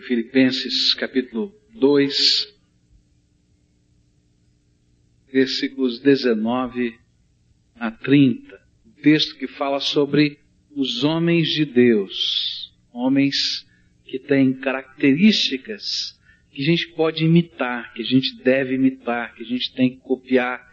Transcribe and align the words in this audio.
Filipenses 0.00 0.94
capítulo 0.94 1.54
2, 1.74 2.54
versículos 5.32 6.00
19 6.00 6.98
a 7.76 7.90
30. 7.90 8.60
Um 8.86 9.02
texto 9.02 9.36
que 9.36 9.46
fala 9.46 9.80
sobre 9.80 10.38
os 10.74 11.04
homens 11.04 11.48
de 11.48 11.64
Deus, 11.64 12.72
homens 12.92 13.66
que 14.04 14.18
têm 14.18 14.54
características 14.54 16.18
que 16.50 16.62
a 16.62 16.64
gente 16.64 16.88
pode 16.88 17.24
imitar, 17.24 17.92
que 17.94 18.02
a 18.02 18.04
gente 18.04 18.42
deve 18.42 18.74
imitar, 18.74 19.34
que 19.34 19.42
a 19.42 19.46
gente 19.46 19.72
tem 19.74 19.90
que 19.90 20.00
copiar, 20.00 20.70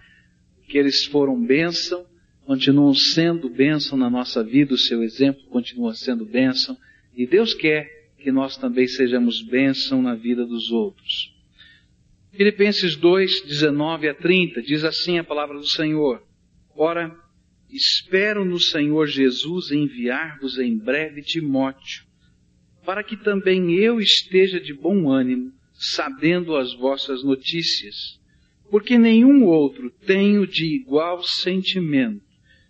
que 0.67 0.77
eles 0.77 1.05
foram 1.05 1.41
bênção, 1.41 2.05
continuam 2.45 2.93
sendo 2.93 3.49
bênção 3.49 3.97
na 3.97 4.09
nossa 4.09 4.43
vida, 4.43 4.73
o 4.73 4.77
seu 4.77 5.04
exemplo 5.04 5.43
continua 5.45 5.93
sendo 5.93 6.25
bênção, 6.25 6.77
e 7.15 7.25
Deus 7.25 7.54
quer 7.54 7.98
que 8.20 8.31
nós 8.31 8.57
também 8.57 8.88
sejamos 8.88 9.41
bênção 9.41 10.01
na 10.01 10.13
vida 10.13 10.45
dos 10.45 10.71
outros. 10.71 11.33
Filipenses 12.32 12.95
2, 12.95 13.42
19 13.42 14.09
a 14.09 14.14
30, 14.14 14.61
diz 14.61 14.83
assim 14.83 15.18
a 15.18 15.23
palavra 15.23 15.57
do 15.57 15.65
Senhor. 15.65 16.21
Ora, 16.75 17.15
espero 17.69 18.45
no 18.45 18.59
Senhor 18.59 19.07
Jesus 19.07 19.71
enviar-vos 19.71 20.59
em 20.59 20.78
breve 20.78 21.21
Timóteo, 21.21 22.04
para 22.86 23.04
que 23.04 23.18
também 23.18 23.73
eu 23.73 24.00
esteja 24.00 24.59
de 24.59 24.73
bom 24.73 25.09
ânimo, 25.09 25.51
sabendo 25.73 26.56
as 26.56 26.73
vossas 26.73 27.23
notícias, 27.23 28.20
porque 28.70 28.97
nenhum 28.97 29.45
outro 29.45 29.89
tenho 30.06 30.45
de 30.45 30.65
igual 30.65 31.23
sentimento, 31.23 32.22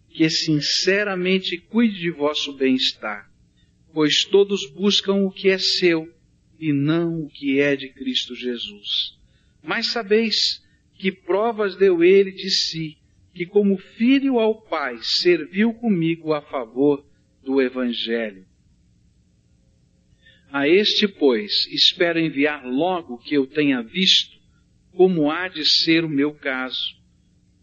que 0.10 0.30
sinceramente 0.30 1.58
cuide 1.58 2.00
de 2.00 2.12
vosso 2.12 2.54
bem-estar 2.54 3.29
pois 3.94 4.24
todos 4.26 4.70
buscam 4.72 5.26
o 5.26 5.32
que 5.32 5.50
é 5.50 5.58
seu 5.58 6.08
e 6.60 6.74
não 6.74 7.24
o 7.24 7.30
que 7.30 7.60
é 7.60 7.76
de 7.76 7.90
Cristo 7.90 8.36
Jesus. 8.36 9.18
Mas 9.64 9.88
sabeis 9.88 10.64
que 10.96 11.12
provas 11.12 11.76
deu 11.76 12.04
ele 12.04 12.32
de 12.32 12.50
si, 12.50 12.98
que 13.34 13.46
como 13.46 13.78
filho 13.78 14.40
ao 14.40 14.62
Pai 14.62 14.98
serviu 15.02 15.74
comigo 15.74 16.34
a 16.34 16.42
favor 16.42 17.06
do 17.44 17.62
Evangelho. 17.62 18.46
A 20.52 20.68
este, 20.68 21.08
pois, 21.08 21.68
espero 21.68 22.20
enviar 22.20 22.66
logo 22.66 23.18
que 23.20 23.36
eu 23.36 23.46
tenha 23.46 23.82
visto 23.82 24.38
como 24.92 25.32
há 25.32 25.48
de 25.48 25.64
ser 25.64 26.04
o 26.04 26.10
meu 26.10 26.34
caso. 26.34 26.98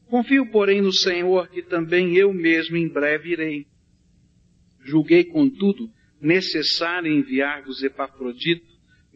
Confio, 0.07 0.47
porém, 0.47 0.81
no 0.81 0.93
Senhor 0.93 1.49
que 1.49 1.63
também 1.63 2.17
eu 2.17 2.33
mesmo 2.33 2.77
em 2.77 2.89
breve 2.89 3.33
irei. 3.33 3.67
Julguei, 4.85 5.25
contudo, 5.25 5.91
necessário 6.21 7.13
enviar-vos 7.13 7.83
Epafrodito, 7.83 8.67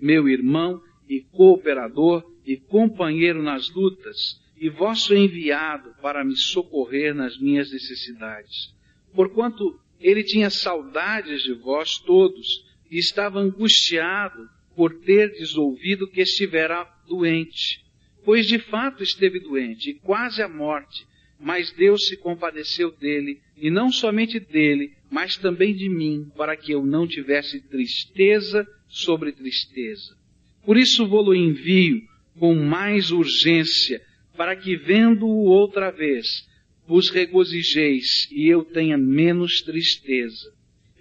meu 0.00 0.28
irmão 0.28 0.80
e 1.08 1.20
cooperador 1.20 2.24
e 2.44 2.56
companheiro 2.56 3.42
nas 3.42 3.70
lutas, 3.70 4.40
e 4.56 4.68
vosso 4.68 5.14
enviado 5.14 5.94
para 6.02 6.24
me 6.24 6.36
socorrer 6.36 7.14
nas 7.14 7.38
minhas 7.38 7.72
necessidades. 7.72 8.74
Porquanto 9.14 9.80
ele 9.98 10.22
tinha 10.22 10.50
saudades 10.50 11.42
de 11.42 11.54
vós 11.54 11.98
todos 11.98 12.64
e 12.90 12.98
estava 12.98 13.38
angustiado 13.38 14.48
por 14.76 15.00
terdes 15.00 15.56
ouvido 15.56 16.10
que 16.10 16.20
estivera 16.20 16.86
doente. 17.06 17.84
Pois 18.24 18.46
de 18.46 18.58
fato 18.58 19.02
esteve 19.02 19.40
doente 19.40 19.90
e 19.90 19.94
quase 19.94 20.42
à 20.42 20.48
morte, 20.48 21.06
mas 21.41 21.72
Deus 21.72 22.06
se 22.06 22.16
compadeceu 22.19 22.91
dele, 22.92 23.41
e 23.56 23.70
não 23.70 23.91
somente 23.91 24.38
dele, 24.38 24.92
mas 25.10 25.36
também 25.36 25.74
de 25.74 25.88
mim, 25.88 26.30
para 26.36 26.56
que 26.56 26.72
eu 26.72 26.84
não 26.84 27.06
tivesse 27.06 27.60
tristeza 27.62 28.66
sobre 28.86 29.32
tristeza. 29.32 30.16
Por 30.64 30.77
isso 30.77 31.06
vou-lo 31.06 31.34
envio 31.34 32.02
com 32.38 32.55
mais 32.55 33.10
urgência, 33.10 34.00
para 34.36 34.55
que 34.55 34.77
vendo-o 34.77 35.44
outra 35.44 35.91
vez, 35.91 36.47
vos 36.86 37.08
regozijeis 37.08 38.28
e 38.31 38.48
eu 38.48 38.64
tenha 38.64 38.98
menos 38.98 39.62
tristeza. 39.62 40.53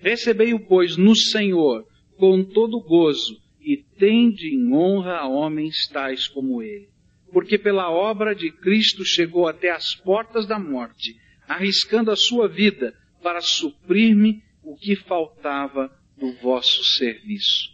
Recebei-o, 0.01 0.59
pois, 0.59 0.95
no 0.95 1.15
Senhor, 1.15 1.85
com 2.17 2.43
todo 2.43 2.79
gozo, 2.79 3.41
e 3.61 3.77
tende 3.77 4.47
em 4.47 4.73
honra 4.73 5.17
a 5.17 5.27
homens 5.27 5.87
tais 5.87 6.27
como 6.27 6.61
ele. 6.61 6.87
Porque 7.31 7.57
pela 7.57 7.91
obra 7.91 8.33
de 8.33 8.51
Cristo 8.51 9.05
chegou 9.05 9.47
até 9.47 9.69
as 9.69 9.95
portas 9.95 10.47
da 10.47 10.59
morte, 10.59 11.15
arriscando 11.47 12.11
a 12.11 12.15
sua 12.15 12.47
vida, 12.47 12.93
para 13.21 13.41
suprir-me 13.41 14.41
o 14.63 14.75
que 14.75 14.95
faltava 14.95 15.91
do 16.17 16.33
vosso 16.41 16.83
serviço. 16.83 17.69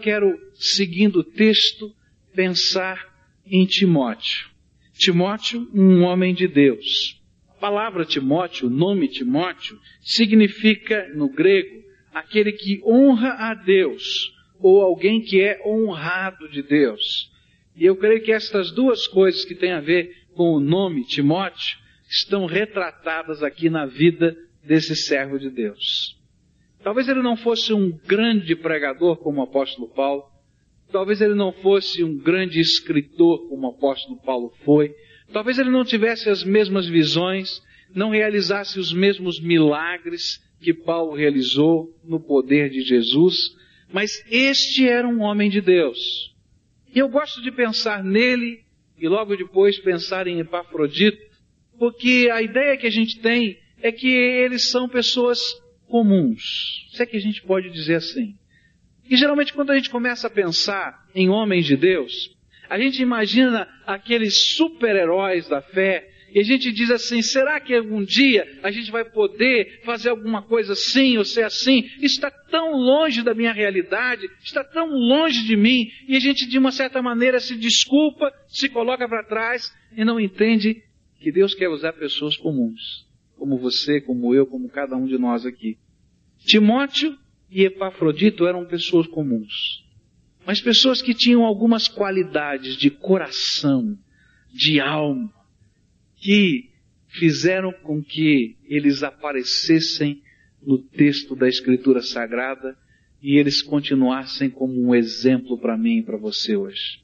Quero, 0.00 0.38
seguindo 0.54 1.20
o 1.20 1.24
texto, 1.24 1.94
pensar 2.34 2.98
em 3.46 3.64
Timóteo. 3.66 4.50
Timóteo, 4.94 5.68
um 5.74 6.02
homem 6.02 6.34
de 6.34 6.46
Deus. 6.46 7.20
A 7.48 7.54
palavra 7.54 8.04
Timóteo, 8.04 8.66
o 8.66 8.70
nome 8.70 9.08
Timóteo, 9.08 9.78
significa, 10.00 11.08
no 11.14 11.28
grego, 11.28 11.82
aquele 12.12 12.52
que 12.52 12.82
honra 12.84 13.30
a 13.38 13.54
Deus, 13.54 14.32
ou 14.60 14.80
alguém 14.80 15.20
que 15.20 15.40
é 15.40 15.60
honrado 15.66 16.48
de 16.48 16.62
Deus. 16.62 17.31
E 17.76 17.84
eu 17.86 17.96
creio 17.96 18.22
que 18.22 18.32
estas 18.32 18.70
duas 18.70 19.06
coisas 19.06 19.44
que 19.44 19.54
têm 19.54 19.72
a 19.72 19.80
ver 19.80 20.14
com 20.34 20.52
o 20.52 20.60
nome 20.60 21.04
Timóteo 21.04 21.78
estão 22.08 22.46
retratadas 22.46 23.42
aqui 23.42 23.70
na 23.70 23.86
vida 23.86 24.36
desse 24.62 24.94
servo 24.94 25.38
de 25.38 25.50
Deus. 25.50 26.18
Talvez 26.82 27.08
ele 27.08 27.22
não 27.22 27.36
fosse 27.36 27.72
um 27.72 27.90
grande 28.06 28.54
pregador 28.56 29.16
como 29.16 29.40
o 29.40 29.44
apóstolo 29.44 29.88
Paulo, 29.88 30.24
talvez 30.90 31.20
ele 31.20 31.34
não 31.34 31.52
fosse 31.52 32.04
um 32.04 32.18
grande 32.18 32.60
escritor 32.60 33.48
como 33.48 33.66
o 33.66 33.70
apóstolo 33.70 34.20
Paulo 34.20 34.52
foi, 34.64 34.92
talvez 35.32 35.58
ele 35.58 35.70
não 35.70 35.84
tivesse 35.84 36.28
as 36.28 36.44
mesmas 36.44 36.86
visões, 36.86 37.62
não 37.94 38.10
realizasse 38.10 38.78
os 38.78 38.92
mesmos 38.92 39.40
milagres 39.40 40.40
que 40.60 40.74
Paulo 40.74 41.14
realizou 41.14 41.88
no 42.04 42.20
poder 42.20 42.68
de 42.68 42.82
Jesus, 42.82 43.36
mas 43.92 44.24
este 44.30 44.88
era 44.88 45.06
um 45.06 45.20
homem 45.22 45.48
de 45.48 45.60
Deus. 45.60 46.31
E 46.94 46.98
eu 46.98 47.08
gosto 47.08 47.42
de 47.42 47.50
pensar 47.50 48.04
nele 48.04 48.64
e 48.98 49.08
logo 49.08 49.36
depois 49.36 49.78
pensar 49.80 50.26
em 50.26 50.38
Epafrodito, 50.40 51.18
porque 51.78 52.28
a 52.32 52.42
ideia 52.42 52.76
que 52.76 52.86
a 52.86 52.90
gente 52.90 53.20
tem 53.20 53.58
é 53.80 53.90
que 53.90 54.08
eles 54.08 54.70
são 54.70 54.88
pessoas 54.88 55.40
comuns. 55.88 56.86
Se 56.92 57.02
é 57.02 57.06
que 57.06 57.16
a 57.16 57.20
gente 57.20 57.42
pode 57.42 57.70
dizer 57.70 57.96
assim. 57.96 58.36
E 59.08 59.16
geralmente 59.16 59.52
quando 59.52 59.70
a 59.70 59.76
gente 59.76 59.90
começa 59.90 60.26
a 60.26 60.30
pensar 60.30 61.06
em 61.14 61.28
homens 61.28 61.66
de 61.66 61.76
Deus, 61.76 62.36
a 62.68 62.78
gente 62.78 63.02
imagina 63.02 63.68
aqueles 63.86 64.54
super-heróis 64.54 65.48
da 65.48 65.60
fé 65.60 66.11
e 66.34 66.40
a 66.40 66.42
gente 66.42 66.72
diz 66.72 66.90
assim: 66.90 67.20
será 67.22 67.60
que 67.60 67.74
algum 67.74 68.02
dia 68.02 68.46
a 68.62 68.70
gente 68.70 68.90
vai 68.90 69.04
poder 69.04 69.82
fazer 69.84 70.08
alguma 70.08 70.42
coisa 70.42 70.72
assim 70.72 71.18
ou 71.18 71.24
ser 71.24 71.44
assim? 71.44 71.82
Isso 71.96 72.14
está 72.16 72.30
tão 72.30 72.72
longe 72.72 73.22
da 73.22 73.34
minha 73.34 73.52
realidade, 73.52 74.28
está 74.42 74.64
tão 74.64 74.88
longe 74.88 75.44
de 75.44 75.56
mim, 75.56 75.86
e 76.08 76.16
a 76.16 76.20
gente 76.20 76.48
de 76.48 76.58
uma 76.58 76.72
certa 76.72 77.02
maneira 77.02 77.38
se 77.40 77.56
desculpa, 77.56 78.32
se 78.48 78.68
coloca 78.68 79.08
para 79.08 79.24
trás 79.24 79.72
e 79.96 80.04
não 80.04 80.18
entende 80.18 80.82
que 81.20 81.30
Deus 81.30 81.54
quer 81.54 81.68
usar 81.68 81.92
pessoas 81.92 82.36
comuns 82.36 83.10
como 83.42 83.58
você, 83.58 84.00
como 84.00 84.32
eu, 84.32 84.46
como 84.46 84.68
cada 84.68 84.96
um 84.96 85.04
de 85.04 85.18
nós 85.18 85.44
aqui. 85.44 85.76
Timóteo 86.46 87.18
e 87.50 87.64
Epafrodito 87.64 88.46
eram 88.46 88.64
pessoas 88.64 89.08
comuns, 89.08 89.84
mas 90.46 90.60
pessoas 90.60 91.02
que 91.02 91.12
tinham 91.12 91.44
algumas 91.44 91.88
qualidades 91.88 92.76
de 92.76 92.88
coração, 92.88 93.98
de 94.52 94.78
alma, 94.78 95.28
que 96.22 96.70
fizeram 97.08 97.72
com 97.72 98.02
que 98.02 98.56
eles 98.64 99.02
aparecessem 99.02 100.22
no 100.64 100.78
texto 100.78 101.34
da 101.34 101.48
Escritura 101.48 102.00
Sagrada 102.00 102.78
e 103.20 103.36
eles 103.38 103.60
continuassem 103.60 104.48
como 104.48 104.80
um 104.80 104.94
exemplo 104.94 105.58
para 105.58 105.76
mim 105.76 105.98
e 105.98 106.02
para 106.02 106.16
você 106.16 106.56
hoje. 106.56 107.02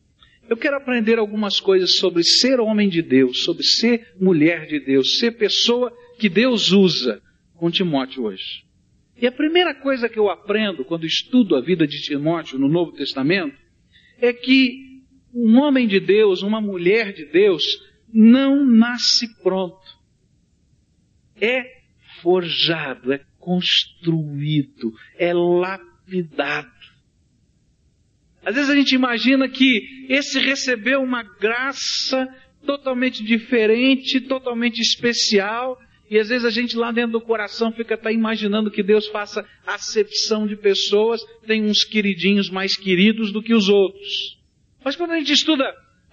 Eu 0.49 0.57
quero 0.57 0.77
aprender 0.77 1.19
algumas 1.19 1.61
coisas 1.61 1.97
sobre 1.97 2.23
ser 2.23 2.61
homem 2.61 2.89
de 2.89 3.03
Deus, 3.03 3.43
sobre 3.43 3.65
ser 3.65 4.15
mulher 4.19 4.67
de 4.67 4.81
Deus, 4.81 5.19
ser 5.19 5.33
pessoa 5.33 5.93
que 6.19 6.29
Deus 6.29 6.71
usa 6.71 7.21
com 7.57 7.71
Timóteo 7.71 8.25
hoje. 8.25 8.65
E 9.21 9.27
a 9.27 9.33
primeira 9.33 9.75
coisa 9.75 10.09
que 10.09 10.19
eu 10.19 10.31
aprendo 10.31 10.85
quando 10.85 11.05
estudo 11.05 11.57
a 11.57 11.61
vida 11.61 11.87
de 11.89 12.01
Timóteo 12.01 12.57
no 12.57 12.69
Novo 12.69 12.93
Testamento 12.93 13.57
é 14.21 14.33
que 14.33 15.03
um 15.35 15.59
homem 15.59 15.87
de 15.89 16.01
Deus, 16.01 16.41
uma 16.43 16.61
mulher 16.61 17.13
de 17.13 17.27
Deus, 17.27 17.65
não 18.13 18.65
nasce 18.65 19.29
pronto. 19.43 19.99
É 21.41 21.63
forjado, 22.23 23.13
é 23.13 23.21
construído, 23.39 24.93
é 25.17 25.33
lapidado. 25.33 26.69
Às 28.45 28.55
vezes 28.55 28.71
a 28.71 28.75
gente 28.75 28.95
imagina 28.95 29.49
que 29.49 30.07
esse 30.09 30.41
recebeu 30.41 31.01
uma 31.03 31.23
graça 31.23 32.27
totalmente 32.65 33.23
diferente, 33.23 34.21
totalmente 34.21 34.81
especial, 34.81 35.79
E 36.11 36.19
às 36.19 36.31
vezes 36.31 36.47
a 36.47 36.51
gente 36.51 36.75
lá 36.77 36.91
dentro 36.91 37.13
do 37.13 37.21
coração 37.21 37.71
fica 37.71 37.95
até 37.95 38.13
imaginando 38.13 38.71
que 38.71 38.83
Deus 38.83 39.07
faça 39.09 39.47
acepção 39.67 40.47
de 40.47 40.57
pessoas, 40.57 41.21
tem 41.47 41.65
uns 41.65 41.85
queridinhos 41.85 42.49
mais 42.49 42.77
queridos 42.77 43.31
do 43.31 43.43
que 43.43 43.55
os 43.55 43.69
outros. 43.69 44.39
Mas 44.83 44.97
quando 44.97 45.11
a 45.11 45.19
gente 45.19 45.33
estuda 45.33 45.65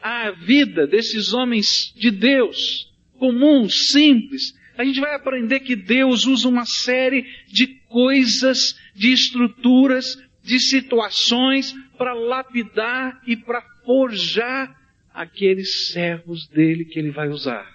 a 0.07 0.29
vida 0.29 0.85
desses 0.85 1.33
homens 1.33 1.91
de 1.95 2.11
Deus, 2.11 2.93
comuns, 3.17 3.87
simples, 3.87 4.53
a 4.77 4.85
gente 4.85 4.99
vai 4.99 5.15
aprender 5.15 5.61
que 5.61 5.75
Deus 5.75 6.27
usa 6.27 6.47
uma 6.47 6.63
série 6.63 7.25
de 7.47 7.65
coisas, 7.89 8.79
de 8.93 9.11
estruturas, 9.11 10.15
de 10.43 10.59
situações 10.59 11.73
para 11.97 12.13
lapidar 12.13 13.19
e 13.25 13.35
para 13.35 13.63
forjar 13.83 14.79
aqueles 15.11 15.87
servos 15.87 16.47
dele 16.49 16.85
que 16.85 16.99
ele 16.99 17.09
vai 17.09 17.29
usar. 17.29 17.67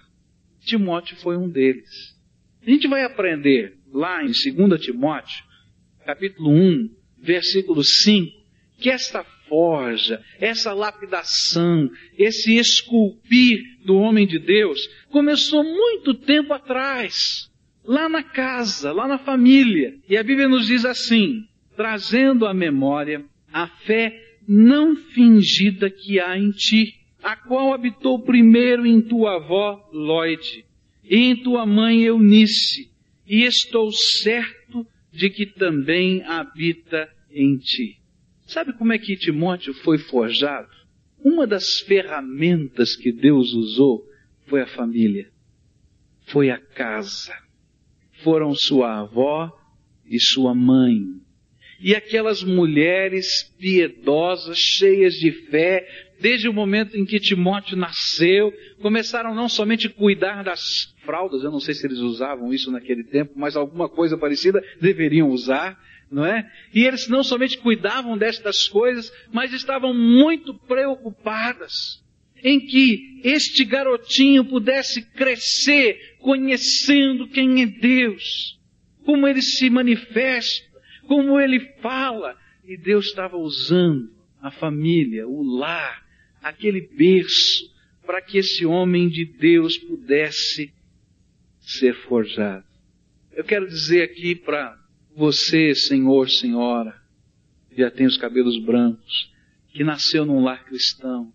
Timóteo 0.61 1.17
foi 1.17 1.37
um 1.37 1.49
deles. 1.51 2.17
A 2.65 2.71
gente 2.71 2.87
vai 2.87 3.03
aprender 3.03 3.77
lá 3.93 4.23
em 4.23 4.27
2 4.27 4.81
Timóteo, 4.81 5.45
capítulo 6.07 6.53
1, 6.53 6.95
versículo 7.19 7.83
5, 7.83 8.31
que 8.79 8.89
esta 8.89 9.25
forja, 9.51 10.23
essa 10.39 10.73
lapidação, 10.73 11.91
esse 12.17 12.57
esculpir 12.57 13.61
do 13.85 13.97
homem 13.97 14.25
de 14.25 14.39
Deus 14.39 14.79
começou 15.11 15.65
muito 15.65 16.15
tempo 16.15 16.55
atrás, 16.55 17.51
lá 17.85 18.09
na 18.09 18.23
casa, 18.23 18.93
lá 18.93 19.09
na 19.09 19.19
família. 19.19 19.97
E 20.09 20.17
a 20.17 20.23
Bíblia 20.23 20.49
nos 20.49 20.69
diz 20.69 20.85
assim, 20.85 21.45
trazendo 21.77 22.47
à 22.47 22.55
memória 22.55 23.25
a 23.53 23.67
fé 23.67 24.15
não 24.47 24.95
fingida 24.95 25.91
que 25.91 26.21
há 26.21 26.39
em 26.39 26.53
ti, 26.53 26.95
a 27.23 27.37
qual 27.37 27.75
habitou 27.75 28.23
primeiro 28.23 28.87
em 28.87 29.03
tua 29.03 29.37
avó 29.37 29.89
Lloyd 29.93 30.65
e 31.05 31.17
em 31.17 31.37
tua 31.37 31.67
mãe 31.67 32.03
Eunice, 32.03 32.89
e 33.27 33.43
estou 33.43 33.91
certo 33.93 34.87
de 35.13 35.29
que 35.29 35.45
também 35.45 36.23
habita 36.23 37.09
em 37.33 37.57
ti. 37.57 38.00
Sabe 38.51 38.73
como 38.73 38.93
é 38.93 38.99
que 38.99 39.17
Timóteo 39.17 39.73
foi 39.73 39.97
forjado? 39.97 40.69
Uma 41.25 41.47
das 41.47 41.79
ferramentas 41.87 42.97
que 42.97 43.13
Deus 43.13 43.53
usou 43.55 44.05
foi 44.49 44.61
a 44.61 44.67
família, 44.67 45.31
foi 46.27 46.51
a 46.51 46.59
casa. 46.59 47.33
Foram 48.25 48.53
sua 48.53 49.03
avó 49.03 49.57
e 50.05 50.19
sua 50.19 50.53
mãe. 50.53 51.01
E 51.81 51.95
aquelas 51.95 52.43
mulheres 52.43 53.45
piedosas, 53.57 54.59
cheias 54.59 55.15
de 55.15 55.31
fé, 55.49 55.87
desde 56.21 56.49
o 56.49 56.53
momento 56.53 56.97
em 56.97 57.05
que 57.05 57.21
Timóteo 57.21 57.77
nasceu, 57.77 58.53
começaram 58.83 59.33
não 59.33 59.49
somente 59.49 59.87
a 59.87 59.91
cuidar 59.91 60.43
das 60.43 60.93
fraldas, 61.05 61.45
eu 61.45 61.53
não 61.53 61.61
sei 61.61 61.73
se 61.73 61.87
eles 61.87 61.99
usavam 61.99 62.53
isso 62.53 62.73
naquele 62.73 63.05
tempo, 63.05 63.33
mas 63.37 63.55
alguma 63.55 63.89
coisa 63.89 64.19
parecida 64.19 64.61
deveriam 64.81 65.31
usar, 65.31 65.79
não 66.11 66.27
é? 66.27 66.51
E 66.75 66.85
eles 66.85 67.09
não 67.09 67.23
somente 67.23 67.59
cuidavam 67.59 68.19
destas 68.19 68.67
coisas, 68.67 69.13
mas 69.33 69.53
estavam 69.53 69.95
muito 69.95 70.55
preocupadas 70.55 72.03
em 72.43 72.59
que 72.59 73.21
este 73.23 73.65
garotinho 73.65 74.45
pudesse 74.45 75.03
crescer 75.13 76.17
conhecendo 76.19 77.29
quem 77.29 77.63
é 77.63 77.67
Deus, 77.67 78.59
como 79.05 79.29
ele 79.29 79.43
se 79.43 79.69
manifesta, 79.71 80.67
como 81.07 81.39
ele 81.39 81.61
fala. 81.81 82.37
E 82.65 82.77
Deus 82.77 83.07
estava 83.07 83.37
usando 83.37 84.11
a 84.41 84.51
família, 84.51 85.29
o 85.29 85.43
lar, 85.43 86.05
aquele 86.43 86.81
berço, 86.81 87.71
para 88.07 88.23
que 88.23 88.39
esse 88.39 88.65
homem 88.65 89.09
de 89.09 89.25
Deus 89.25 89.77
pudesse 89.77 90.73
ser 91.61 91.95
forjado. 91.95 92.65
Eu 93.33 93.45
quero 93.45 93.69
dizer 93.69 94.03
aqui 94.03 94.35
para 94.35 94.80
você, 95.17 95.75
senhor, 95.75 96.29
senhora, 96.31 96.95
que 97.69 97.81
já 97.81 97.91
tem 97.91 98.07
os 98.07 98.17
cabelos 98.17 98.59
brancos, 98.59 99.31
que 99.69 99.85
nasceu 99.85 100.25
num 100.25 100.43
lar 100.43 100.65
cristão. 100.65 101.33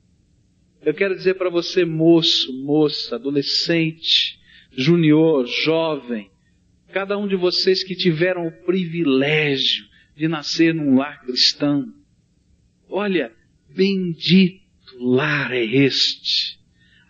Eu 0.82 0.94
quero 0.94 1.16
dizer 1.16 1.36
para 1.36 1.50
você, 1.50 1.84
moço, 1.84 2.54
moça, 2.64 3.16
adolescente, 3.16 4.40
junior, 4.72 5.46
jovem, 5.48 6.30
cada 6.92 7.18
um 7.18 7.28
de 7.28 7.36
vocês 7.36 7.84
que 7.84 7.96
tiveram 7.96 8.48
o 8.48 8.52
privilégio 8.52 9.86
de 10.16 10.28
nascer 10.28 10.74
num 10.74 10.96
lar 10.96 11.22
cristão. 11.22 11.92
Olha, 12.88 13.34
bendito 13.76 14.62
lar 15.00 15.52
é 15.52 15.64
este. 15.64 16.60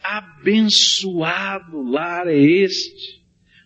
Abençoado 0.01 1.81
lar 1.81 2.27
é 2.27 2.37
este. 2.37 3.23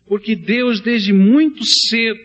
Porque 0.07 0.35
Deus, 0.35 0.81
desde 0.81 1.13
muito 1.13 1.63
cedo, 1.63 2.19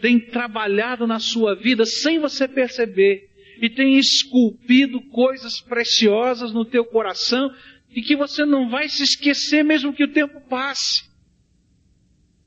tem 0.00 0.18
trabalhado 0.18 1.06
na 1.06 1.18
sua 1.18 1.54
vida 1.54 1.84
sem 1.84 2.18
você 2.18 2.46
perceber 2.48 3.28
e 3.60 3.70
tem 3.70 3.98
esculpido 3.98 5.00
coisas 5.10 5.60
preciosas 5.60 6.52
no 6.52 6.64
teu 6.64 6.84
coração 6.84 7.50
e 7.90 8.02
que 8.02 8.16
você 8.16 8.44
não 8.44 8.68
vai 8.68 8.88
se 8.88 9.02
esquecer 9.02 9.62
mesmo 9.62 9.92
que 9.92 10.04
o 10.04 10.12
tempo 10.12 10.40
passe. 10.48 11.08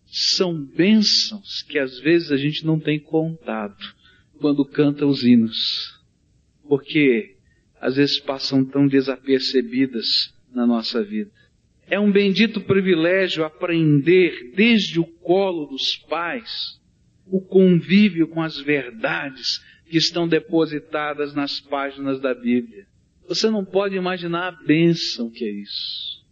São 0.06 0.54
bênçãos 0.62 1.64
que 1.64 1.80
às 1.80 2.00
vezes 2.00 2.32
a 2.32 2.38
gente 2.38 2.66
não 2.66 2.80
tem 2.80 3.00
contado 3.00 3.78
quando 4.40 4.66
canta 4.66 5.06
os 5.06 5.24
hinos, 5.24 6.00
porque 6.68 7.36
às 7.80 7.96
vezes 7.96 8.20
passam 8.20 8.64
tão 8.66 8.88
desapercebidas 8.88 10.34
na 10.54 10.66
nossa 10.66 11.04
vida. 11.04 11.32
É 11.90 12.00
um 12.00 12.12
bendito 12.12 12.62
privilégio 12.62 13.46
aprender 13.46 14.52
desde 14.56 15.00
o 15.00 15.06
colo 15.06 15.66
dos 15.68 15.96
pais 16.10 16.78
o 17.30 17.42
convívio 17.42 18.28
com 18.28 18.42
as 18.42 18.58
verdades 18.60 19.60
que 19.90 19.98
estão 19.98 20.28
depositadas 20.28 21.34
nas 21.34 21.60
páginas 21.60 22.20
da 22.20 22.34
Bíblia. 22.34 22.86
Você 23.28 23.50
não 23.50 23.64
pode 23.64 23.96
imaginar 23.96 24.48
a 24.48 24.64
bênção 24.66 25.30
que 25.30 25.44
é 25.44 25.50
isso. 25.50 26.26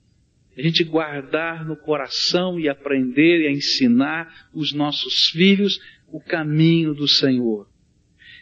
A 0.58 0.62
gente 0.62 0.84
guardar 0.84 1.66
no 1.66 1.76
coração 1.76 2.58
e 2.60 2.70
aprender 2.70 3.42
e 3.42 3.52
ensinar 3.52 4.48
os 4.54 4.72
nossos 4.72 5.30
filhos 5.32 5.80
o 6.08 6.20
caminho 6.22 6.94
do 6.94 7.08
Senhor. 7.08 7.68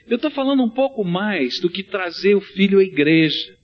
Eu 0.06 0.18
estou 0.18 0.30
falando 0.30 0.62
um 0.62 0.70
pouco 0.70 1.04
mais 1.04 1.60
do 1.60 1.70
que 1.70 1.82
trazer 1.82 2.36
o 2.36 2.42
filho 2.42 2.80
à 2.80 2.84
igreja. 2.84 3.58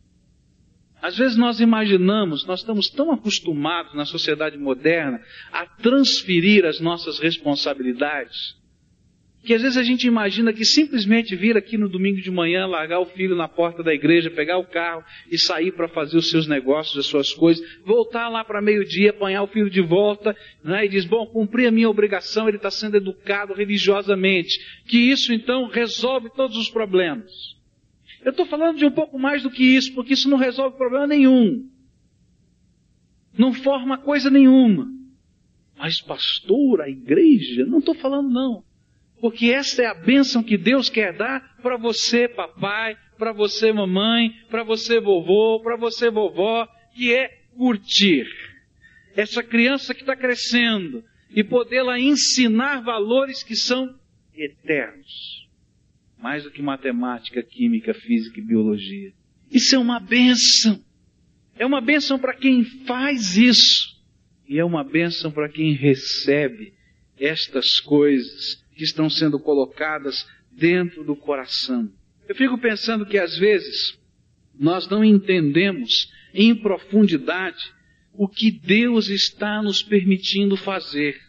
Às 1.02 1.18
vezes 1.18 1.38
nós 1.38 1.60
imaginamos, 1.60 2.46
nós 2.46 2.62
estamos 2.62 2.90
tão 2.90 3.12
acostumados 3.12 3.94
na 3.94 4.06
sociedade 4.06 4.58
moderna 4.58 5.22
a 5.52 5.66
transferir 5.66 6.66
as 6.66 6.80
nossas 6.80 7.20
responsabilidades 7.20 8.59
que 9.44 9.54
às 9.54 9.62
vezes 9.62 9.78
a 9.78 9.84
gente 9.84 10.06
imagina 10.06 10.52
que 10.52 10.66
simplesmente 10.66 11.36
vir 11.36 11.56
aqui 11.56 11.78
no 11.78 11.88
domingo 11.88 12.22
de 12.22 12.30
manhã, 12.30 12.66
largar 12.66 13.00
o 13.00 13.06
filho 13.06 13.36
na 13.36 13.48
porta 13.48 13.82
da 13.82 13.94
igreja, 13.94 14.30
pegar 14.30 14.58
o 14.58 14.66
carro 14.66 15.04
e 15.32 15.38
sair 15.38 15.72
para 15.72 15.88
fazer 15.88 16.18
os 16.18 16.30
seus 16.30 16.46
negócios, 16.46 16.98
as 16.98 17.06
suas 17.06 17.34
coisas, 17.34 17.66
voltar 17.86 18.28
lá 18.28 18.44
para 18.44 18.62
meio-dia, 18.62 19.12
apanhar 19.12 19.44
o 19.44 19.48
filho 19.48 19.70
de 19.70 19.82
volta, 19.82 20.36
né, 20.64 20.86
e 20.86 20.90
diz, 20.90 21.06
bom, 21.06 21.26
cumpri 21.26 21.66
a 21.66 21.72
minha 21.72 21.90
obrigação, 21.90 22.48
ele 22.48 22.58
está 22.58 22.70
sendo 22.70 22.98
educado 22.98 23.54
religiosamente, 23.54 24.60
que 24.86 24.98
isso 24.98 25.34
então 25.34 25.68
resolve 25.68 26.30
todos 26.36 26.58
os 26.58 26.70
problemas. 26.70 27.32
Eu 28.24 28.32
estou 28.32 28.46
falando 28.46 28.78
de 28.78 28.86
um 28.86 28.92
pouco 28.92 29.18
mais 29.18 29.44
do 29.44 29.50
que 29.50 29.64
isso, 29.64 29.94
porque 29.94 30.14
isso 30.14 30.30
não 30.30 30.38
resolve 30.38 30.78
problema 30.78 31.08
nenhum. 31.08 31.66
Não 33.38 33.54
forma 33.54 33.98
coisa 33.98 34.30
nenhuma. 34.30 34.88
Mas 35.78 36.02
pastor, 36.02 36.82
a 36.82 36.90
igreja, 36.90 37.66
não 37.66 37.80
estou 37.80 37.96
falando 37.96 38.30
não. 38.30 38.69
Porque 39.20 39.52
essa 39.52 39.82
é 39.82 39.86
a 39.86 39.94
bênção 39.94 40.42
que 40.42 40.58
Deus 40.58 40.90
quer 40.90 41.14
dar 41.14 41.58
para 41.62 41.78
você, 41.78 42.28
papai, 42.28 42.98
para 43.18 43.34
você, 43.34 43.72
mamãe, 43.72 44.32
para 44.50 44.64
você, 44.64 45.00
vovô, 45.00 45.60
para 45.62 45.76
você, 45.76 46.10
vovó, 46.10 46.68
que 46.96 47.14
é 47.14 47.28
curtir 47.56 48.26
essa 49.16 49.44
criança 49.44 49.94
que 49.94 50.02
está 50.02 50.16
crescendo 50.16 51.04
e 51.30 51.44
podê-la 51.44 52.00
ensinar 52.00 52.82
valores 52.82 53.44
que 53.44 53.56
são 53.56 53.94
eternos. 54.34 55.48
Mais 56.18 56.44
do 56.44 56.52
que 56.52 56.62
matemática, 56.62 57.44
química, 57.44 57.94
física 57.94 58.40
e 58.40 58.44
biologia. 58.44 59.14
Isso 59.52 59.76
é 59.76 59.78
uma 59.78 60.00
bênção. 60.00 60.84
É 61.58 61.66
uma 61.66 61.82
bênção 61.82 62.18
para 62.18 62.34
quem 62.34 62.64
faz 62.64 63.38
isso. 63.38 63.98
E 64.48 64.58
é 64.58 64.66
uma 64.66 64.84
bênção 64.84 65.32
para 65.32 65.50
quem 65.50 65.74
recebe 65.74 66.74
estas 67.18 67.80
coisas 67.80 68.64
que 68.80 68.86
estão 68.86 69.10
sendo 69.10 69.38
colocadas 69.38 70.26
dentro 70.50 71.04
do 71.04 71.14
coração. 71.14 71.92
Eu 72.30 72.34
fico 72.34 72.58
pensando 72.58 73.06
que 73.06 73.18
às 73.18 73.38
vezes 73.38 74.00
nós 74.58 74.88
não 74.88 75.04
entendemos 75.04 76.10
em 76.34 76.56
profundidade 76.56 77.60
o 78.14 78.26
que 78.26 78.50
Deus 78.50 79.10
está 79.10 79.62
nos 79.62 79.84
permitindo 79.84 80.56
fazer. 80.56 81.20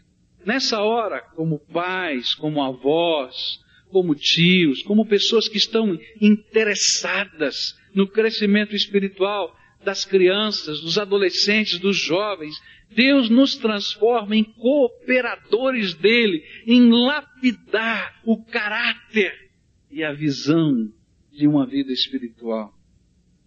Nessa 0.46 0.80
hora, 0.80 1.20
como 1.34 1.58
pais, 1.58 2.34
como 2.34 2.62
avós, 2.62 3.58
como 3.88 4.14
tios, 4.14 4.82
como 4.84 5.04
pessoas 5.04 5.48
que 5.48 5.58
estão 5.58 5.98
interessadas 6.20 7.76
no 7.92 8.06
crescimento 8.06 8.76
espiritual 8.76 9.56
das 9.84 10.04
crianças, 10.04 10.80
dos 10.80 10.98
adolescentes, 10.98 11.80
dos 11.80 11.96
jovens, 11.96 12.54
Deus 12.94 13.30
nos 13.30 13.56
transforma 13.56 14.36
em 14.36 14.44
cooperadores 14.44 15.94
dele, 15.94 16.42
em 16.66 16.90
lapidar 16.90 18.20
o 18.24 18.42
caráter 18.44 19.32
e 19.90 20.02
a 20.02 20.12
visão 20.12 20.92
de 21.32 21.46
uma 21.46 21.66
vida 21.66 21.92
espiritual. 21.92 22.72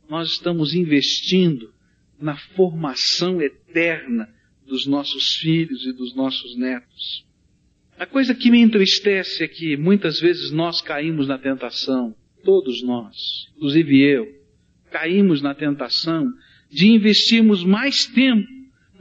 Nós 0.09 0.31
estamos 0.31 0.73
investindo 0.73 1.73
na 2.19 2.38
formação 2.38 3.41
eterna 3.41 4.33
dos 4.65 4.85
nossos 4.85 5.35
filhos 5.35 5.85
e 5.85 5.91
dos 5.91 6.15
nossos 6.15 6.55
netos. 6.57 7.25
A 7.97 8.05
coisa 8.05 8.33
que 8.33 8.50
me 8.50 8.59
entristece 8.59 9.43
é 9.43 9.47
que 9.47 9.75
muitas 9.75 10.19
vezes 10.19 10.51
nós 10.51 10.81
caímos 10.81 11.27
na 11.27 11.38
tentação, 11.38 12.15
todos 12.43 12.81
nós, 12.81 13.17
inclusive 13.55 14.01
eu, 14.01 14.25
caímos 14.89 15.41
na 15.41 15.53
tentação 15.53 16.25
de 16.69 16.88
investirmos 16.88 17.63
mais 17.63 18.05
tempo 18.05 18.47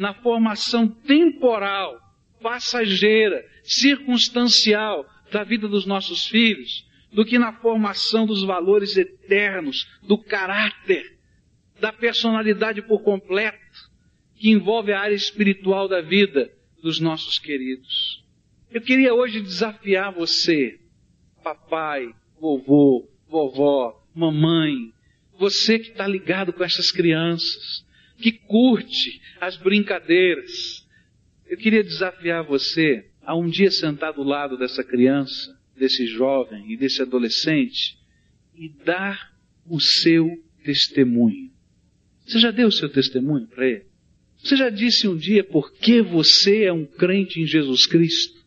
na 0.03 0.13
formação 0.15 0.89
temporal, 0.89 1.97
passageira, 2.43 3.41
circunstancial 3.63 5.07
da 5.31 5.45
vida 5.45 5.69
dos 5.69 5.87
nossos 5.87 6.27
filhos, 6.27 6.85
do 7.13 7.25
que 7.25 7.39
na 7.39 7.53
formação 7.53 8.27
dos 8.27 8.43
valores 8.43 8.97
eternos, 8.97 9.87
do 10.03 10.19
caráter, 10.19 11.05
da 11.81 11.93
personalidade 11.93 12.83
por 12.83 13.05
completo, 13.05 13.57
que 14.35 14.51
envolve 14.51 14.93
a 14.93 14.99
área 14.99 15.15
espiritual 15.15 15.87
da 15.87 16.01
vida 16.01 16.51
dos 16.83 16.99
nossos 16.99 17.39
queridos. 17.39 18.25
Eu 18.73 18.81
queria 18.81 19.15
hoje 19.15 19.41
desafiar 19.41 20.13
você, 20.13 20.81
papai, 21.45 22.13
vovô, 22.41 23.09
vovó, 23.29 24.05
mamãe, 24.13 24.93
você 25.39 25.79
que 25.79 25.91
está 25.91 26.09
ligado 26.09 26.53
com 26.53 26.65
essas 26.65 26.91
crianças, 26.91 27.87
que 28.23 28.33
curte 28.33 29.21
as 29.41 29.57
brincadeiras. 29.57 30.87
Eu 31.47 31.59
queria 31.59 31.83
desafiar 31.83 32.45
você 32.45 33.05
a 33.23 33.37
um 33.37 33.49
dia 33.49 33.71
sentar 33.71 34.13
do 34.13 34.23
lado 34.23 34.57
dessa 34.57 34.83
criança, 34.83 35.59
desse 35.77 36.07
jovem 36.07 36.73
e 36.73 36.77
desse 36.77 37.03
adolescente 37.03 37.99
e 38.55 38.69
dar 38.85 39.33
o 39.67 39.81
seu 39.81 40.31
testemunho. 40.65 41.51
Você 42.25 42.39
já 42.39 42.51
deu 42.51 42.69
o 42.69 42.73
seu 42.73 42.89
testemunho 42.89 43.47
para 43.49 43.67
ele? 43.67 43.87
Você 44.39 44.57
já 44.57 44.71
disse 44.71 45.09
um 45.09 45.17
dia 45.17 45.45
por 45.45 45.73
que 45.73 46.01
você 46.01 46.65
é 46.65 46.73
um 46.73 46.87
crente 46.87 47.41
em 47.41 47.47
Jesus 47.47 47.87
Cristo? 47.87 48.41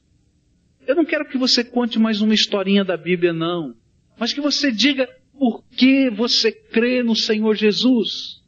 Eu 0.87 0.95
não 0.95 1.05
quero 1.05 1.27
que 1.27 1.37
você 1.37 1.63
conte 1.63 1.99
mais 1.99 2.21
uma 2.21 2.33
historinha 2.33 2.83
da 2.83 2.95
Bíblia, 2.95 3.33
não. 3.33 3.75
Mas 4.17 4.31
que 4.31 4.41
você 4.41 4.71
diga 4.71 5.09
por 5.37 5.63
que 5.75 6.09
você 6.09 6.51
crê 6.51 7.03
no 7.03 7.15
Senhor 7.15 7.55
Jesus. 7.55 8.41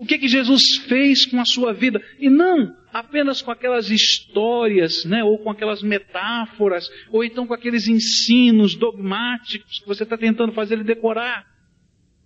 O 0.00 0.06
que 0.06 0.16
que 0.16 0.28
Jesus 0.28 0.62
fez 0.88 1.26
com 1.26 1.38
a 1.38 1.44
sua 1.44 1.74
vida? 1.74 2.02
E 2.18 2.30
não 2.30 2.74
apenas 2.90 3.42
com 3.42 3.50
aquelas 3.50 3.90
histórias, 3.90 5.04
né, 5.04 5.22
ou 5.22 5.38
com 5.38 5.50
aquelas 5.50 5.82
metáforas, 5.82 6.88
ou 7.10 7.22
então 7.22 7.46
com 7.46 7.52
aqueles 7.52 7.86
ensinos 7.86 8.74
dogmáticos 8.74 9.78
que 9.78 9.86
você 9.86 10.04
está 10.04 10.16
tentando 10.16 10.54
fazer 10.54 10.76
ele 10.76 10.84
decorar. 10.84 11.44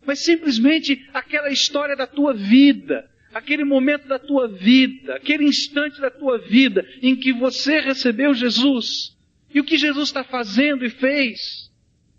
Mas 0.07 0.25
simplesmente 0.25 1.05
aquela 1.13 1.51
história 1.51 1.97
da 1.97 2.07
tua 2.07 2.33
vida, 2.33 3.11
aquele 3.35 3.65
momento 3.65 4.07
da 4.07 4.21
tua 4.21 4.47
vida, 4.47 5.17
aquele 5.17 5.43
instante 5.43 6.01
da 6.01 6.13
tua 6.13 6.39
vida 6.39 6.87
em 7.03 7.17
que 7.17 7.33
você 7.33 7.81
recebeu 7.81 8.33
Jesus. 8.35 9.17
E 9.53 9.59
o 9.59 9.65
que 9.65 9.77
Jesus 9.77 10.11
está 10.11 10.23
fazendo 10.23 10.85
e 10.85 10.91
fez. 10.91 11.73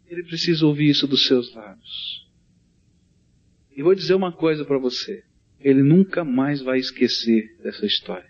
Ele 0.09 0.23
precisa 0.23 0.65
ouvir 0.65 0.89
isso 0.89 1.07
dos 1.07 1.25
seus 1.25 1.55
lábios. 1.55 2.27
E 3.73 3.81
vou 3.81 3.95
dizer 3.95 4.15
uma 4.15 4.33
coisa 4.33 4.65
para 4.65 4.77
você. 4.77 5.23
Ele 5.65 5.81
nunca 5.81 6.23
mais 6.23 6.61
vai 6.61 6.77
esquecer 6.77 7.57
dessa 7.63 7.87
história. 7.87 8.29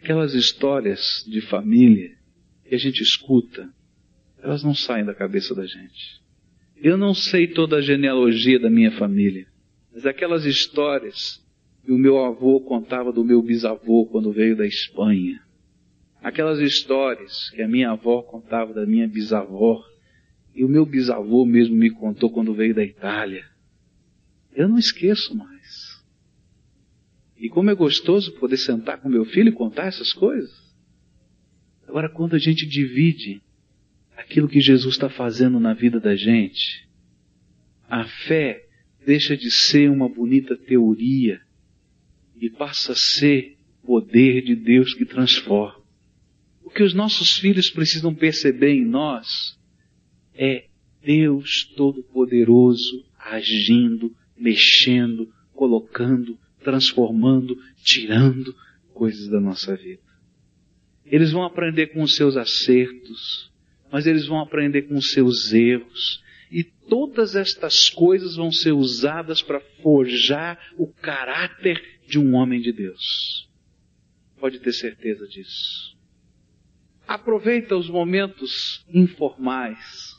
Aquelas 0.00 0.34
histórias 0.34 1.24
de 1.26 1.40
família 1.40 2.12
que 2.64 2.76
a 2.76 2.78
gente 2.78 3.02
escuta, 3.02 3.68
elas 4.40 4.62
não 4.62 4.72
saem 4.72 5.04
da 5.04 5.12
cabeça 5.12 5.52
da 5.52 5.66
gente. 5.66 6.22
Eu 6.76 6.96
não 6.96 7.12
sei 7.12 7.48
toda 7.48 7.78
a 7.78 7.80
genealogia 7.80 8.60
da 8.60 8.70
minha 8.70 8.92
família, 8.92 9.48
mas 9.92 10.06
aquelas 10.06 10.44
histórias 10.44 11.44
que 11.84 11.90
o 11.90 11.98
meu 11.98 12.24
avô 12.24 12.60
contava 12.60 13.12
do 13.12 13.24
meu 13.24 13.42
bisavô 13.42 14.06
quando 14.06 14.30
veio 14.30 14.56
da 14.56 14.64
Espanha, 14.64 15.42
aquelas 16.22 16.60
histórias 16.60 17.50
que 17.50 17.62
a 17.62 17.68
minha 17.68 17.90
avó 17.90 18.22
contava 18.22 18.72
da 18.72 18.86
minha 18.86 19.08
bisavó, 19.08 19.82
e 20.54 20.64
o 20.64 20.68
meu 20.68 20.86
bisavô 20.86 21.44
mesmo 21.44 21.74
me 21.74 21.90
contou 21.90 22.30
quando 22.30 22.54
veio 22.54 22.76
da 22.76 22.84
Itália. 22.84 23.44
Eu 24.54 24.68
não 24.68 24.78
esqueço 24.78 25.36
mais. 25.36 25.53
E 27.44 27.48
como 27.50 27.68
é 27.68 27.74
gostoso 27.74 28.32
poder 28.36 28.56
sentar 28.56 29.02
com 29.02 29.08
meu 29.10 29.26
filho 29.26 29.50
e 29.50 29.52
contar 29.52 29.84
essas 29.84 30.14
coisas. 30.14 30.50
Agora, 31.86 32.08
quando 32.08 32.34
a 32.34 32.38
gente 32.38 32.64
divide 32.64 33.42
aquilo 34.16 34.48
que 34.48 34.62
Jesus 34.62 34.94
está 34.94 35.10
fazendo 35.10 35.60
na 35.60 35.74
vida 35.74 36.00
da 36.00 36.16
gente, 36.16 36.88
a 37.86 38.06
fé 38.06 38.64
deixa 39.04 39.36
de 39.36 39.50
ser 39.50 39.90
uma 39.90 40.08
bonita 40.08 40.56
teoria 40.56 41.42
e 42.40 42.48
passa 42.48 42.92
a 42.92 42.96
ser 42.96 43.58
poder 43.84 44.40
de 44.40 44.56
Deus 44.56 44.94
que 44.94 45.04
transforma. 45.04 45.84
O 46.62 46.70
que 46.70 46.82
os 46.82 46.94
nossos 46.94 47.36
filhos 47.36 47.68
precisam 47.68 48.14
perceber 48.14 48.72
em 48.72 48.86
nós 48.86 49.60
é 50.32 50.64
Deus 51.04 51.70
Todo-Poderoso 51.76 53.04
agindo, 53.18 54.16
mexendo, 54.34 55.30
colocando, 55.52 56.38
transformando, 56.64 57.56
tirando 57.84 58.54
coisas 58.92 59.28
da 59.28 59.40
nossa 59.40 59.76
vida. 59.76 60.02
Eles 61.04 61.30
vão 61.30 61.44
aprender 61.44 61.88
com 61.88 62.02
os 62.02 62.16
seus 62.16 62.36
acertos, 62.36 63.52
mas 63.92 64.06
eles 64.06 64.26
vão 64.26 64.40
aprender 64.40 64.82
com 64.82 64.96
os 64.96 65.12
seus 65.12 65.52
erros. 65.52 66.22
E 66.50 66.64
todas 66.64 67.36
estas 67.36 67.88
coisas 67.90 68.36
vão 68.36 68.50
ser 68.50 68.72
usadas 68.72 69.42
para 69.42 69.60
forjar 69.82 70.58
o 70.76 70.86
caráter 70.86 72.00
de 72.06 72.18
um 72.18 72.34
homem 72.34 72.60
de 72.60 72.72
Deus. 72.72 73.48
Pode 74.38 74.58
ter 74.60 74.72
certeza 74.72 75.26
disso. 75.26 75.96
Aproveita 77.06 77.76
os 77.76 77.88
momentos 77.88 78.84
informais 78.88 80.13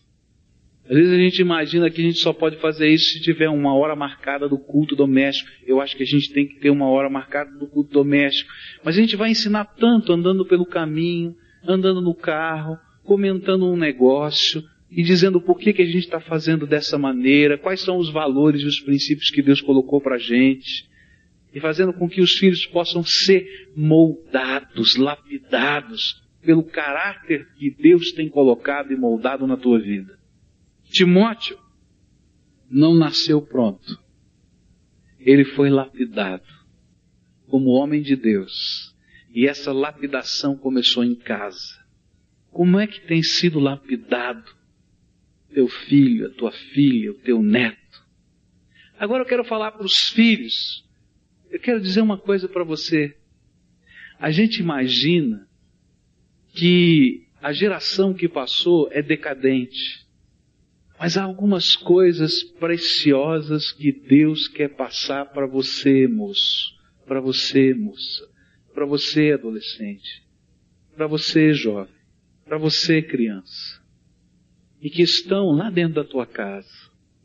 às 0.88 0.96
vezes 0.96 1.12
a 1.12 1.18
gente 1.18 1.42
imagina 1.42 1.90
que 1.90 2.00
a 2.00 2.04
gente 2.04 2.20
só 2.20 2.32
pode 2.32 2.58
fazer 2.58 2.88
isso 2.88 3.14
se 3.14 3.22
tiver 3.22 3.50
uma 3.50 3.76
hora 3.76 3.96
marcada 3.96 4.48
do 4.48 4.58
culto 4.58 4.96
doméstico. 4.96 5.50
Eu 5.66 5.82
acho 5.82 5.98
que 5.98 6.04
a 6.04 6.06
gente 6.06 6.32
tem 6.32 6.48
que 6.48 6.60
ter 6.60 6.70
uma 6.70 6.88
hora 6.88 7.10
marcada 7.10 7.52
do 7.58 7.66
culto 7.66 7.92
doméstico. 7.92 8.52
Mas 8.84 8.96
a 8.96 9.02
gente 9.02 9.16
vai 9.16 9.32
ensinar 9.32 9.66
tanto 9.66 10.14
andando 10.14 10.46
pelo 10.46 10.66
caminho, 10.66 11.36
andando 11.68 12.02
no 12.02 12.14
carro, 12.14 12.78
comentando 13.04 13.66
um 13.66 13.76
negócio 13.76 14.64
e 14.92 15.02
dizendo 15.02 15.42
por 15.42 15.58
que, 15.58 15.74
que 15.74 15.82
a 15.82 15.86
gente 15.86 16.06
está 16.06 16.20
fazendo 16.20 16.68
dessa 16.68 17.00
maneira, 17.00 17.58
quais 17.58 17.82
são 17.82 17.98
os 17.98 18.12
valores 18.12 18.62
e 18.62 18.68
os 18.68 18.80
princípios 18.80 19.32
que 19.32 19.42
Deus 19.42 19.62
colocou 19.62 20.00
para 20.00 20.16
a 20.16 20.20
gente. 20.20 20.88
E 21.52 21.60
fazendo 21.60 21.94
com 21.94 22.08
que 22.08 22.22
os 22.22 22.34
filhos 22.34 22.64
possam 22.68 23.04
ser 23.04 23.72
moldados, 23.76 24.98
lapidados 24.98 26.22
pelo 26.44 26.64
caráter 26.64 27.48
que 27.58 27.72
Deus 27.72 28.12
tem 28.12 28.30
colocado 28.30 28.94
e 28.94 28.96
moldado 28.96 29.48
na 29.48 29.58
tua 29.58 29.80
vida. 29.80 30.15
Timóteo 30.90 31.58
não 32.70 32.94
nasceu 32.94 33.42
pronto. 33.42 34.00
Ele 35.20 35.44
foi 35.44 35.70
lapidado 35.70 36.46
como 37.48 37.70
homem 37.72 38.02
de 38.02 38.16
Deus. 38.16 38.96
E 39.34 39.48
essa 39.48 39.72
lapidação 39.72 40.58
começou 40.58 41.04
em 41.04 41.16
casa. 41.16 41.84
Como 42.52 42.80
é 42.80 42.88
que 42.88 43.02
tem 43.02 43.22
sido 43.22 43.60
lapidado 43.60 44.44
teu 45.54 45.68
filho, 45.68 46.28
a 46.28 46.30
tua 46.32 46.52
filha, 46.52 47.12
o 47.12 47.16
teu 47.16 47.42
neto? 47.42 48.06
Agora 48.98 49.24
eu 49.24 49.28
quero 49.28 49.44
falar 49.44 49.72
para 49.72 49.86
os 49.86 50.10
filhos. 50.14 50.86
Eu 51.50 51.60
quero 51.60 51.82
dizer 51.82 52.02
uma 52.02 52.18
coisa 52.18 52.48
para 52.48 52.64
você. 52.64 53.16
A 54.20 54.32
gente 54.32 54.60
imagina 54.60 55.48
que 56.54 57.28
a 57.42 57.52
geração 57.52 58.14
que 58.14 58.30
passou 58.30 58.90
é 58.92 59.02
decadente. 59.02 60.05
Mas 60.98 61.18
há 61.18 61.24
algumas 61.24 61.76
coisas 61.76 62.44
preciosas 62.44 63.72
que 63.72 63.92
Deus 63.92 64.48
quer 64.48 64.70
passar 64.70 65.26
para 65.26 65.46
você, 65.46 66.08
moço, 66.08 66.74
para 67.06 67.20
você, 67.20 67.74
moça, 67.74 68.28
para 68.74 68.86
você, 68.86 69.34
adolescente, 69.34 70.24
para 70.96 71.06
você, 71.06 71.54
jovem, 71.54 71.94
para 72.46 72.58
você, 72.58 73.02
criança, 73.02 73.82
e 74.82 74.90
que 74.90 75.02
estão 75.02 75.52
lá 75.52 75.70
dentro 75.70 75.96
da 75.96 76.04
tua 76.04 76.26
casa, 76.26 76.72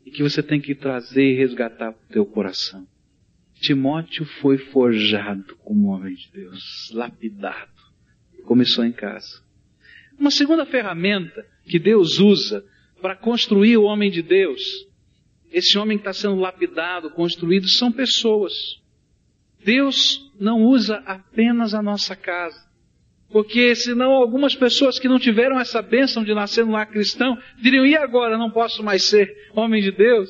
e 0.05 0.11
que 0.11 0.21
você 0.21 0.43
tem 0.43 0.59
que 0.59 0.75
trazer 0.75 1.33
e 1.33 1.37
resgatar 1.37 1.93
para 1.93 2.05
o 2.09 2.13
teu 2.13 2.25
coração. 2.25 2.85
Timóteo 3.61 4.25
foi 4.41 4.57
forjado 4.57 5.55
como 5.57 5.89
homem 5.89 6.15
de 6.15 6.31
Deus, 6.31 6.91
lapidado. 6.93 7.71
Começou 8.43 8.83
em 8.83 8.91
casa. 8.91 9.43
Uma 10.17 10.31
segunda 10.31 10.65
ferramenta 10.65 11.45
que 11.65 11.77
Deus 11.77 12.19
usa 12.19 12.65
para 13.01 13.15
construir 13.15 13.77
o 13.77 13.83
homem 13.83 14.09
de 14.09 14.21
Deus. 14.21 14.61
Esse 15.51 15.77
homem 15.77 15.97
que 15.97 16.01
está 16.01 16.13
sendo 16.13 16.35
lapidado, 16.35 17.09
construído, 17.11 17.67
são 17.67 17.91
pessoas. 17.91 18.53
Deus 19.63 20.31
não 20.39 20.61
usa 20.61 20.97
apenas 21.05 21.73
a 21.73 21.81
nossa 21.81 22.15
casa. 22.15 22.71
Porque 23.29 23.73
senão 23.75 24.11
algumas 24.11 24.55
pessoas 24.55 24.99
que 24.99 25.07
não 25.07 25.19
tiveram 25.19 25.59
essa 25.59 25.81
bênção 25.81 26.23
de 26.23 26.33
nascer 26.33 26.65
no 26.65 26.73
lar 26.73 26.87
cristão 26.87 27.37
diriam, 27.61 27.85
e 27.85 27.95
agora 27.95 28.37
não 28.37 28.51
posso 28.51 28.83
mais 28.83 29.05
ser 29.05 29.29
homem 29.55 29.81
de 29.81 29.91
Deus? 29.91 30.29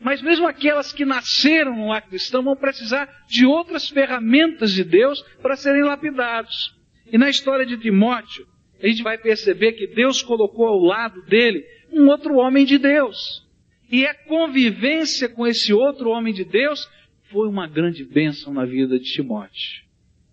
Mas 0.00 0.20
mesmo 0.20 0.46
aquelas 0.46 0.92
que 0.92 1.04
nasceram 1.04 1.76
no 1.76 1.88
lar 1.88 2.02
cristão 2.02 2.42
vão 2.42 2.56
precisar 2.56 3.08
de 3.28 3.46
outras 3.46 3.88
ferramentas 3.88 4.72
de 4.72 4.84
Deus 4.84 5.22
para 5.40 5.56
serem 5.56 5.82
lapidados. 5.82 6.74
E 7.10 7.16
na 7.16 7.30
história 7.30 7.64
de 7.64 7.78
Timóteo, 7.78 8.46
a 8.82 8.86
gente 8.86 9.02
vai 9.02 9.16
perceber 9.16 9.72
que 9.72 9.86
Deus 9.86 10.22
colocou 10.22 10.66
ao 10.66 10.78
lado 10.78 11.22
dele 11.22 11.64
um 11.92 12.08
outro 12.08 12.36
homem 12.36 12.64
de 12.64 12.78
Deus. 12.78 13.46
E 13.90 14.06
a 14.06 14.14
convivência 14.14 15.28
com 15.28 15.46
esse 15.46 15.72
outro 15.72 16.10
homem 16.10 16.32
de 16.32 16.44
Deus 16.44 16.88
foi 17.30 17.48
uma 17.48 17.66
grande 17.66 18.04
bênção 18.04 18.52
na 18.52 18.64
vida 18.64 18.98
de 18.98 19.12
Timóteo. 19.12 19.82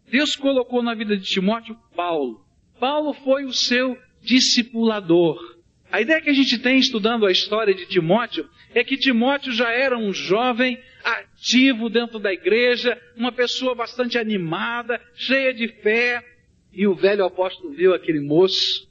Deus 0.10 0.36
colocou 0.36 0.82
na 0.82 0.96
vida 0.96 1.16
de 1.16 1.24
Timóteo 1.24 1.78
Paulo. 1.96 2.42
Paulo 2.80 3.14
foi 3.14 3.46
o 3.46 3.54
seu 3.54 3.98
discipulador. 4.22 5.38
A 5.92 6.02
ideia 6.02 6.22
que 6.22 6.30
a 6.30 6.34
gente 6.34 6.58
tem 6.60 6.78
estudando 6.78 7.26
a 7.26 7.32
história 7.32 7.74
de 7.74 7.86
Timóteo 7.88 8.48
é 8.74 8.84
que 8.84 8.98
Timóteo 8.98 9.52
já 9.52 9.72
era 9.72 9.98
um 9.98 10.14
jovem 10.14 10.80
ativo 11.04 11.90
dentro 11.90 12.20
da 12.20 12.32
igreja, 12.32 13.00
uma 13.16 13.32
pessoa 13.32 13.74
bastante 13.74 14.18
animada, 14.18 15.02
cheia 15.16 15.54
de 15.54 15.68
fé. 15.68 16.24
E 16.72 16.86
o 16.88 16.94
velho 16.94 17.26
apóstolo 17.26 17.74
viu 17.74 17.94
aquele 17.94 18.20
moço, 18.20 18.89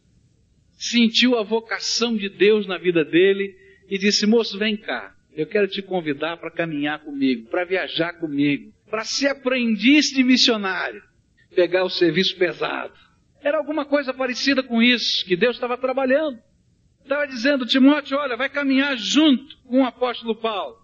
sentiu 0.79 1.37
a 1.37 1.43
vocação 1.43 2.17
de 2.17 2.31
Deus 2.31 2.67
na 2.67 2.79
vida 2.79 3.05
dele 3.05 3.55
e 3.91 3.99
disse: 3.99 4.27
Moço, 4.27 4.59
vem 4.59 4.77
cá, 4.77 5.15
eu 5.35 5.47
quero 5.47 5.69
te 5.69 5.83
convidar 5.83 6.39
para 6.39 6.51
caminhar 6.51 7.01
comigo, 7.01 7.51
para 7.51 7.65
viajar 7.65 8.15
comigo, 8.15 8.73
para 8.89 9.05
ser 9.05 9.29
aprendiz 9.29 10.07
de 10.07 10.25
missionário, 10.25 11.03
pegar 11.55 11.85
o 11.85 11.91
serviço 11.91 12.37
pesado. 12.39 12.95
Era 13.43 13.59
alguma 13.59 13.85
coisa 13.85 14.15
parecida 14.15 14.63
com 14.63 14.81
isso 14.81 15.27
que 15.27 15.37
Deus 15.37 15.57
estava 15.57 15.77
trabalhando 15.77 16.39
estava 17.09 17.27
dizendo, 17.27 17.67
Timóteo, 17.67 18.19
olha, 18.19 18.37
vai 18.37 18.51
caminhar 18.51 18.97
junto 18.97 19.57
com 19.67 19.81
o 19.81 19.87
apóstolo 19.87 20.37
Paulo. 20.37 20.77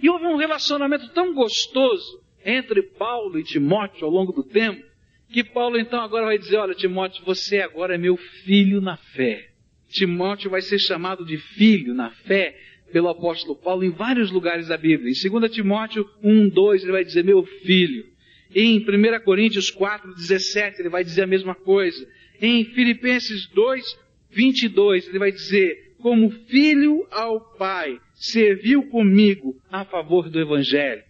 E 0.00 0.08
houve 0.08 0.26
um 0.26 0.36
relacionamento 0.36 1.08
tão 1.12 1.34
gostoso 1.34 2.22
entre 2.44 2.82
Paulo 2.82 3.38
e 3.38 3.42
Timóteo 3.42 4.04
ao 4.04 4.12
longo 4.12 4.32
do 4.32 4.44
tempo, 4.44 4.86
que 5.30 5.44
Paulo 5.44 5.78
então 5.78 6.00
agora 6.00 6.26
vai 6.26 6.38
dizer, 6.38 6.56
olha, 6.56 6.74
Timóteo, 6.74 7.24
você 7.24 7.60
agora 7.60 7.94
é 7.94 7.98
meu 7.98 8.16
filho 8.16 8.80
na 8.80 8.96
fé. 8.96 9.48
Timóteo 9.90 10.50
vai 10.50 10.60
ser 10.62 10.78
chamado 10.78 11.24
de 11.24 11.36
filho 11.36 11.94
na 11.94 12.10
fé 12.10 12.56
pelo 12.92 13.08
apóstolo 13.08 13.56
Paulo 13.56 13.84
em 13.84 13.90
vários 13.90 14.30
lugares 14.30 14.68
da 14.68 14.76
Bíblia. 14.76 15.12
Em 15.12 15.30
2 15.30 15.52
Timóteo 15.52 16.08
1, 16.22 16.48
2, 16.48 16.82
ele 16.82 16.92
vai 16.92 17.04
dizer, 17.04 17.24
meu 17.24 17.44
filho. 17.44 18.06
Em 18.54 18.78
1 18.78 19.24
Coríntios 19.24 19.70
4, 19.70 20.14
17, 20.14 20.80
ele 20.80 20.88
vai 20.88 21.04
dizer 21.04 21.22
a 21.22 21.26
mesma 21.26 21.54
coisa. 21.54 22.06
Em 22.40 22.64
Filipenses 22.64 23.46
2, 23.48 23.98
22, 24.30 25.08
ele 25.08 25.18
vai 25.18 25.30
dizer: 25.30 25.94
Como 25.98 26.30
filho 26.30 27.06
ao 27.10 27.40
Pai, 27.56 27.98
serviu 28.14 28.88
comigo 28.88 29.60
a 29.70 29.84
favor 29.84 30.30
do 30.30 30.40
Evangelho. 30.40 31.02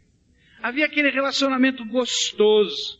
Havia 0.60 0.87
aquele 0.87 1.10
relacionamento 1.10 1.84
gostoso. 1.84 2.98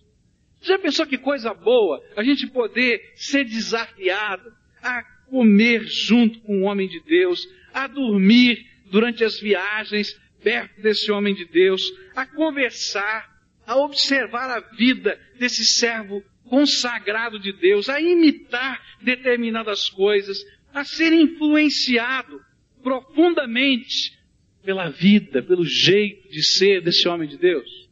Já 0.68 0.78
pensou 0.78 1.06
que 1.06 1.16
coisa 1.16 1.54
boa 1.54 1.98
a 2.14 2.22
gente 2.22 2.46
poder 2.46 3.00
ser 3.14 3.44
desafiado 3.44 4.52
a 4.82 5.02
comer 5.30 5.82
junto 5.87 6.40
com 6.40 6.60
o 6.60 6.64
homem 6.64 6.87
de 6.87 7.00
Deus, 7.00 7.48
a 7.72 7.87
dormir 7.87 8.66
durante 8.90 9.25
as 9.25 9.40
viagens 9.40 10.14
perto 10.42 10.80
desse 10.82 11.10
homem 11.10 11.34
de 11.34 11.46
Deus, 11.46 11.82
a 12.14 12.26
conversar, 12.26 13.26
a 13.66 13.76
observar 13.76 14.50
a 14.50 14.60
vida 14.76 15.18
desse 15.38 15.64
servo 15.64 16.22
consagrado 16.44 17.38
de 17.38 17.52
Deus, 17.52 17.88
a 17.88 17.98
imitar 17.98 18.78
determinadas 19.00 19.88
coisas, 19.88 20.38
a 20.75 20.84
ser 20.84 21.14
influenciado 21.14 22.40
profundamente 22.82 24.18
pela 24.62 24.90
vida, 24.90 25.42
pelo 25.42 25.64
jeito 25.64 26.28
de 26.28 26.42
ser 26.42 26.82
desse 26.82 27.08
homem 27.08 27.26
de 27.26 27.38
Deus. 27.38 27.88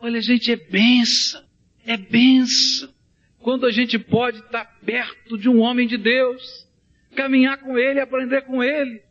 Olha, 0.00 0.20
gente, 0.20 0.50
é 0.50 0.56
benção, 0.56 1.41
é 1.86 1.96
benção. 1.96 2.92
Quando 3.38 3.66
a 3.66 3.70
gente 3.70 3.98
pode 3.98 4.38
estar 4.38 4.64
perto 4.84 5.36
de 5.36 5.48
um 5.48 5.58
homem 5.60 5.86
de 5.86 5.96
Deus, 5.96 6.68
caminhar 7.16 7.58
com 7.58 7.78
ele, 7.78 8.00
aprender 8.00 8.42
com 8.42 8.62
ele. 8.62 9.02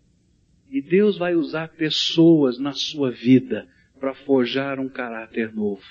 E 0.70 0.82
Deus 0.82 1.18
vai 1.18 1.36
usar 1.36 1.68
pessoas 1.70 2.58
na 2.58 2.72
sua 2.72 3.12
vida 3.12 3.68
para 4.00 4.14
forjar 4.14 4.80
um 4.80 4.88
caráter 4.88 5.54
novo. 5.54 5.84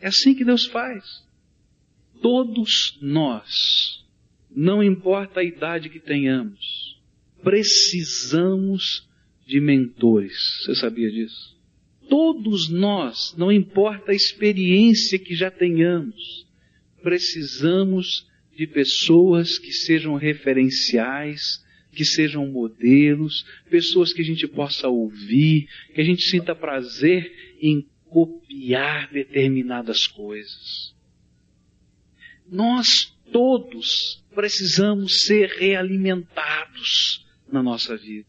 É 0.00 0.08
assim 0.08 0.34
que 0.34 0.44
Deus 0.44 0.66
faz. 0.66 1.04
Todos 2.20 2.98
nós, 3.00 4.04
não 4.50 4.82
importa 4.82 5.40
a 5.40 5.44
idade 5.44 5.88
que 5.88 6.00
tenhamos, 6.00 7.00
precisamos 7.42 9.08
de 9.46 9.60
mentores. 9.60 10.36
Você 10.64 10.74
sabia 10.74 11.10
disso? 11.10 11.51
Todos 12.08 12.68
nós, 12.68 13.34
não 13.36 13.50
importa 13.50 14.12
a 14.12 14.14
experiência 14.14 15.18
que 15.18 15.34
já 15.34 15.50
tenhamos, 15.50 16.46
precisamos 17.02 18.26
de 18.56 18.66
pessoas 18.66 19.58
que 19.58 19.72
sejam 19.72 20.14
referenciais, 20.16 21.64
que 21.92 22.04
sejam 22.04 22.46
modelos, 22.46 23.44
pessoas 23.70 24.12
que 24.12 24.22
a 24.22 24.24
gente 24.24 24.46
possa 24.46 24.88
ouvir, 24.88 25.68
que 25.94 26.00
a 26.00 26.04
gente 26.04 26.22
sinta 26.22 26.54
prazer 26.54 27.56
em 27.60 27.86
copiar 28.08 29.10
determinadas 29.10 30.06
coisas. 30.06 30.94
Nós 32.50 33.14
todos 33.30 34.22
precisamos 34.34 35.20
ser 35.20 35.48
realimentados 35.48 37.26
na 37.50 37.62
nossa 37.62 37.96
vida. 37.96 38.28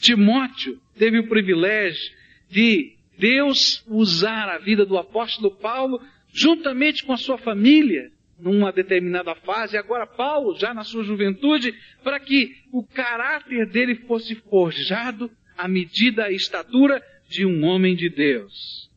Timóteo 0.00 0.80
teve 0.98 1.18
o 1.18 1.28
privilégio 1.28 2.14
de 2.50 2.95
Deus 3.18 3.84
usar 3.86 4.48
a 4.48 4.58
vida 4.58 4.84
do 4.84 4.98
apóstolo 4.98 5.50
Paulo 5.56 6.00
juntamente 6.28 7.04
com 7.04 7.12
a 7.12 7.16
sua 7.16 7.38
família 7.38 8.10
numa 8.38 8.70
determinada 8.70 9.34
fase, 9.34 9.76
agora 9.76 10.06
Paulo, 10.06 10.58
já 10.58 10.74
na 10.74 10.84
sua 10.84 11.02
juventude, 11.02 11.74
para 12.02 12.20
que 12.20 12.54
o 12.70 12.82
caráter 12.82 13.66
dele 13.66 13.94
fosse 14.06 14.34
forjado 14.34 15.30
à 15.56 15.66
medida 15.66 16.30
e 16.30 16.36
estatura 16.36 17.02
de 17.28 17.46
um 17.46 17.64
homem 17.64 17.96
de 17.96 18.10
Deus. 18.10 18.90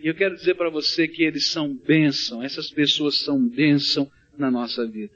E 0.00 0.06
eu 0.06 0.14
quero 0.14 0.36
dizer 0.36 0.54
para 0.54 0.70
você 0.70 1.06
que 1.06 1.22
eles 1.22 1.50
são 1.50 1.74
bênção, 1.74 2.42
essas 2.42 2.70
pessoas 2.70 3.18
são 3.20 3.46
bênção 3.46 4.10
na 4.36 4.50
nossa 4.50 4.86
vida. 4.86 5.14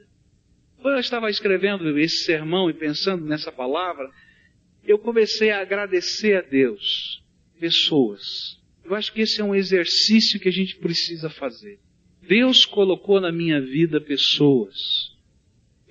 Quando 0.81 0.95
eu 0.95 0.99
estava 0.99 1.29
escrevendo 1.29 1.97
esse 1.97 2.25
sermão 2.25 2.69
e 2.69 2.73
pensando 2.73 3.25
nessa 3.25 3.51
palavra, 3.51 4.09
eu 4.83 4.99
comecei 4.99 5.49
a 5.49 5.61
agradecer 5.61 6.35
a 6.35 6.41
Deus, 6.41 7.12
pessoas. 7.63 8.59
Eu 8.83 8.93
acho 8.93 9.13
que 9.13 9.21
esse 9.21 9.39
é 9.39 9.43
um 9.43 9.55
exercício 9.55 10.39
que 10.39 10.49
a 10.49 10.51
gente 10.51 10.75
precisa 10.75 11.29
fazer. 11.29 11.79
Deus 12.27 12.65
colocou 12.65 13.21
na 13.21 13.31
minha 13.31 13.61
vida 13.61 14.01
pessoas 14.01 15.13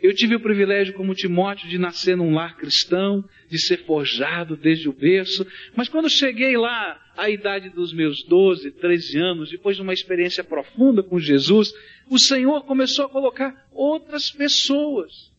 eu 0.02 0.12
tive 0.12 0.34
o 0.34 0.40
privilégio, 0.40 0.94
como 0.94 1.14
Timóteo, 1.14 1.68
de 1.68 1.78
nascer 1.78 2.16
num 2.16 2.34
lar 2.34 2.56
cristão, 2.56 3.24
de 3.48 3.56
ser 3.56 3.86
forjado 3.86 4.56
desde 4.56 4.88
o 4.88 4.92
berço, 4.92 5.46
mas 5.76 5.88
quando 5.88 6.10
cheguei 6.10 6.56
lá, 6.56 7.00
à 7.16 7.30
idade 7.30 7.70
dos 7.70 7.92
meus 7.92 8.24
12, 8.24 8.72
13 8.72 9.18
anos, 9.18 9.50
depois 9.50 9.76
de 9.76 9.82
uma 9.82 9.92
experiência 9.92 10.42
profunda 10.42 11.04
com 11.04 11.20
Jesus, 11.20 11.72
o 12.10 12.18
Senhor 12.18 12.64
começou 12.64 13.04
a 13.04 13.08
colocar 13.08 13.68
outras 13.70 14.28
pessoas. 14.28 15.30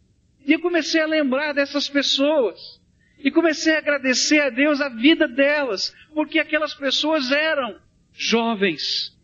E 0.48 0.54
eu 0.54 0.62
comecei 0.62 1.02
a 1.02 1.08
lembrar 1.08 1.52
dessas 1.52 1.89
pessoas. 1.89 2.82
E 3.24 3.32
comecei 3.32 3.74
a 3.76 3.78
agradecer 3.78 4.40
a 4.42 4.50
Deus 4.50 4.82
a 4.82 4.90
vida 4.90 5.28
delas, 5.28 5.96
porque 6.14 6.40
aquelas 6.40 6.74
pessoas 6.74 7.32
eram 7.32 7.80
jovens, 8.14 9.18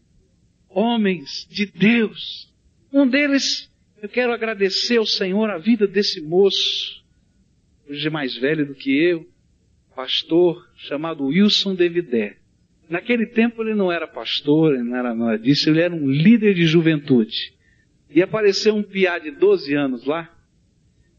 homens 0.70 1.46
de 1.50 1.66
Deus. 1.66 2.50
Um 2.94 3.08
deles 3.08 3.70
eu 4.02 4.08
quero 4.08 4.32
agradecer 4.32 4.98
ao 4.98 5.06
Senhor 5.06 5.50
a 5.50 5.58
vida 5.58 5.86
desse 5.86 6.22
moço, 6.22 7.04
hoje 7.90 8.10
mais 8.10 8.38
velho 8.38 8.66
do 8.66 8.74
que 8.74 8.92
eu, 8.98 9.28
pastor, 9.94 10.66
chamado 10.78 11.26
Wilson 11.26 11.76
Devidé. 11.76 12.38
Naquele 12.90 13.26
tempo 13.26 13.62
ele 13.62 13.76
não 13.76 13.92
era 13.92 14.08
pastor, 14.08 14.74
ele 14.74 14.84
não 14.84 14.96
era 14.96 15.14
nada 15.14 15.38
disso, 15.38 15.70
ele 15.70 15.82
era 15.82 15.94
um 15.94 16.10
líder 16.10 16.54
de 16.54 16.66
juventude. 16.66 17.54
E 18.10 18.24
apareceu 18.24 18.74
um 18.74 18.82
piá 18.82 19.20
de 19.20 19.32
12 19.32 19.76
anos 19.76 20.06
lá, 20.06 20.34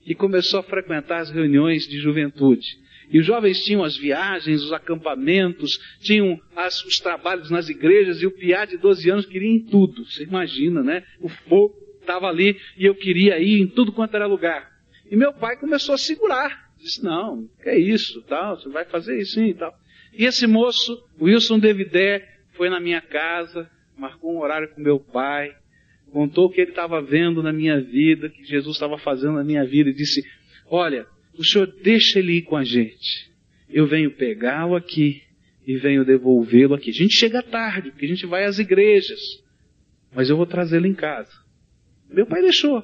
e 0.04 0.14
começou 0.14 0.60
a 0.60 0.62
frequentar 0.62 1.18
as 1.18 1.30
reuniões 1.30 1.86
de 1.86 1.98
juventude. 1.98 2.78
E 3.10 3.18
os 3.18 3.26
jovens 3.26 3.64
tinham 3.64 3.82
as 3.82 3.96
viagens, 3.96 4.62
os 4.62 4.72
acampamentos, 4.72 5.78
tinham 6.00 6.40
as, 6.54 6.84
os 6.84 6.98
trabalhos 7.00 7.50
nas 7.50 7.68
igrejas, 7.68 8.22
e 8.22 8.26
o 8.26 8.30
piá 8.30 8.64
de 8.64 8.76
12 8.76 9.10
anos 9.10 9.26
queria 9.26 9.50
em 9.50 9.64
tudo. 9.64 10.04
Você 10.04 10.22
imagina, 10.22 10.82
né? 10.82 11.02
O 11.20 11.28
fogo 11.28 11.74
estava 12.00 12.28
ali 12.28 12.56
e 12.76 12.84
eu 12.84 12.94
queria 12.94 13.38
ir 13.38 13.60
em 13.60 13.66
tudo 13.66 13.92
quanto 13.92 14.14
era 14.14 14.26
lugar. 14.26 14.70
E 15.10 15.16
meu 15.16 15.32
pai 15.32 15.56
começou 15.56 15.94
a 15.94 15.98
segurar. 15.98 16.70
Disse, 16.78 17.04
não, 17.04 17.48
que 17.62 17.68
é 17.68 17.78
isso, 17.78 18.22
tal, 18.22 18.56
você 18.56 18.68
vai 18.68 18.84
fazer 18.84 19.20
isso 19.20 19.34
sim 19.34 19.52
tal. 19.52 19.74
E 20.12 20.24
esse 20.24 20.46
moço, 20.46 20.96
Wilson 21.20 21.58
Devidé, 21.58 22.26
foi 22.52 22.70
na 22.70 22.80
minha 22.80 23.00
casa, 23.00 23.70
marcou 23.96 24.34
um 24.34 24.40
horário 24.40 24.68
com 24.74 24.80
meu 24.80 24.98
pai, 24.98 25.54
contou 26.10 26.46
o 26.46 26.50
que 26.50 26.60
ele 26.60 26.70
estava 26.70 27.00
vendo 27.00 27.42
na 27.42 27.52
minha 27.52 27.80
vida, 27.80 28.28
que 28.28 28.44
Jesus 28.44 28.76
estava 28.76 28.98
fazendo 28.98 29.34
na 29.34 29.44
minha 29.44 29.64
vida, 29.64 29.90
e 29.90 29.94
disse: 29.94 30.22
Olha, 30.66 31.06
o 31.38 31.44
senhor 31.44 31.66
deixa 31.82 32.18
ele 32.18 32.38
ir 32.38 32.42
com 32.42 32.56
a 32.56 32.64
gente. 32.64 33.30
Eu 33.68 33.86
venho 33.86 34.10
pegá-lo 34.10 34.76
aqui 34.76 35.22
e 35.66 35.76
venho 35.76 36.04
devolvê-lo 36.04 36.74
aqui. 36.74 36.90
A 36.90 36.94
gente 36.94 37.14
chega 37.14 37.42
tarde, 37.42 37.90
porque 37.90 38.04
a 38.04 38.08
gente 38.08 38.26
vai 38.26 38.44
às 38.44 38.58
igrejas, 38.58 39.20
mas 40.14 40.28
eu 40.28 40.36
vou 40.36 40.46
trazê-lo 40.46 40.86
em 40.86 40.94
casa. 40.94 41.32
Meu 42.10 42.26
pai 42.26 42.42
deixou. 42.42 42.82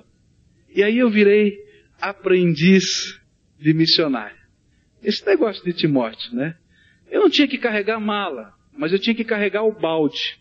E 0.74 0.82
aí 0.82 0.98
eu 0.98 1.10
virei 1.10 1.58
aprendiz 2.00 3.20
de 3.58 3.72
missionário. 3.72 4.36
Esse 5.02 5.26
negócio 5.26 5.64
de 5.64 5.72
Timóteo, 5.72 6.34
né? 6.34 6.56
Eu 7.10 7.22
não 7.22 7.30
tinha 7.30 7.48
que 7.48 7.58
carregar 7.58 8.00
mala, 8.00 8.52
mas 8.76 8.92
eu 8.92 8.98
tinha 8.98 9.14
que 9.14 9.24
carregar 9.24 9.64
o 9.64 9.72
balde. 9.72 10.38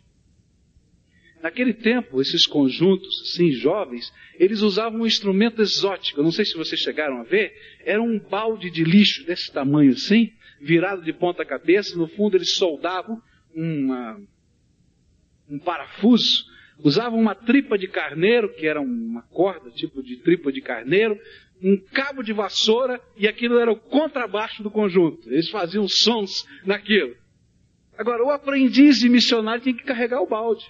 Naquele 1.45 1.75
tempo, 1.75 2.19
esses 2.19 2.47
conjuntos, 2.47 3.21
assim, 3.21 3.51
jovens, 3.51 4.12
eles 4.39 4.62
usavam 4.62 5.01
um 5.01 5.05
instrumento 5.05 5.62
exótico. 5.62 6.23
Não 6.23 6.31
sei 6.31 6.43
se 6.43 6.58
vocês 6.58 6.81
chegaram 6.81 7.19
a 7.19 7.23
ver. 7.23 7.53
Era 7.81 8.01
um 8.01 8.17
balde 8.17 8.71
de 8.71 8.84
lixo 8.84 9.23
desse 9.27 9.53
tamanho 9.53 9.91
assim, 9.91 10.34
virado 10.60 11.03
de 11.03 11.13
ponta 11.13 11.45
cabeça. 11.45 11.95
No 11.95 12.08
fundo, 12.08 12.36
eles 12.36 12.55
soldavam 12.55 13.21
uma, 13.53 14.19
um 15.47 15.60
parafuso. 15.60 16.45
Usavam 16.84 17.19
uma 17.19 17.36
tripa 17.36 17.77
de 17.77 17.88
carneiro, 17.89 18.51
que 18.55 18.65
era 18.65 18.81
uma 18.81 19.21
corda, 19.21 19.69
tipo 19.69 20.01
de 20.01 20.17
tripa 20.17 20.51
de 20.51 20.62
carneiro, 20.62 21.15
um 21.62 21.77
cabo 21.77 22.23
de 22.23 22.34
vassoura, 22.34 22.99
e 23.15 23.27
aquilo 23.27 23.60
era 23.60 23.71
o 23.71 23.79
contrabaixo 23.79 24.63
do 24.63 24.71
conjunto. 24.71 25.31
Eles 25.31 25.51
faziam 25.51 25.88
sons 25.88 26.43
naquilo. 26.65 27.15
Agora, 27.95 28.23
o 28.23 28.31
aprendiz 28.31 28.97
de 28.97 29.08
missionário 29.08 29.62
tinha 29.62 29.77
que 29.77 29.84
carregar 29.84 30.23
o 30.23 30.27
balde. 30.27 30.65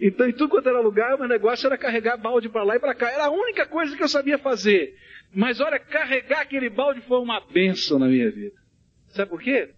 Então, 0.00 0.28
em 0.28 0.32
tudo 0.32 0.50
quanto 0.50 0.68
era 0.68 0.80
lugar, 0.80 1.14
o 1.14 1.18
meu 1.18 1.28
negócio 1.28 1.66
era 1.66 1.76
carregar 1.76 2.16
balde 2.16 2.48
para 2.48 2.62
lá 2.62 2.76
e 2.76 2.80
para 2.80 2.94
cá. 2.94 3.10
Era 3.10 3.26
a 3.26 3.30
única 3.30 3.66
coisa 3.66 3.96
que 3.96 4.02
eu 4.02 4.08
sabia 4.08 4.38
fazer. 4.38 4.96
Mas 5.34 5.60
olha, 5.60 5.78
carregar 5.78 6.42
aquele 6.42 6.70
balde 6.70 7.00
foi 7.02 7.18
uma 7.18 7.40
benção 7.40 7.98
na 7.98 8.06
minha 8.06 8.30
vida. 8.30 8.56
Sabe 9.08 9.30
por 9.30 9.40
quê? 9.40 9.70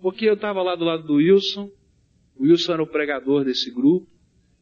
Porque 0.00 0.26
eu 0.26 0.34
estava 0.34 0.62
lá 0.62 0.74
do 0.74 0.84
lado 0.84 1.04
do 1.04 1.14
Wilson. 1.14 1.70
O 2.36 2.44
Wilson 2.44 2.74
era 2.74 2.82
o 2.82 2.86
pregador 2.86 3.44
desse 3.44 3.70
grupo. 3.70 4.06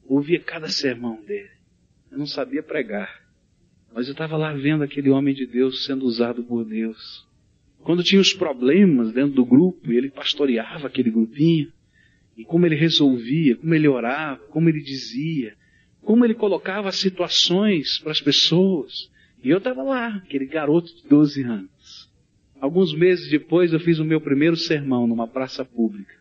Ouvia 0.04 0.40
cada 0.40 0.68
sermão 0.68 1.20
dele. 1.24 1.50
Eu 2.10 2.18
não 2.18 2.26
sabia 2.26 2.62
pregar. 2.62 3.26
Mas 3.92 4.06
eu 4.06 4.12
estava 4.12 4.36
lá 4.36 4.52
vendo 4.52 4.84
aquele 4.84 5.10
homem 5.10 5.34
de 5.34 5.46
Deus 5.46 5.84
sendo 5.84 6.04
usado 6.04 6.44
por 6.44 6.64
Deus. 6.64 7.26
Quando 7.82 8.02
tinha 8.02 8.20
os 8.20 8.32
problemas 8.32 9.12
dentro 9.12 9.32
do 9.32 9.44
grupo, 9.44 9.90
ele 9.90 10.10
pastoreava 10.10 10.86
aquele 10.86 11.10
grupinho, 11.10 11.72
como 12.44 12.66
ele 12.66 12.76
resolvia, 12.76 13.56
como 13.56 13.74
ele 13.74 13.88
orava, 13.88 14.44
como 14.48 14.68
ele 14.68 14.80
dizia, 14.80 15.56
como 16.02 16.24
ele 16.24 16.34
colocava 16.34 16.92
situações 16.92 17.98
para 17.98 18.12
as 18.12 18.20
pessoas. 18.20 19.10
E 19.42 19.50
eu 19.50 19.58
estava 19.58 19.82
lá, 19.82 20.16
aquele 20.16 20.46
garoto 20.46 20.94
de 20.94 21.08
12 21.08 21.42
anos. 21.42 22.10
Alguns 22.60 22.94
meses 22.94 23.30
depois 23.30 23.72
eu 23.72 23.80
fiz 23.80 23.98
o 23.98 24.04
meu 24.04 24.20
primeiro 24.20 24.56
sermão 24.56 25.06
numa 25.06 25.26
praça 25.26 25.64
pública. 25.64 26.14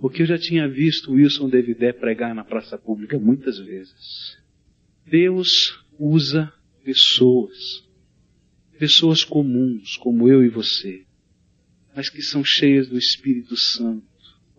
Porque 0.00 0.22
eu 0.22 0.26
já 0.26 0.38
tinha 0.38 0.68
visto 0.68 1.12
Wilson 1.12 1.48
Davidé 1.48 1.92
pregar 1.92 2.34
na 2.34 2.44
praça 2.44 2.76
pública 2.76 3.18
muitas 3.18 3.58
vezes. 3.58 4.38
Deus 5.06 5.82
usa 5.98 6.52
pessoas. 6.84 7.84
Pessoas 8.78 9.24
comuns, 9.24 9.96
como 9.96 10.28
eu 10.28 10.44
e 10.44 10.48
você. 10.48 11.04
Mas 11.94 12.08
que 12.08 12.22
são 12.22 12.44
cheias 12.44 12.88
do 12.88 12.98
Espírito 12.98 13.56
Santo 13.56 14.13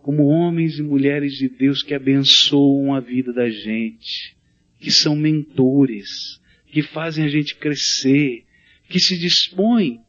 como 0.06 0.28
homens 0.28 0.78
e 0.78 0.84
mulheres 0.84 1.32
de 1.32 1.48
Deus 1.48 1.82
que 1.82 1.92
abençoam 1.92 2.94
a 2.94 3.00
vida 3.00 3.32
da 3.32 3.50
gente, 3.50 4.36
que 4.78 4.88
são 4.88 5.16
mentores, 5.16 6.40
que 6.68 6.80
fazem 6.80 7.24
a 7.24 7.28
gente 7.28 7.56
crescer, 7.56 8.44
que 8.88 9.00
se 9.00 9.18
dispõem 9.18 10.00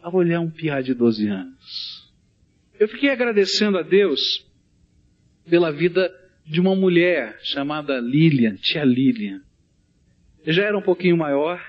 a 0.00 0.08
olhar 0.08 0.40
um 0.40 0.50
piá 0.50 0.80
de 0.80 0.94
12 0.94 1.28
anos. 1.28 2.10
Eu 2.80 2.88
fiquei 2.88 3.10
agradecendo 3.10 3.76
a 3.76 3.82
Deus 3.82 4.42
pela 5.46 5.70
vida 5.70 6.10
de 6.46 6.58
uma 6.58 6.74
mulher 6.74 7.38
chamada 7.42 8.00
Lilian, 8.00 8.54
tia 8.54 8.84
Lilian. 8.84 9.42
Eu 10.46 10.54
já 10.54 10.62
era 10.62 10.78
um 10.78 10.82
pouquinho 10.82 11.18
maior 11.18 11.62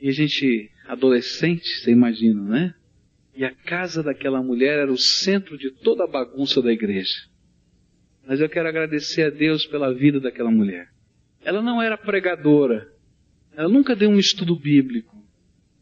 e 0.00 0.08
a 0.08 0.12
gente, 0.12 0.70
adolescente, 0.86 1.66
você 1.66 1.90
imagina, 1.90 2.40
né? 2.40 2.74
E 3.40 3.44
a 3.46 3.54
casa 3.54 4.02
daquela 4.02 4.42
mulher 4.42 4.80
era 4.80 4.92
o 4.92 4.98
centro 4.98 5.56
de 5.56 5.70
toda 5.70 6.04
a 6.04 6.06
bagunça 6.06 6.60
da 6.60 6.70
igreja. 6.70 7.26
Mas 8.26 8.38
eu 8.38 8.50
quero 8.50 8.68
agradecer 8.68 9.22
a 9.22 9.30
Deus 9.30 9.64
pela 9.64 9.94
vida 9.94 10.20
daquela 10.20 10.50
mulher. 10.50 10.90
Ela 11.42 11.62
não 11.62 11.80
era 11.80 11.96
pregadora. 11.96 12.92
Ela 13.56 13.66
nunca 13.66 13.96
deu 13.96 14.10
um 14.10 14.18
estudo 14.18 14.54
bíblico. 14.54 15.16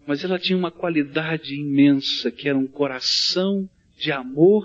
Mas 0.07 0.23
ela 0.23 0.39
tinha 0.39 0.57
uma 0.57 0.71
qualidade 0.71 1.53
imensa, 1.53 2.31
que 2.31 2.49
era 2.49 2.57
um 2.57 2.69
coração 2.69 3.69
de 3.97 4.13
amor 4.13 4.65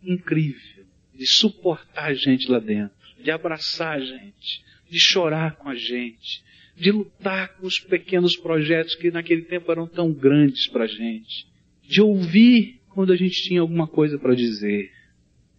incrível, 0.00 0.84
de 1.12 1.26
suportar 1.26 2.10
a 2.10 2.14
gente 2.14 2.48
lá 2.48 2.60
dentro, 2.60 2.94
de 3.20 3.32
abraçar 3.32 3.96
a 3.96 4.00
gente, 4.00 4.64
de 4.88 5.00
chorar 5.00 5.56
com 5.56 5.68
a 5.68 5.74
gente, 5.74 6.44
de 6.76 6.92
lutar 6.92 7.56
com 7.56 7.66
os 7.66 7.80
pequenos 7.80 8.36
projetos 8.36 8.94
que 8.94 9.10
naquele 9.10 9.42
tempo 9.42 9.72
eram 9.72 9.88
tão 9.88 10.12
grandes 10.12 10.68
para 10.68 10.84
a 10.84 10.86
gente 10.86 11.52
de 11.86 12.00
ouvir 12.00 12.80
quando 12.88 13.12
a 13.12 13.16
gente 13.16 13.42
tinha 13.42 13.60
alguma 13.60 13.86
coisa 13.86 14.18
para 14.18 14.34
dizer. 14.34 14.90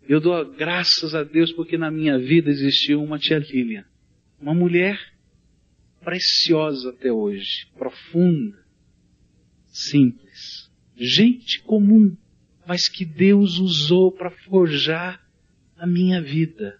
Eu 0.07 0.19
dou 0.19 0.53
graças 0.53 1.15
a 1.15 1.23
Deus 1.23 1.51
porque 1.51 1.77
na 1.77 1.91
minha 1.91 2.17
vida 2.17 2.49
existiu 2.49 3.03
uma 3.03 3.17
tia 3.17 3.39
Lilian, 3.39 3.85
uma 4.39 4.53
mulher 4.53 4.99
preciosa 6.03 6.91
até 6.91 7.11
hoje, 7.11 7.67
profunda, 7.77 8.57
simples, 9.65 10.71
gente 10.95 11.61
comum, 11.63 12.15
mas 12.67 12.87
que 12.87 13.03
Deus 13.03 13.57
usou 13.57 14.11
para 14.11 14.29
forjar 14.29 15.19
a 15.75 15.87
minha 15.87 16.21
vida. 16.21 16.79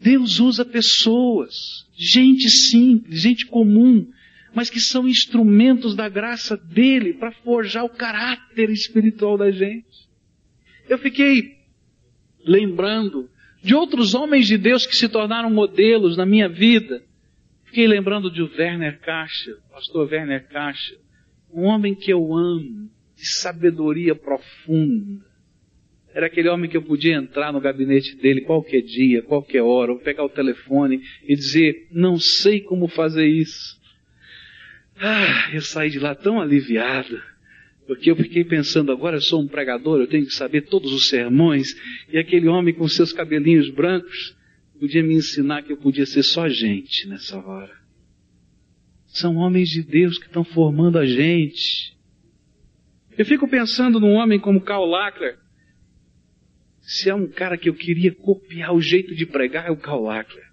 Deus 0.00 0.38
usa 0.38 0.64
pessoas, 0.64 1.86
gente 1.94 2.48
simples, 2.48 3.20
gente 3.20 3.46
comum, 3.46 4.08
mas 4.54 4.70
que 4.70 4.80
são 4.80 5.06
instrumentos 5.06 5.94
da 5.94 6.08
graça 6.08 6.56
dele 6.56 7.14
para 7.14 7.32
forjar 7.32 7.84
o 7.84 7.90
caráter 7.90 8.70
espiritual 8.70 9.36
da 9.36 9.50
gente. 9.50 10.08
Eu 10.88 10.98
fiquei 10.98 11.58
lembrando 12.44 13.28
de 13.62 13.74
outros 13.74 14.14
homens 14.14 14.46
de 14.46 14.56
Deus 14.56 14.86
que 14.86 14.96
se 14.96 15.08
tornaram 15.08 15.50
modelos 15.50 16.16
na 16.16 16.24
minha 16.24 16.48
vida. 16.48 17.02
Fiquei 17.64 17.86
lembrando 17.86 18.30
de 18.30 18.42
Werner 18.42 18.98
Caixa, 19.00 19.58
pastor 19.70 20.10
Werner 20.10 20.48
Caixa, 20.48 20.96
um 21.52 21.64
homem 21.64 21.94
que 21.94 22.10
eu 22.12 22.34
amo, 22.34 22.90
de 23.14 23.28
sabedoria 23.28 24.14
profunda. 24.14 25.26
Era 26.14 26.26
aquele 26.26 26.48
homem 26.48 26.70
que 26.70 26.76
eu 26.76 26.82
podia 26.82 27.16
entrar 27.16 27.52
no 27.52 27.60
gabinete 27.60 28.16
dele 28.16 28.40
qualquer 28.40 28.80
dia, 28.80 29.22
qualquer 29.22 29.62
hora, 29.62 29.92
ou 29.92 29.98
pegar 29.98 30.24
o 30.24 30.28
telefone 30.28 31.00
e 31.24 31.34
dizer: 31.34 31.88
Não 31.92 32.16
sei 32.18 32.60
como 32.60 32.88
fazer 32.88 33.26
isso. 33.26 33.77
Ah, 35.00 35.50
eu 35.52 35.60
saí 35.60 35.90
de 35.90 35.98
lá 35.98 36.14
tão 36.14 36.40
aliviado, 36.40 37.20
porque 37.86 38.10
eu 38.10 38.16
fiquei 38.16 38.44
pensando, 38.44 38.90
agora 38.90 39.16
eu 39.16 39.20
sou 39.20 39.40
um 39.40 39.46
pregador, 39.46 40.00
eu 40.00 40.06
tenho 40.06 40.26
que 40.26 40.32
saber 40.32 40.62
todos 40.62 40.92
os 40.92 41.08
sermões, 41.08 41.68
e 42.12 42.18
aquele 42.18 42.48
homem 42.48 42.74
com 42.74 42.88
seus 42.88 43.12
cabelinhos 43.12 43.70
brancos 43.70 44.36
podia 44.78 45.02
me 45.02 45.14
ensinar 45.14 45.62
que 45.62 45.72
eu 45.72 45.76
podia 45.76 46.06
ser 46.06 46.22
só 46.22 46.48
gente 46.48 47.08
nessa 47.08 47.38
hora. 47.38 47.76
São 49.06 49.36
homens 49.36 49.68
de 49.68 49.82
Deus 49.82 50.18
que 50.18 50.26
estão 50.26 50.44
formando 50.44 50.98
a 50.98 51.06
gente. 51.06 51.96
Eu 53.16 53.24
fico 53.24 53.48
pensando 53.48 53.98
num 53.98 54.12
homem 54.12 54.38
como 54.38 54.60
Karl 54.60 54.84
Lackler. 54.84 55.38
Se 56.80 57.10
é 57.10 57.14
um 57.14 57.26
cara 57.26 57.56
que 57.56 57.68
eu 57.68 57.74
queria 57.74 58.14
copiar 58.14 58.74
o 58.74 58.80
jeito 58.80 59.14
de 59.14 59.26
pregar, 59.26 59.66
é 59.66 59.70
o 59.70 59.76
Karl 59.76 60.04
Lackler. 60.04 60.47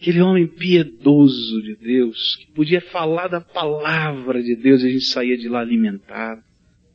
Aquele 0.00 0.20
homem 0.20 0.46
piedoso 0.46 1.60
de 1.60 1.74
Deus, 1.74 2.36
que 2.36 2.52
podia 2.52 2.80
falar 2.80 3.26
da 3.26 3.40
palavra 3.40 4.40
de 4.40 4.54
Deus 4.54 4.82
e 4.82 4.86
a 4.86 4.90
gente 4.90 5.06
saía 5.06 5.36
de 5.36 5.48
lá 5.48 5.60
alimentado. 5.60 6.40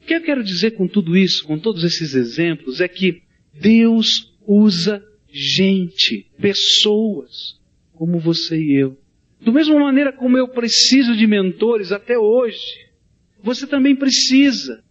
O 0.01 0.05
que 0.05 0.13
eu 0.13 0.21
quero 0.21 0.41
dizer 0.41 0.71
com 0.71 0.87
tudo 0.87 1.17
isso, 1.17 1.45
com 1.45 1.59
todos 1.59 1.83
esses 1.83 2.15
exemplos, 2.15 2.79
é 2.79 2.87
que 2.87 3.21
Deus 3.53 4.33
usa 4.47 5.03
gente, 5.29 6.27
pessoas, 6.39 7.59
como 7.93 8.19
você 8.19 8.57
e 8.57 8.75
eu. 8.81 8.97
Da 9.41 9.51
mesma 9.51 9.77
maneira 9.77 10.13
como 10.13 10.37
eu 10.37 10.47
preciso 10.47 11.15
de 11.15 11.27
mentores 11.27 11.91
até 11.91 12.17
hoje, 12.17 12.61
você 13.41 13.67
também 13.67 13.95
precisa. 13.95 14.81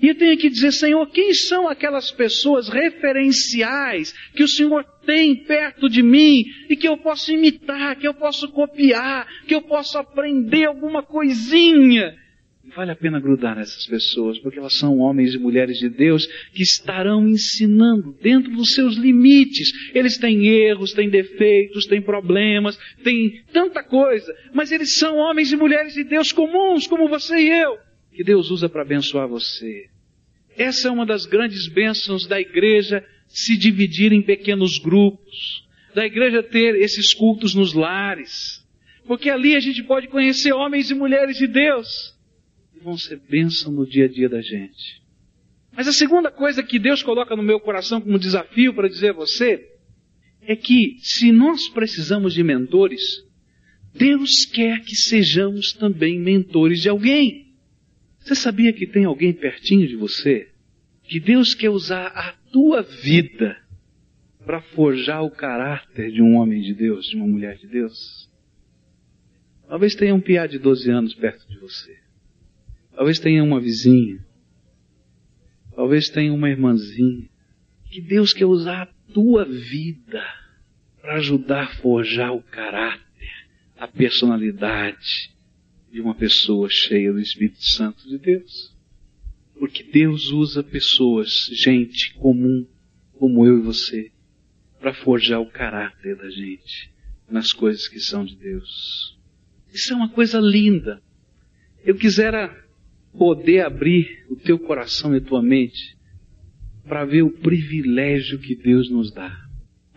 E 0.00 0.08
eu 0.08 0.14
tenho 0.14 0.36
que 0.36 0.50
dizer, 0.50 0.72
Senhor, 0.72 1.06
quem 1.10 1.32
são 1.32 1.68
aquelas 1.68 2.10
pessoas 2.10 2.68
referenciais 2.68 4.12
que 4.34 4.42
o 4.42 4.48
Senhor 4.48 4.84
tem 5.04 5.36
perto 5.44 5.88
de 5.88 6.02
mim 6.02 6.44
e 6.68 6.76
que 6.76 6.88
eu 6.88 6.96
posso 6.98 7.32
imitar, 7.32 7.96
que 7.96 8.06
eu 8.06 8.14
posso 8.14 8.48
copiar, 8.50 9.26
que 9.46 9.54
eu 9.54 9.62
posso 9.62 9.96
aprender 9.98 10.66
alguma 10.66 11.02
coisinha 11.02 12.14
Vale 12.74 12.90
a 12.90 12.96
pena 12.96 13.20
grudar 13.20 13.56
nessas 13.56 13.86
pessoas, 13.86 14.38
porque 14.38 14.58
elas 14.58 14.76
são 14.76 14.98
homens 14.98 15.34
e 15.34 15.38
mulheres 15.38 15.78
de 15.78 15.88
Deus 15.88 16.26
que 16.52 16.62
estarão 16.62 17.26
ensinando 17.28 18.14
dentro 18.20 18.50
dos 18.50 18.74
seus 18.74 18.96
limites. 18.96 19.70
Eles 19.94 20.18
têm 20.18 20.46
erros, 20.46 20.92
têm 20.92 21.08
defeitos, 21.08 21.86
têm 21.86 22.02
problemas, 22.02 22.76
têm 23.04 23.42
tanta 23.52 23.82
coisa, 23.84 24.34
mas 24.52 24.72
eles 24.72 24.96
são 24.98 25.16
homens 25.16 25.52
e 25.52 25.56
mulheres 25.56 25.94
de 25.94 26.02
Deus 26.02 26.32
comuns, 26.32 26.86
como 26.86 27.08
você 27.08 27.36
e 27.36 27.48
eu, 27.48 27.78
que 28.16 28.24
Deus 28.24 28.50
usa 28.50 28.68
para 28.68 28.82
abençoar 28.82 29.28
você. 29.28 29.88
Essa 30.56 30.88
é 30.88 30.90
uma 30.90 31.06
das 31.06 31.26
grandes 31.26 31.68
bênçãos 31.68 32.26
da 32.26 32.40
igreja 32.40 33.04
se 33.28 33.56
dividir 33.56 34.12
em 34.12 34.22
pequenos 34.22 34.78
grupos, 34.78 35.66
da 35.94 36.04
igreja 36.06 36.42
ter 36.42 36.74
esses 36.76 37.12
cultos 37.12 37.54
nos 37.54 37.72
lares, 37.74 38.66
porque 39.06 39.30
ali 39.30 39.54
a 39.54 39.60
gente 39.60 39.82
pode 39.82 40.08
conhecer 40.08 40.52
homens 40.52 40.90
e 40.90 40.94
mulheres 40.94 41.36
de 41.36 41.46
Deus 41.46 42.16
vão 42.86 42.96
ser 42.96 43.20
bênção 43.28 43.72
no 43.72 43.84
dia 43.84 44.04
a 44.04 44.08
dia 44.08 44.28
da 44.28 44.40
gente. 44.40 45.02
Mas 45.72 45.88
a 45.88 45.92
segunda 45.92 46.30
coisa 46.30 46.62
que 46.62 46.78
Deus 46.78 47.02
coloca 47.02 47.34
no 47.34 47.42
meu 47.42 47.58
coração 47.58 48.00
como 48.00 48.16
desafio 48.16 48.72
para 48.72 48.88
dizer 48.88 49.10
a 49.10 49.14
você 49.14 49.60
é 50.40 50.54
que 50.54 50.96
se 51.00 51.32
nós 51.32 51.68
precisamos 51.68 52.32
de 52.32 52.44
mentores, 52.44 53.02
Deus 53.92 54.44
quer 54.44 54.84
que 54.84 54.94
sejamos 54.94 55.72
também 55.72 56.20
mentores 56.20 56.80
de 56.80 56.88
alguém. 56.88 57.45
Você 58.26 58.34
sabia 58.34 58.72
que 58.72 58.88
tem 58.88 59.04
alguém 59.04 59.32
pertinho 59.32 59.86
de 59.86 59.94
você? 59.94 60.48
Que 61.04 61.20
Deus 61.20 61.54
quer 61.54 61.70
usar 61.70 62.08
a 62.08 62.32
tua 62.50 62.82
vida 62.82 63.56
para 64.44 64.60
forjar 64.60 65.22
o 65.22 65.30
caráter 65.30 66.10
de 66.10 66.20
um 66.20 66.34
homem 66.34 66.60
de 66.60 66.74
Deus, 66.74 67.06
de 67.06 67.14
uma 67.14 67.26
mulher 67.28 67.56
de 67.56 67.68
Deus? 67.68 68.28
Talvez 69.68 69.94
tenha 69.94 70.12
um 70.12 70.20
piá 70.20 70.44
de 70.48 70.58
12 70.58 70.90
anos 70.90 71.14
perto 71.14 71.46
de 71.48 71.56
você. 71.60 71.96
Talvez 72.96 73.20
tenha 73.20 73.44
uma 73.44 73.60
vizinha. 73.60 74.18
Talvez 75.76 76.08
tenha 76.08 76.34
uma 76.34 76.50
irmãzinha. 76.50 77.28
Que 77.88 78.00
Deus 78.00 78.32
quer 78.32 78.46
usar 78.46 78.82
a 78.82 79.12
tua 79.12 79.44
vida 79.44 80.24
para 81.00 81.14
ajudar 81.18 81.62
a 81.62 81.74
forjar 81.76 82.34
o 82.34 82.42
caráter, 82.42 83.30
a 83.78 83.86
personalidade 83.86 85.35
de 85.96 86.02
uma 86.02 86.14
pessoa 86.14 86.68
cheia 86.70 87.10
do 87.10 87.18
Espírito 87.18 87.64
Santo 87.64 88.06
de 88.06 88.18
Deus. 88.18 88.76
Porque 89.58 89.82
Deus 89.82 90.30
usa 90.30 90.62
pessoas, 90.62 91.48
gente 91.50 92.12
comum, 92.16 92.66
como 93.14 93.46
eu 93.46 93.60
e 93.60 93.62
você, 93.62 94.12
para 94.78 94.92
forjar 94.92 95.40
o 95.40 95.50
caráter 95.50 96.14
da 96.16 96.28
gente 96.28 96.92
nas 97.30 97.50
coisas 97.50 97.88
que 97.88 97.98
são 97.98 98.26
de 98.26 98.36
Deus. 98.36 99.18
Isso 99.72 99.94
é 99.94 99.96
uma 99.96 100.10
coisa 100.10 100.38
linda. 100.38 101.02
Eu 101.82 101.94
quisera 101.94 102.54
poder 103.16 103.64
abrir 103.64 104.26
o 104.28 104.36
teu 104.36 104.58
coração 104.58 105.14
e 105.14 105.16
a 105.16 105.22
tua 105.22 105.40
mente 105.40 105.96
para 106.86 107.06
ver 107.06 107.22
o 107.22 107.30
privilégio 107.30 108.38
que 108.38 108.54
Deus 108.54 108.90
nos 108.90 109.10
dá. 109.10 109.34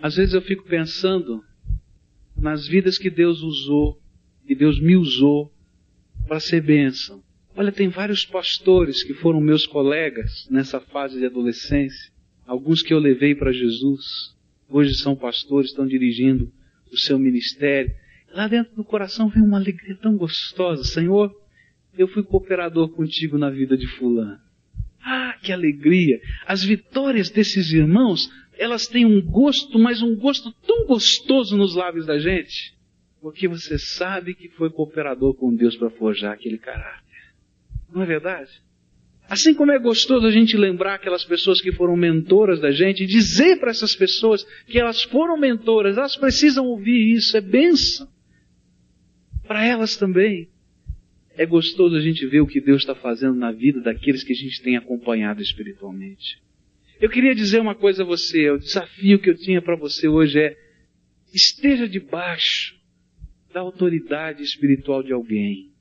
Às 0.01 0.15
vezes 0.15 0.33
eu 0.33 0.41
fico 0.41 0.63
pensando 0.63 1.43
nas 2.37 2.65
vidas 2.65 2.97
que 2.97 3.09
Deus 3.09 3.41
usou, 3.41 4.01
e 4.47 4.55
Deus 4.55 4.79
me 4.79 4.95
usou 4.95 5.53
para 6.29 6.39
ser 6.39 6.61
bênção. 6.61 7.23
Olha, 7.55 7.71
tem 7.71 7.89
vários 7.89 8.23
pastores 8.23 9.03
que 9.03 9.15
foram 9.15 9.41
meus 9.41 9.65
colegas 9.65 10.47
nessa 10.49 10.79
fase 10.79 11.17
de 11.17 11.25
adolescência, 11.25 12.11
alguns 12.45 12.83
que 12.83 12.93
eu 12.93 12.99
levei 12.99 13.33
para 13.33 13.51
Jesus, 13.51 14.35
hoje 14.69 14.93
são 14.93 15.15
pastores, 15.15 15.71
estão 15.71 15.87
dirigindo 15.87 16.53
o 16.91 16.97
seu 16.97 17.17
ministério. 17.17 17.91
Lá 18.31 18.47
dentro 18.47 18.75
do 18.75 18.83
coração 18.83 19.27
vem 19.27 19.41
uma 19.41 19.57
alegria 19.57 19.95
tão 19.95 20.15
gostosa, 20.15 20.83
Senhor, 20.83 21.35
eu 21.97 22.07
fui 22.07 22.21
cooperador 22.21 22.89
contigo 22.89 23.37
na 23.37 23.49
vida 23.49 23.75
de 23.75 23.87
fulano. 23.87 24.39
Ah, 25.03 25.35
que 25.41 25.51
alegria! 25.51 26.21
As 26.45 26.63
vitórias 26.63 27.31
desses 27.31 27.73
irmãos, 27.73 28.31
elas 28.55 28.87
têm 28.87 29.03
um 29.03 29.19
gosto, 29.19 29.79
mas 29.79 30.03
um 30.03 30.15
gosto 30.15 30.51
tão 30.65 30.85
gostoso 30.85 31.57
nos 31.57 31.75
lábios 31.75 32.05
da 32.05 32.19
gente, 32.19 32.77
porque 33.21 33.47
você 33.47 33.77
sabe 33.77 34.33
que 34.33 34.49
foi 34.49 34.69
cooperador 34.69 35.33
com 35.33 35.53
Deus 35.53 35.75
para 35.75 35.89
forjar 35.89 36.33
aquele 36.33 36.57
caráter. 36.57 37.03
Não 37.93 38.01
é 38.01 38.05
verdade? 38.05 38.51
Assim 39.29 39.53
como 39.53 39.71
é 39.71 39.77
gostoso 39.77 40.25
a 40.25 40.31
gente 40.31 40.57
lembrar 40.57 40.95
aquelas 40.95 41.23
pessoas 41.23 41.61
que 41.61 41.71
foram 41.71 41.95
mentoras 41.95 42.59
da 42.59 42.71
gente 42.71 43.03
e 43.03 43.07
dizer 43.07 43.59
para 43.59 43.69
essas 43.69 43.95
pessoas 43.95 44.43
que 44.65 44.79
elas 44.79 45.03
foram 45.03 45.37
mentoras, 45.37 45.97
elas 45.97 46.15
precisam 46.15 46.65
ouvir 46.65 47.13
isso, 47.13 47.37
é 47.37 47.41
benção. 47.41 48.07
Para 49.45 49.65
elas 49.65 49.95
também. 49.95 50.49
É 51.35 51.45
gostoso 51.45 51.95
a 51.95 52.01
gente 52.01 52.25
ver 52.25 52.41
o 52.41 52.47
que 52.47 52.59
Deus 52.59 52.81
está 52.81 52.95
fazendo 52.95 53.35
na 53.35 53.51
vida 53.51 53.79
daqueles 53.81 54.23
que 54.23 54.33
a 54.33 54.35
gente 54.35 54.61
tem 54.61 54.75
acompanhado 54.75 55.41
espiritualmente. 55.41 56.41
Eu 56.99 57.09
queria 57.09 57.33
dizer 57.33 57.61
uma 57.61 57.75
coisa 57.75 58.03
a 58.03 58.05
você, 58.05 58.49
o 58.49 58.57
desafio 58.57 59.19
que 59.19 59.29
eu 59.29 59.37
tinha 59.37 59.61
para 59.61 59.75
você 59.75 60.07
hoje 60.07 60.39
é, 60.39 60.57
esteja 61.33 61.87
debaixo 61.87 62.78
da 63.53 63.61
autoridade 63.61 64.43
espiritual 64.43 65.03
de 65.03 65.13
alguém. 65.13 65.71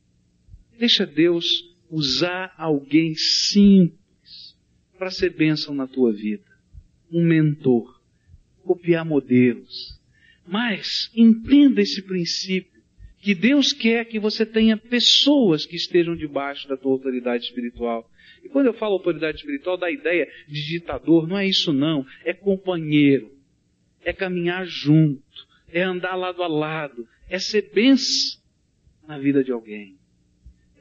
Deixa 0.79 1.05
Deus 1.05 1.47
usar 1.91 2.55
alguém 2.57 3.15
simples 3.15 4.57
para 4.97 5.11
ser 5.11 5.31
bênção 5.31 5.75
na 5.75 5.87
tua 5.87 6.13
vida. 6.13 6.45
Um 7.11 7.25
mentor. 7.25 8.01
Copiar 8.65 9.05
modelos. 9.05 9.99
Mas 10.47 11.11
entenda 11.15 11.81
esse 11.81 12.03
princípio 12.03 12.79
que 13.21 13.35
Deus 13.35 13.73
quer 13.73 14.05
que 14.05 14.19
você 14.19 14.47
tenha 14.47 14.77
pessoas 14.77 15.67
que 15.67 15.77
estejam 15.77 16.17
debaixo 16.17 16.69
da 16.69 16.77
tua 16.77 16.93
autoridade 16.93 17.45
espiritual. 17.45 18.09
E 18.45 18.49
quando 18.49 18.67
eu 18.67 18.75
falo 18.75 18.95
autoridade 18.95 19.39
espiritual, 19.39 19.77
dá 19.77 19.87
a 19.87 19.93
ideia 19.93 20.29
de 20.47 20.67
ditador, 20.67 21.27
não 21.27 21.37
é 21.37 21.47
isso 21.47 21.73
não, 21.73 22.07
é 22.25 22.33
companheiro, 22.33 23.33
é 24.05 24.13
caminhar 24.13 24.65
junto, 24.67 25.23
é 25.73 25.83
andar 25.83 26.15
lado 26.15 26.43
a 26.43 26.47
lado, 26.47 27.07
é 27.29 27.39
ser 27.39 27.71
benção 27.73 28.41
na 29.07 29.19
vida 29.19 29.43
de 29.43 29.53
alguém. 29.53 29.97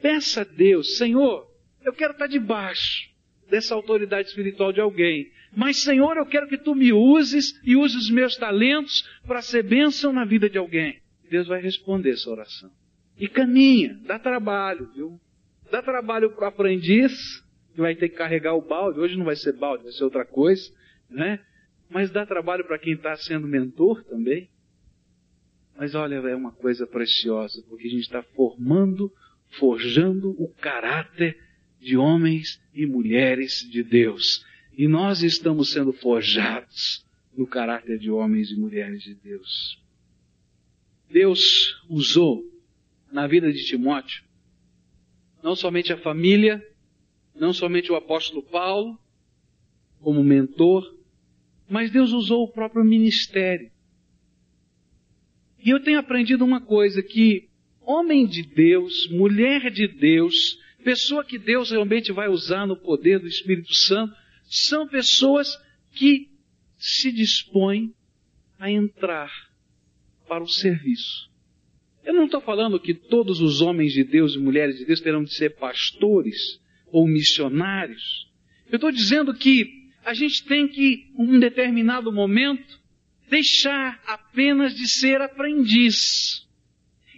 Peça 0.02 0.42
a 0.42 0.44
Deus, 0.44 0.98
Senhor, 0.98 1.48
eu 1.84 1.94
quero 1.94 2.14
estar 2.14 2.28
debaixo 2.28 3.10
dessa 3.50 3.74
autoridade 3.74 4.28
espiritual 4.28 4.72
de 4.72 4.82
alguém. 4.82 5.32
Mas, 5.56 5.82
Senhor, 5.82 6.18
eu 6.18 6.26
quero 6.26 6.48
que 6.48 6.58
tu 6.58 6.76
me 6.76 6.92
uses 6.92 7.60
e 7.64 7.76
uses 7.76 8.04
os 8.04 8.10
meus 8.10 8.36
talentos 8.36 9.08
para 9.26 9.42
ser 9.42 9.64
bênção 9.64 10.12
na 10.12 10.26
vida 10.26 10.50
de 10.50 10.58
alguém. 10.58 11.02
Deus 11.30 11.48
vai 11.48 11.62
responder 11.62 12.12
essa 12.12 12.30
oração. 12.30 12.70
E 13.18 13.28
caminha, 13.28 13.98
dá 14.06 14.20
trabalho, 14.20 14.92
viu? 14.94 15.20
Dá 15.72 15.82
trabalho 15.82 16.32
para 16.32 16.46
o 16.46 16.48
aprendiz, 16.48 17.42
que 17.74 17.82
vai 17.82 17.96
ter 17.96 18.10
que 18.10 18.16
carregar 18.16 18.54
o 18.54 18.62
balde. 18.62 19.00
Hoje 19.00 19.18
não 19.18 19.26
vai 19.26 19.36
ser 19.36 19.54
balde, 19.54 19.84
vai 19.84 19.92
ser 19.92 20.04
outra 20.04 20.26
coisa, 20.26 20.72
né? 21.10 21.40
Mas 21.90 22.12
dá 22.12 22.26
trabalho 22.26 22.66
para 22.66 22.78
quem 22.78 22.94
está 22.94 23.16
sendo 23.16 23.48
mentor 23.48 24.04
também. 24.04 24.50
Mas 25.78 25.94
olha, 25.94 26.16
é 26.16 26.36
uma 26.36 26.52
coisa 26.52 26.88
preciosa, 26.88 27.64
porque 27.70 27.88
a 27.88 27.90
gente 27.90 28.02
está 28.02 28.24
formando, 28.24 29.12
forjando 29.60 30.32
o 30.42 30.48
caráter 30.48 31.38
de 31.80 31.96
homens 31.96 32.60
e 32.74 32.86
mulheres 32.86 33.66
de 33.70 33.84
Deus. 33.84 34.44
E 34.76 34.88
nós 34.88 35.22
estamos 35.22 35.72
sendo 35.72 35.94
forjados 35.94 37.06
no 37.36 37.46
caráter 37.46 38.00
de 38.00 38.10
homens 38.10 38.50
e 38.50 38.56
mulheres 38.56 39.04
de 39.04 39.14
Deus. 39.14 39.80
Deus 41.10 41.80
usou 41.88 42.44
na 43.12 43.28
vida 43.28 43.52
de 43.52 43.64
Timóteo 43.66 44.28
não 45.48 45.56
somente 45.56 45.94
a 45.94 45.98
família, 45.98 46.62
não 47.34 47.54
somente 47.54 47.92
o 47.92 47.96
apóstolo 47.96 48.44
Paulo 48.44 49.00
como 50.02 50.24
mentor, 50.24 50.94
mas 51.70 51.92
Deus 51.92 52.12
usou 52.12 52.44
o 52.44 52.52
próprio 52.52 52.84
ministério. 52.84 53.72
E 55.64 55.70
eu 55.70 55.82
tenho 55.82 56.00
aprendido 56.00 56.46
uma 56.46 56.62
coisa 56.62 57.02
que 57.02 57.48
homem 57.82 58.26
de 58.26 58.44
Deus, 58.44 59.08
mulher 59.10 59.72
de 59.72 59.88
Deus, 59.88 60.60
pessoa 60.84 61.24
que 61.24 61.38
Deus 61.38 61.72
realmente 61.72 62.12
vai 62.12 62.30
usar 62.30 62.66
no 62.66 62.78
poder 62.78 63.20
do 63.20 63.28
Espírito 63.28 63.74
Santo, 63.74 64.16
são 64.46 64.88
pessoas 64.88 65.58
que 65.94 66.30
se 66.78 67.12
dispõem 67.12 67.94
a 68.60 68.72
entrar 68.72 69.32
para 70.28 70.44
o 70.44 70.48
serviço. 70.48 71.30
Eu 72.04 72.14
não 72.14 72.26
estou 72.26 72.40
falando 72.40 72.80
que 72.80 72.94
todos 72.94 73.42
os 73.42 73.60
homens 73.60 73.92
de 73.92 74.04
Deus 74.04 74.36
e 74.36 74.40
mulheres 74.40 74.78
de 74.78 74.86
Deus 74.86 75.02
terão 75.02 75.24
de 75.24 75.34
ser 75.34 75.58
pastores 75.58 76.60
ou 76.90 77.06
missionários. 77.06 78.30
Eu 78.70 78.76
estou 78.76 78.92
dizendo 78.92 79.34
que 79.34 79.90
a 80.06 80.14
gente 80.14 80.46
tem 80.46 80.68
que, 80.68 81.12
em 81.18 81.36
um 81.36 81.40
determinado 81.40 82.12
momento, 82.14 82.80
deixar 83.30 84.02
apenas 84.06 84.74
de 84.74 84.88
ser 84.88 85.22
aprendiz. 85.22 86.48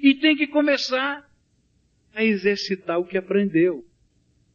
E 0.01 0.15
tem 0.15 0.35
que 0.35 0.47
começar 0.47 1.27
a 2.13 2.23
exercitar 2.23 2.99
o 2.99 3.05
que 3.05 3.17
aprendeu. 3.17 3.85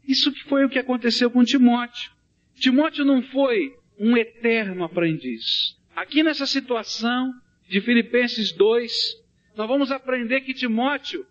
Isso 0.07 0.33
foi 0.49 0.65
o 0.65 0.69
que 0.69 0.79
aconteceu 0.79 1.31
com 1.31 1.45
Timóteo. 1.45 2.13
Timóteo 2.59 3.05
não 3.05 3.23
foi 3.23 3.75
um 3.99 4.17
eterno 4.17 4.85
aprendiz. 4.85 5.77
Aqui 5.95 6.23
nessa 6.23 6.47
situação, 6.47 7.33
de 7.69 7.81
Filipenses 7.81 8.53
2, 8.53 8.93
nós 9.57 9.69
vamos 9.69 9.91
aprender 9.91 10.41
que 10.43 10.53
Timóteo 10.53 11.27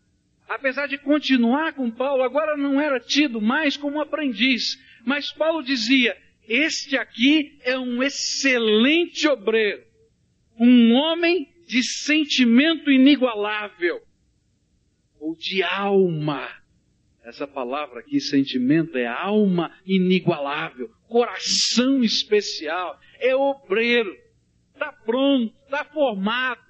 apesar 0.48 0.88
de 0.88 0.98
continuar 0.98 1.74
com 1.74 1.90
Paulo, 1.90 2.24
agora 2.24 2.56
não 2.56 2.80
era 2.80 3.00
tido 3.00 3.42
mais 3.42 3.78
como 3.78 4.02
aprendiz. 4.02 4.78
Mas 5.06 5.32
Paulo 5.32 5.64
dizia: 5.64 6.16
Este 6.48 6.98
aqui 6.98 7.58
é 7.64 7.78
um 7.78 8.02
excelente 8.02 9.28
obreiro, 9.28 9.84
um 10.60 10.94
homem 10.94 11.48
de 11.68 11.84
sentimento 11.84 12.92
inigualável, 12.92 14.02
ou 15.20 15.36
de 15.36 15.63
alma. 15.63 16.50
Essa 17.24 17.48
palavra 17.48 18.02
aqui, 18.02 18.20
sentimento, 18.20 18.98
é 18.98 19.08
alma 19.08 19.72
inigualável, 19.86 20.89
coração 21.08 22.04
especial, 22.04 23.00
é 23.20 23.34
obreiro, 23.34 24.13
está 24.74 24.92
pronto, 24.92 25.56
está 25.63 25.86
formado, 25.86 26.62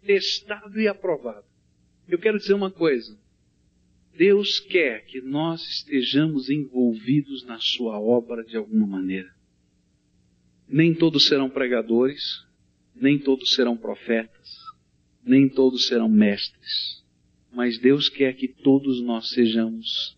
testado 0.00 0.80
e 0.80 0.88
aprovado. 0.88 1.44
Eu 2.08 2.18
quero 2.18 2.38
dizer 2.38 2.54
uma 2.54 2.70
coisa. 2.70 3.18
Deus 4.16 4.58
quer 4.58 5.04
que 5.04 5.20
nós 5.20 5.62
estejamos 5.62 6.50
envolvidos 6.50 7.44
na 7.44 7.58
Sua 7.60 8.00
obra 8.00 8.42
de 8.42 8.56
alguma 8.56 8.86
maneira. 8.86 9.30
Nem 10.66 10.94
todos 10.94 11.26
serão 11.26 11.50
pregadores, 11.50 12.46
nem 12.94 13.18
todos 13.18 13.54
serão 13.54 13.76
profetas, 13.76 14.56
nem 15.24 15.48
todos 15.48 15.86
serão 15.86 16.08
mestres. 16.08 17.04
Mas 17.52 17.78
Deus 17.78 18.08
quer 18.08 18.34
que 18.34 18.48
todos 18.48 19.00
nós 19.02 19.30
sejamos 19.30 20.16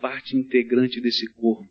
parte 0.00 0.36
integrante 0.36 1.00
desse 1.00 1.26
corpo, 1.32 1.68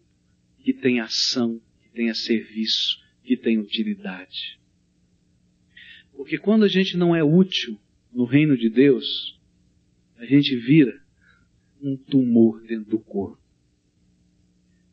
que 0.59 0.73
tem 0.73 0.99
ação, 0.99 1.61
que 1.81 1.89
tenha 1.89 2.13
serviço, 2.13 2.99
que 3.23 3.37
tenha 3.37 3.61
utilidade. 3.61 4.59
Porque 6.15 6.37
quando 6.37 6.63
a 6.63 6.67
gente 6.67 6.97
não 6.97 7.15
é 7.15 7.23
útil 7.23 7.79
no 8.11 8.25
reino 8.25 8.57
de 8.57 8.69
Deus, 8.69 9.39
a 10.17 10.25
gente 10.25 10.55
vira 10.55 10.99
um 11.81 11.95
tumor 11.95 12.61
dentro 12.61 12.89
do 12.89 12.99
corpo. 12.99 13.41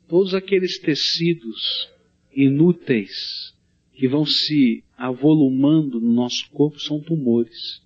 Todos 0.09 0.35
aqueles 0.35 0.79
tecidos 0.79 1.89
inúteis 2.35 3.52
que 3.93 4.09
vão 4.09 4.25
se 4.25 4.83
avolumando 4.97 6.01
no 6.01 6.13
nosso 6.13 6.51
corpo 6.51 6.79
são 6.79 7.01
tumores. 7.01 7.83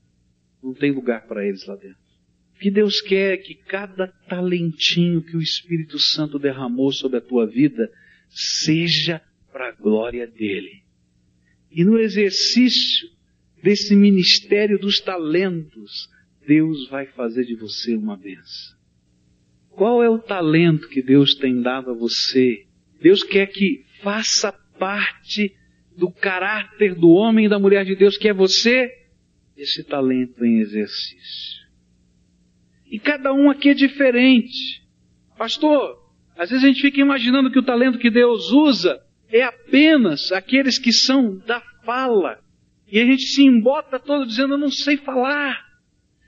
Não 0.62 0.74
tem 0.74 0.92
lugar 0.92 1.26
para 1.26 1.46
eles 1.46 1.66
lá 1.66 1.76
dentro. 1.76 2.06
O 2.54 2.58
que 2.58 2.70
Deus 2.70 3.00
quer 3.00 3.34
é 3.34 3.36
que 3.36 3.54
cada 3.54 4.08
talentinho 4.28 5.22
que 5.22 5.36
o 5.36 5.42
Espírito 5.42 5.98
Santo 5.98 6.38
derramou 6.38 6.90
sobre 6.90 7.18
a 7.18 7.20
tua 7.20 7.46
vida 7.46 7.90
seja 8.28 9.20
para 9.52 9.68
a 9.68 9.72
glória 9.72 10.26
dele. 10.26 10.82
E 11.70 11.84
no 11.84 11.98
exercício 11.98 13.08
desse 13.62 13.94
ministério 13.94 14.78
dos 14.78 15.00
talentos, 15.00 16.08
Deus 16.46 16.88
vai 16.88 17.06
fazer 17.06 17.44
de 17.44 17.54
você 17.54 17.94
uma 17.94 18.16
benção. 18.16 18.76
Qual 19.70 20.02
é 20.02 20.08
o 20.08 20.18
talento 20.18 20.88
que 20.88 21.02
Deus 21.02 21.34
tem 21.34 21.60
dado 21.60 21.90
a 21.90 21.94
você? 21.94 22.64
Deus 23.00 23.22
quer 23.22 23.46
que 23.48 23.84
faça 24.02 24.52
parte 24.78 25.54
do 25.96 26.10
caráter 26.10 26.94
do 26.94 27.10
homem 27.10 27.46
e 27.46 27.48
da 27.48 27.58
mulher 27.58 27.84
de 27.84 27.96
Deus, 27.96 28.16
que 28.16 28.28
é 28.28 28.32
você, 28.32 28.90
esse 29.56 29.82
talento 29.82 30.44
em 30.44 30.60
exercício. 30.60 31.66
E 32.90 32.98
cada 32.98 33.32
um 33.32 33.50
aqui 33.50 33.70
é 33.70 33.74
diferente. 33.74 34.82
Pastor, 35.36 35.96
às 36.36 36.50
vezes 36.50 36.64
a 36.64 36.68
gente 36.68 36.80
fica 36.80 37.00
imaginando 37.00 37.50
que 37.50 37.58
o 37.58 37.64
talento 37.64 37.98
que 37.98 38.10
Deus 38.10 38.52
usa 38.52 39.00
é 39.28 39.42
apenas 39.42 40.30
aqueles 40.30 40.78
que 40.78 40.92
são 40.92 41.38
da 41.38 41.60
fala. 41.84 42.38
E 42.86 43.00
a 43.00 43.04
gente 43.04 43.22
se 43.22 43.42
embota 43.42 43.98
todo 43.98 44.26
dizendo, 44.26 44.54
eu 44.54 44.58
não 44.58 44.70
sei 44.70 44.96
falar. 44.96 45.64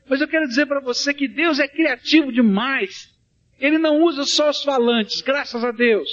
Mas 0.08 0.20
eu 0.20 0.28
quero 0.28 0.48
dizer 0.48 0.66
para 0.66 0.80
você 0.80 1.12
que 1.12 1.28
Deus 1.28 1.58
é 1.58 1.68
criativo 1.68 2.32
demais. 2.32 3.14
Ele 3.60 3.78
não 3.78 4.02
usa 4.02 4.24
só 4.24 4.50
os 4.50 4.62
falantes, 4.62 5.20
graças 5.20 5.62
a 5.62 5.70
Deus. 5.70 6.08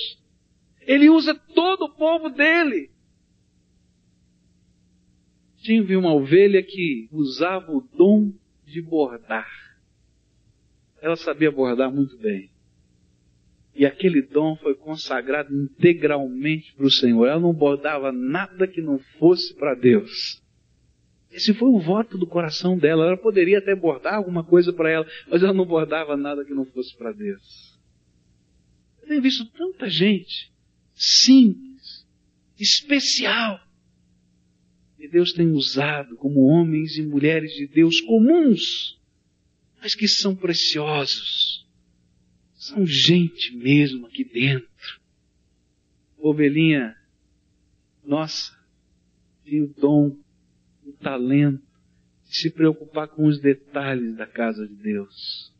Ele 0.81 1.09
usa 1.09 1.33
todo 1.33 1.85
o 1.85 1.95
povo 1.95 2.29
dele. 2.29 2.89
Tinha 5.65 5.97
uma 5.97 6.13
ovelha 6.13 6.61
que 6.61 7.09
usava 7.11 7.71
o 7.71 7.81
dom 7.81 8.31
de 8.67 8.83
bordar. 8.83 9.49
Ela 11.01 11.15
sabia 11.15 11.51
bordar 11.51 11.91
muito 11.91 12.15
bem. 12.19 12.51
E 13.73 13.83
aquele 13.83 14.21
dom 14.21 14.55
foi 14.57 14.75
consagrado 14.75 15.51
integralmente 15.55 16.71
para 16.75 16.85
o 16.85 16.91
Senhor. 16.91 17.25
Ela 17.25 17.39
não 17.39 17.51
bordava 17.51 18.11
nada 18.11 18.67
que 18.67 18.79
não 18.79 18.99
fosse 19.17 19.55
para 19.55 19.73
Deus. 19.73 20.39
Esse 21.31 21.51
foi 21.51 21.69
o 21.69 21.79
voto 21.79 22.15
do 22.15 22.27
coração 22.27 22.77
dela. 22.77 23.07
Ela 23.07 23.17
poderia 23.17 23.57
até 23.57 23.73
bordar 23.73 24.13
alguma 24.13 24.43
coisa 24.43 24.71
para 24.71 24.91
ela, 24.91 25.07
mas 25.27 25.41
ela 25.41 25.51
não 25.51 25.65
bordava 25.65 26.15
nada 26.15 26.45
que 26.45 26.53
não 26.53 26.65
fosse 26.65 26.95
para 26.95 27.11
Deus. 27.11 27.75
Eu 29.01 29.07
tenho 29.07 29.21
visto 29.23 29.43
tanta 29.45 29.89
gente 29.89 30.53
simples, 30.93 32.07
especial, 32.59 33.64
que 35.05 35.11
Deus 35.11 35.33
tem 35.33 35.51
usado 35.51 36.15
como 36.17 36.47
homens 36.47 36.97
e 36.97 37.03
mulheres 37.03 37.53
de 37.53 37.67
Deus 37.67 38.01
comuns, 38.01 38.99
mas 39.79 39.93
que 39.93 40.07
são 40.07 40.35
preciosos. 40.35 41.63
São 42.55 42.85
gente 42.87 43.55
mesmo 43.55 44.07
aqui 44.07 44.23
dentro. 44.23 44.99
Ovelhinha, 46.17 46.95
nossa, 48.03 48.51
tem 49.43 49.61
o 49.61 49.67
dom 49.67 50.17
o 50.83 50.93
talento 50.93 51.61
de 52.27 52.39
se 52.39 52.49
preocupar 52.49 53.07
com 53.07 53.27
os 53.27 53.39
detalhes 53.39 54.15
da 54.15 54.25
casa 54.25 54.67
de 54.67 54.73
Deus. 54.73 55.53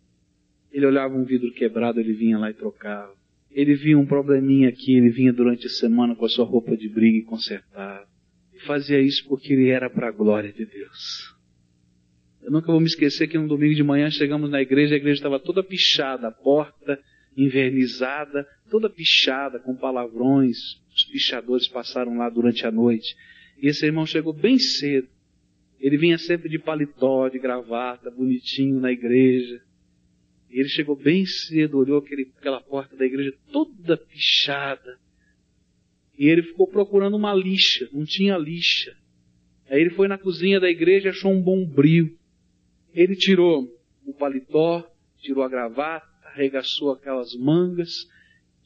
Ele 0.72 0.88
olhava 0.88 1.16
um 1.16 1.24
vidro 1.24 1.54
quebrado, 1.54 2.00
ele 2.00 2.14
vinha 2.14 2.40
lá 2.40 2.50
e 2.50 2.54
trocava. 2.56 3.16
Ele 3.52 3.76
via 3.76 3.98
um 3.98 4.08
probleminha 4.08 4.70
aqui, 4.70 4.96
ele 4.96 5.10
vinha 5.10 5.32
durante 5.32 5.68
a 5.68 5.70
semana 5.70 6.16
com 6.16 6.26
a 6.26 6.30
sua 6.30 6.46
roupa 6.46 6.76
de 6.76 6.90
briga 6.90 7.20
e 7.20 7.24
consertava. 7.24 8.15
Fazia 8.66 9.00
isso 9.00 9.28
porque 9.28 9.54
ele 9.54 9.70
era 9.70 9.90
para 9.90 10.10
a 10.10 10.12
glória 10.12 10.52
de 10.52 10.66
Deus. 10.66 11.36
Eu 12.42 12.52
nunca 12.52 12.72
vou 12.72 12.80
me 12.80 12.86
esquecer 12.86 13.28
que 13.28 13.38
no 13.38 13.48
domingo 13.48 13.74
de 13.74 13.84
manhã 13.84 14.10
chegamos 14.10 14.50
na 14.50 14.62
igreja, 14.62 14.94
a 14.94 14.98
igreja 14.98 15.20
estava 15.20 15.40
toda 15.40 15.64
pichada, 15.64 16.28
a 16.28 16.32
porta 16.32 17.00
invernizada, 17.36 18.48
toda 18.70 18.90
pichada, 18.90 19.60
com 19.60 19.76
palavrões. 19.76 20.58
Os 20.96 21.04
pichadores 21.06 21.68
passaram 21.68 22.18
lá 22.18 22.30
durante 22.30 22.66
a 22.66 22.72
noite. 22.72 23.16
E 23.58 23.68
esse 23.68 23.86
irmão 23.86 24.06
chegou 24.06 24.34
bem 24.34 24.58
cedo. 24.58 25.08
Ele 25.80 25.98
vinha 25.98 26.18
sempre 26.18 26.50
de 26.50 26.58
paletó, 26.58 27.28
de 27.28 27.40
gravata, 27.40 28.10
bonitinho 28.10 28.80
na 28.80 28.92
igreja. 28.92 29.62
E 30.50 30.60
ele 30.60 30.70
chegou 30.70 30.96
bem 30.96 31.26
cedo, 31.26 31.78
olhou 31.78 32.00
aquele, 32.00 32.32
aquela 32.38 32.62
porta 32.62 32.96
da 32.96 33.06
igreja 33.06 33.34
toda 33.52 33.98
pichada. 33.98 34.98
E 36.18 36.28
ele 36.28 36.44
ficou 36.44 36.68
procurando 36.68 37.16
uma 37.16 37.34
lixa, 37.34 37.90
não 37.92 38.06
tinha 38.06 38.38
lixa. 38.38 38.96
Aí 39.70 39.82
ele 39.82 39.90
foi 39.92 40.08
na 40.08 40.18
cozinha 40.18 40.60
da 40.60 40.70
igreja 40.70 41.08
e 41.08 41.10
achou 41.10 41.32
um 41.32 41.42
bombril. 41.42 42.18
Ele 42.94 43.16
tirou 43.16 43.68
o 44.06 44.14
paletó, 44.14 44.90
tirou 45.20 45.44
a 45.44 45.50
gravata, 45.50 46.08
arregaçou 46.24 46.92
aquelas 46.92 47.36
mangas, 47.36 48.08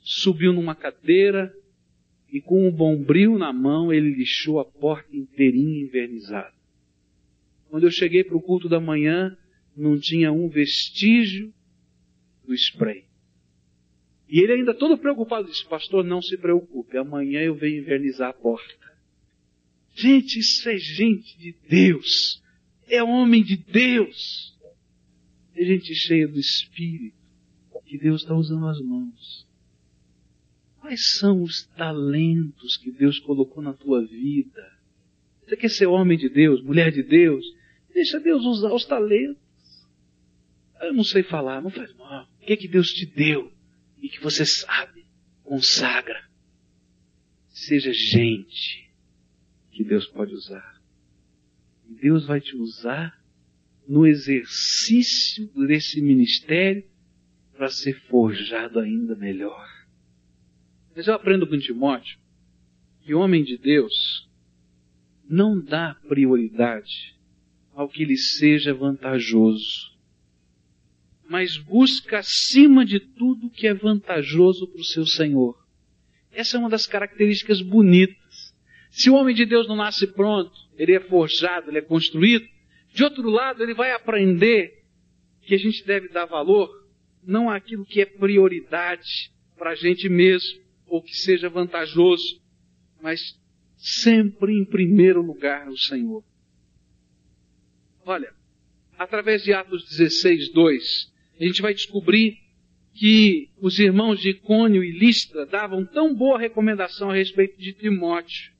subiu 0.02 0.54
numa 0.54 0.76
cadeira 0.76 1.54
e 2.32 2.40
com 2.42 2.68
um 2.68 2.72
bombril 2.72 3.38
na 3.38 3.52
mão 3.52 3.92
ele 3.92 4.14
lixou 4.14 4.60
a 4.60 4.66
porta 4.66 5.16
inteirinha 5.16 5.82
invernizada. 5.82 6.54
Quando 7.70 7.86
eu 7.86 7.92
cheguei 7.92 8.24
para 8.24 8.38
o 8.38 8.42
culto 8.42 8.68
da 8.68 8.80
manhã, 8.80 9.38
não 9.76 10.00
tinha 10.00 10.32
um 10.32 10.50
vestígio 10.50 11.54
do 12.46 12.54
spray. 12.54 13.09
E 14.30 14.40
ele 14.42 14.54
ainda 14.54 14.76
todo 14.76 14.96
preocupado 14.96 15.48
disse, 15.48 15.66
pastor, 15.66 16.04
não 16.04 16.22
se 16.22 16.38
preocupe, 16.38 16.96
amanhã 16.96 17.42
eu 17.42 17.56
venho 17.56 17.82
invernizar 17.82 18.30
a 18.30 18.34
porta. 18.34 18.94
Gente, 19.96 20.40
isso 20.40 20.70
é 20.70 20.78
gente 20.78 21.36
de 21.40 21.56
Deus. 21.68 22.40
É 22.88 23.04
homem 23.04 23.44
de 23.44 23.58
Deus. 23.58 24.56
É 25.56 25.66
gente 25.66 25.96
cheia 25.96 26.28
do 26.28 26.40
Espírito. 26.40 27.18
Que 27.88 27.98
Deus 27.98 28.22
está 28.22 28.36
usando 28.36 28.68
as 28.68 28.80
mãos. 28.80 29.48
Quais 30.80 31.18
são 31.18 31.42
os 31.42 31.66
talentos 31.76 32.78
que 32.78 32.92
Deus 32.92 33.18
colocou 33.18 33.64
na 33.64 33.74
tua 33.74 34.06
vida? 34.06 34.78
Você 35.44 35.58
quer 35.58 35.70
ser 35.70 35.88
homem 35.88 36.20
de 36.20 36.30
Deus, 36.30 36.62
mulher 36.62 36.92
de 36.92 37.02
Deus? 37.02 37.44
Deixa 37.92 38.20
Deus 38.20 38.46
usar 38.46 38.72
os 38.72 38.86
talentos. 38.86 39.42
Eu 40.80 40.94
não 40.94 41.04
sei 41.04 41.24
falar, 41.24 41.64
não 41.64 41.72
faz 41.72 41.92
mal. 41.96 42.30
O 42.40 42.46
que, 42.46 42.54
é 42.54 42.56
que 42.56 42.68
Deus 42.68 42.92
te 42.94 43.08
deu 43.08 43.52
e 44.02 44.10
que 44.10 44.22
você 44.22 44.46
sabe? 44.46 45.06
Consagra. 45.44 46.24
Seja 47.50 47.92
gente 47.92 48.90
que 49.72 49.84
Deus 49.84 50.08
pode 50.08 50.34
usar. 50.34 50.82
E 51.88 51.94
Deus 51.96 52.26
vai 52.26 52.40
te 52.40 52.56
usar 52.56 53.20
no 53.88 54.06
exercício 54.06 55.48
desse 55.68 56.02
ministério 56.02 56.84
para 57.54 57.70
ser 57.70 58.00
forjado 58.08 58.80
ainda 58.80 59.16
melhor. 59.16 59.68
Mas 60.96 61.08
eu 61.08 61.14
aprendo 61.14 61.48
com 61.48 61.58
Timóteo 61.58 62.20
que 63.02 63.14
homem 63.14 63.44
de 63.44 63.58
Deus 63.58 64.30
não 65.28 65.60
dá 65.60 65.96
prioridade 66.08 67.18
ao 67.74 67.90
que 67.90 68.06
lhe 68.06 68.18
seja 68.18 68.74
vantajoso. 68.74 69.98
Mas 71.30 71.58
busca 71.58 72.18
acima 72.18 72.84
de 72.84 73.00
tudo 73.00 73.46
o 73.46 73.50
que 73.52 73.68
é 73.68 73.74
vantajoso 73.74 74.68
para 74.68 74.82
o 74.82 74.84
seu 74.84 75.06
Senhor. 75.06 75.56
Essa 76.32 76.58
é 76.58 76.60
uma 76.60 76.72
das 76.72 76.88
características 76.88 77.62
bonitas. 77.62 78.56
Se 78.90 79.12
o 79.12 79.14
homem 79.14 79.36
de 79.36 79.46
Deus 79.46 79.68
não 79.68 79.76
nasce 79.76 80.08
pronto, 80.08 80.52
ele 80.76 80.96
é 80.96 81.00
forjado, 81.00 81.70
ele 81.70 81.78
é 81.78 81.84
construído. 81.84 82.48
De 82.92 83.04
outro 83.04 83.30
lado, 83.30 83.62
ele 83.62 83.76
vai 83.76 83.92
aprender 83.92 84.84
que 85.44 85.54
a 85.54 85.58
gente 85.58 85.86
deve 85.86 86.10
dar 86.10 86.26
valor 86.26 86.68
não 87.24 87.48
àquilo 87.48 87.86
que 87.86 88.02
é 88.02 88.06
prioridade 88.08 89.32
para 89.56 89.72
a 89.72 89.76
gente 89.76 90.10
mesmo, 90.10 90.60
ou 90.88 91.00
que 91.00 91.16
seja 91.16 91.48
vantajoso, 91.48 92.42
mas 93.04 93.40
sempre 93.78 94.52
em 94.52 94.66
primeiro 94.66 95.22
lugar 95.22 95.70
o 95.70 95.78
Senhor. 95.78 96.24
Olha, 98.04 98.34
através 98.98 99.44
de 99.44 99.54
Atos 99.54 99.88
16, 99.88 100.52
2, 100.52 101.19
a 101.40 101.44
gente 101.46 101.62
vai 101.62 101.74
descobrir 101.74 102.38
que 102.94 103.50
os 103.62 103.80
irmãos 103.80 104.20
de 104.20 104.32
Icônio 104.32 104.84
e 104.84 104.92
Listra 104.92 105.46
davam 105.46 105.86
tão 105.86 106.14
boa 106.14 106.38
recomendação 106.38 107.10
a 107.10 107.16
respeito 107.16 107.58
de 107.58 107.72
Timóteo. 107.72 108.52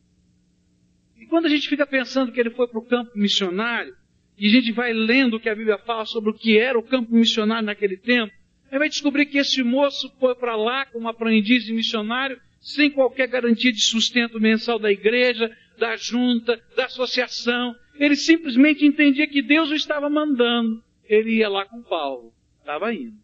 E 1.20 1.26
quando 1.26 1.48
a 1.48 1.50
gente 1.50 1.68
fica 1.68 1.86
pensando 1.86 2.32
que 2.32 2.40
ele 2.40 2.52
foi 2.52 2.68
para 2.68 2.80
o 2.80 2.86
campo 2.86 3.12
missionário, 3.18 3.94
e 4.38 4.48
a 4.48 4.50
gente 4.50 4.72
vai 4.72 4.94
lendo 4.94 5.36
o 5.36 5.40
que 5.40 5.50
a 5.50 5.56
Bíblia 5.56 5.78
fala 5.80 6.06
sobre 6.06 6.30
o 6.30 6.34
que 6.34 6.58
era 6.58 6.80
o 6.80 6.84
campo 6.84 7.14
missionário 7.14 7.66
naquele 7.66 7.98
tempo, 7.98 8.32
a 8.32 8.70
gente 8.70 8.80
vai 8.80 8.90
descobrir 8.90 9.26
que 9.26 9.38
esse 9.38 9.62
moço 9.62 10.10
foi 10.18 10.34
para 10.36 10.56
lá 10.56 10.86
como 10.86 11.10
aprendiz 11.10 11.66
de 11.66 11.74
missionário, 11.74 12.40
sem 12.62 12.90
qualquer 12.90 13.28
garantia 13.28 13.74
de 13.74 13.82
sustento 13.82 14.40
mensal 14.40 14.80
da 14.80 14.92
igreja, 14.92 15.52
da 15.78 15.98
junta, 15.98 16.62
da 16.78 16.86
associação. 16.86 17.76
Ele 17.96 18.16
simplesmente 18.16 18.86
entendia 18.86 19.28
que 19.28 19.42
Deus 19.42 19.70
o 19.70 19.76
estava 19.76 20.10
mandando. 20.10 20.82
Ele 21.04 21.38
ia 21.38 21.50
lá 21.50 21.66
com 21.66 21.82
Paulo. 21.82 22.32
Estava 22.70 22.94
indo. 22.94 23.18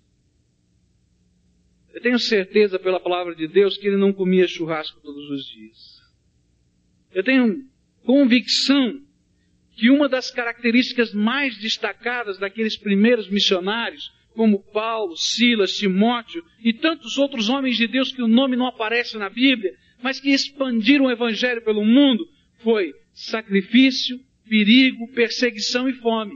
Eu 1.93 2.02
tenho 2.02 2.18
certeza 2.18 2.80
pela 2.80 3.00
palavra 3.00 3.36
de 3.36 3.48
Deus 3.48 3.78
que 3.78 3.86
ele 3.86 3.96
não 3.96 4.12
comia 4.12 4.48
churrasco 4.48 5.00
todos 5.02 5.30
os 5.30 5.46
dias. 5.46 6.02
Eu 7.14 7.24
tenho 7.24 7.64
convicção 8.04 9.00
que 9.74 9.91
uma 9.91 10.10
das 10.10 10.32
características 10.32 11.14
mais 11.14 11.56
destacadas 11.60 12.39
daqueles 12.39 12.76
primeiros 12.76 13.30
missionários, 13.30 14.12
como 14.34 14.64
Paulo, 14.72 15.16
Silas, 15.16 15.78
Timóteo 15.78 16.43
e 16.64 16.74
tantos 16.74 17.20
outros 17.20 17.48
homens 17.48 17.78
de 17.78 17.86
Deus 17.86 18.12
que 18.12 18.24
o 18.24 18.28
nome 18.28 18.56
não 18.56 18.66
aparece 18.66 19.16
na 19.16 19.30
Bíblia, 19.30 19.76
mas 20.02 20.20
que 20.20 20.32
expandiram 20.32 21.06
o 21.06 21.12
Evangelho 21.12 21.64
pelo 21.64 21.86
mundo, 21.86 22.28
foi 22.64 22.96
sacrifício, 23.14 24.20
perigo, 24.50 25.08
perseguição 25.14 25.88
e 25.88 25.93
fome. 25.93 26.36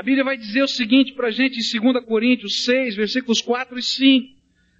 A 0.00 0.02
Bíblia 0.02 0.24
vai 0.24 0.38
dizer 0.38 0.62
o 0.62 0.66
seguinte 0.66 1.12
para 1.12 1.28
a 1.28 1.30
gente 1.30 1.58
em 1.58 1.80
2 1.80 2.02
Coríntios 2.06 2.64
6, 2.64 2.96
versículos 2.96 3.42
4 3.42 3.78
e 3.78 3.82
5. 3.82 4.34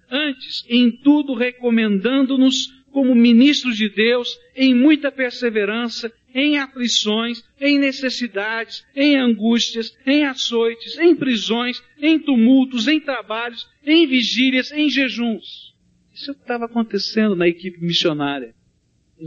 Antes, 0.09 0.65
em 0.67 0.89
tudo 0.89 1.35
recomendando-nos 1.35 2.73
como 2.89 3.13
ministros 3.13 3.77
de 3.77 3.87
Deus, 3.87 4.35
em 4.55 4.73
muita 4.73 5.11
perseverança, 5.11 6.11
em 6.33 6.57
aflições, 6.57 7.43
em 7.59 7.77
necessidades, 7.77 8.83
em 8.95 9.15
angústias, 9.15 9.95
em 10.07 10.25
açoites, 10.25 10.97
em 10.97 11.15
prisões, 11.15 11.83
em 11.99 12.17
tumultos, 12.17 12.87
em 12.87 12.99
trabalhos, 12.99 13.69
em 13.85 14.07
vigílias, 14.07 14.71
em 14.71 14.89
jejuns. 14.89 15.75
Isso 16.11 16.31
estava 16.31 16.65
acontecendo 16.65 17.35
na 17.35 17.47
equipe 17.47 17.79
missionária. 17.79 18.55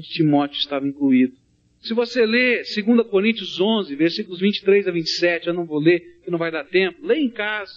Timóteo 0.03 0.59
estava 0.59 0.89
incluído. 0.89 1.44
Se 1.85 1.93
você 1.93 2.25
ler 2.25 2.63
2 2.65 3.07
Coríntios 3.09 3.61
11, 3.61 3.95
versículos 3.95 4.41
23 4.41 4.89
a 4.89 4.91
27, 4.91 5.49
eu 5.49 5.55
não 5.55 5.67
vou 5.67 5.79
ler, 5.79 6.01
que 6.25 6.31
não 6.31 6.39
vai 6.39 6.51
dar 6.51 6.65
tempo, 6.65 7.07
lê 7.07 7.17
em 7.17 7.31
casa. 7.31 7.75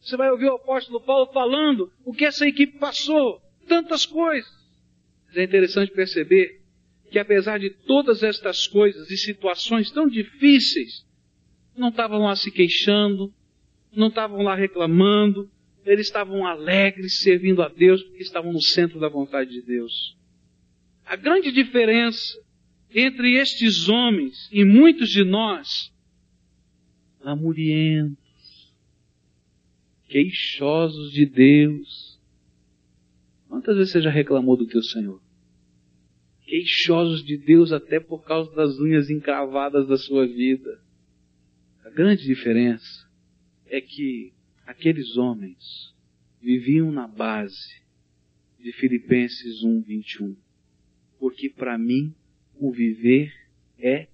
Você 0.00 0.16
vai 0.16 0.30
ouvir 0.30 0.46
o 0.46 0.54
apóstolo 0.54 1.00
Paulo 1.00 1.32
falando 1.32 1.92
o 2.04 2.12
que 2.12 2.24
essa 2.24 2.46
equipe 2.46 2.78
passou, 2.78 3.42
tantas 3.66 4.06
coisas. 4.06 4.48
Mas 5.26 5.36
é 5.36 5.42
interessante 5.42 5.90
perceber 5.90 6.60
que 7.10 7.18
apesar 7.18 7.58
de 7.58 7.70
todas 7.70 8.22
estas 8.22 8.68
coisas 8.68 9.10
e 9.10 9.16
situações 9.16 9.90
tão 9.90 10.06
difíceis, 10.06 11.04
não 11.76 11.88
estavam 11.88 12.20
lá 12.20 12.36
se 12.36 12.52
queixando, 12.52 13.34
não 13.92 14.08
estavam 14.08 14.42
lá 14.42 14.54
reclamando, 14.54 15.50
eles 15.84 16.06
estavam 16.06 16.46
alegres 16.46 17.18
servindo 17.18 17.62
a 17.62 17.68
Deus 17.68 18.00
porque 18.00 18.22
estavam 18.22 18.52
no 18.52 18.62
centro 18.62 19.00
da 19.00 19.08
vontade 19.08 19.50
de 19.50 19.62
Deus. 19.62 20.16
A 21.04 21.16
grande 21.16 21.50
diferença 21.50 22.44
entre 22.94 23.34
estes 23.34 23.88
homens 23.88 24.48
e 24.52 24.64
muitos 24.64 25.10
de 25.10 25.24
nós, 25.24 25.92
lamurientos, 27.20 28.72
queixosos 30.08 31.12
de 31.12 31.26
Deus. 31.26 32.20
Quantas 33.48 33.76
vezes 33.76 33.92
você 33.92 34.02
já 34.02 34.10
reclamou 34.10 34.56
do 34.56 34.66
teu 34.66 34.82
Senhor? 34.82 35.24
queixosos 36.44 37.24
de 37.24 37.36
Deus 37.36 37.72
até 37.72 37.98
por 37.98 38.24
causa 38.24 38.54
das 38.54 38.78
unhas 38.78 39.10
encravadas 39.10 39.88
da 39.88 39.96
sua 39.96 40.26
vida. 40.26 40.80
A 41.84 41.90
grande 41.90 42.24
diferença 42.24 43.08
é 43.66 43.80
que 43.80 44.32
aqueles 44.66 45.16
homens 45.16 45.92
viviam 46.40 46.92
na 46.92 47.08
base 47.08 47.82
de 48.60 48.72
Filipenses 48.72 49.62
1, 49.62 49.82
21. 49.82 50.36
Porque 51.18 51.48
para 51.48 51.76
mim 51.78 52.14
o 52.58 52.70
viver 52.72 53.32
é 53.78 54.08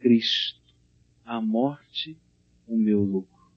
Cristo, 0.00 0.60
a 1.24 1.40
morte 1.40 2.16
o 2.66 2.76
meu 2.76 3.02
lucro. 3.02 3.50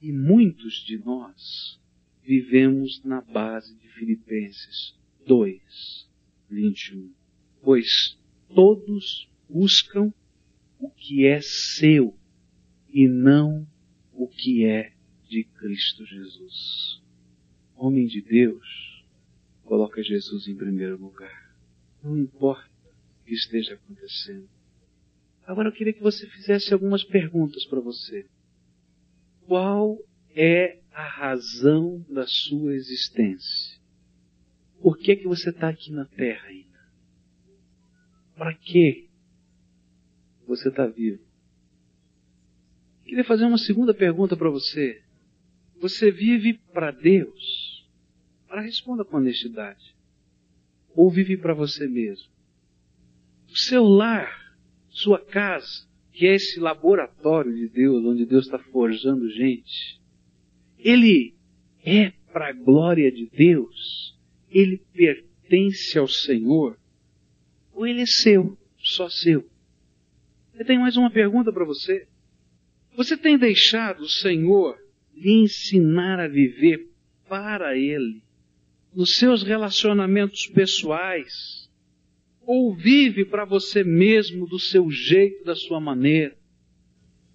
E 0.00 0.12
muitos 0.12 0.84
de 0.84 0.98
nós 0.98 1.80
vivemos 2.22 3.02
na 3.04 3.20
base 3.20 3.74
de 3.76 3.88
Filipenses 3.88 4.94
2, 5.26 6.08
21 6.50 7.24
pois 7.64 8.16
todos 8.54 9.28
buscam 9.48 10.12
o 10.78 10.90
que 10.90 11.26
é 11.26 11.40
seu 11.40 12.14
e 12.90 13.08
não 13.08 13.66
o 14.12 14.28
que 14.28 14.66
é 14.66 14.92
de 15.28 15.44
Cristo 15.44 16.04
Jesus. 16.04 17.02
Homem 17.74 18.06
de 18.06 18.20
Deus, 18.20 19.04
coloca 19.64 20.02
Jesus 20.02 20.46
em 20.46 20.54
primeiro 20.54 21.00
lugar. 21.00 21.56
Não 22.02 22.16
importa 22.16 22.70
esteja 23.32 23.74
acontecendo. 23.74 24.48
Agora 25.46 25.68
eu 25.68 25.72
queria 25.72 25.92
que 25.92 26.02
você 26.02 26.26
fizesse 26.26 26.72
algumas 26.72 27.04
perguntas 27.04 27.64
para 27.66 27.80
você. 27.80 28.26
Qual 29.46 29.98
é 30.34 30.80
a 30.92 31.06
razão 31.06 32.04
da 32.08 32.26
sua 32.26 32.74
existência? 32.74 33.78
Por 34.80 34.98
que 34.98 35.16
que 35.16 35.28
você 35.28 35.50
está 35.50 35.68
aqui 35.68 35.92
na 35.92 36.04
Terra 36.04 36.48
ainda? 36.48 36.88
Para 38.36 38.54
que 38.54 39.08
você 40.46 40.68
está 40.68 40.86
vivo? 40.86 41.22
Queria 43.04 43.24
fazer 43.24 43.44
uma 43.44 43.58
segunda 43.58 43.94
pergunta 43.94 44.36
para 44.36 44.50
você. 44.50 45.02
Você 45.80 46.10
vive 46.10 46.54
para 46.72 46.90
Deus? 46.90 47.86
Para 48.48 48.62
responda 48.62 49.04
com 49.04 49.18
honestidade. 49.18 49.94
Ou 50.94 51.10
vive 51.10 51.36
para 51.36 51.54
você 51.54 51.86
mesmo? 51.86 52.33
O 53.54 53.58
seu 53.58 53.84
lar, 53.84 54.30
sua 54.90 55.18
casa, 55.18 55.86
que 56.12 56.26
é 56.26 56.34
esse 56.34 56.60
laboratório 56.60 57.54
de 57.54 57.68
Deus, 57.68 58.04
onde 58.04 58.26
Deus 58.26 58.46
está 58.46 58.58
forjando 58.58 59.30
gente, 59.30 60.00
ele 60.78 61.34
é 61.82 62.10
para 62.32 62.48
a 62.48 62.52
glória 62.52 63.10
de 63.10 63.26
Deus? 63.26 64.18
Ele 64.50 64.76
pertence 64.92 65.98
ao 65.98 66.08
Senhor? 66.08 66.76
ou 67.74 67.86
ele 67.86 68.02
é 68.02 68.06
seu, 68.06 68.56
só 68.78 69.08
seu? 69.08 69.44
Eu 70.54 70.64
tenho 70.64 70.80
mais 70.80 70.96
uma 70.96 71.10
pergunta 71.10 71.52
para 71.52 71.64
você. 71.64 72.06
Você 72.96 73.16
tem 73.16 73.36
deixado 73.36 74.02
o 74.02 74.08
Senhor 74.08 74.78
lhe 75.12 75.42
ensinar 75.42 76.20
a 76.20 76.28
viver 76.28 76.88
para 77.28 77.76
Ele, 77.76 78.22
nos 78.94 79.16
seus 79.16 79.42
relacionamentos 79.42 80.46
pessoais, 80.46 81.63
ou 82.46 82.74
vive 82.74 83.24
para 83.24 83.44
você 83.44 83.82
mesmo 83.84 84.46
do 84.46 84.58
seu 84.58 84.90
jeito, 84.90 85.44
da 85.44 85.54
sua 85.54 85.80
maneira? 85.80 86.36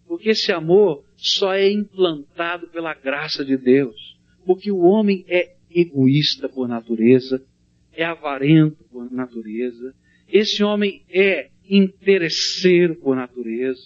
Porque 0.07 0.29
esse 0.29 0.51
amor 0.51 1.03
só 1.15 1.53
é 1.53 1.71
implantado 1.71 2.67
pela 2.67 2.93
graça 2.93 3.45
de 3.45 3.55
Deus. 3.55 4.17
Porque 4.45 4.71
o 4.71 4.79
homem 4.79 5.23
é 5.27 5.55
egoísta 5.69 6.49
por 6.49 6.67
natureza, 6.67 7.45
é 7.93 8.03
avarento 8.03 8.83
por 8.85 9.11
natureza, 9.11 9.93
esse 10.27 10.63
homem 10.63 11.03
é 11.09 11.49
interesseiro 11.69 12.95
por 12.95 13.15
natureza. 13.15 13.81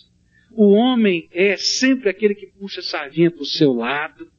O 0.51 0.69
homem 0.71 1.27
é 1.31 1.57
sempre 1.57 2.09
aquele 2.09 2.35
que 2.35 2.47
puxa 2.47 2.81
a 2.81 2.83
sardinha 2.83 3.31
para 3.31 3.41
o 3.41 3.45
seu 3.45 3.73
lado. 3.73 4.31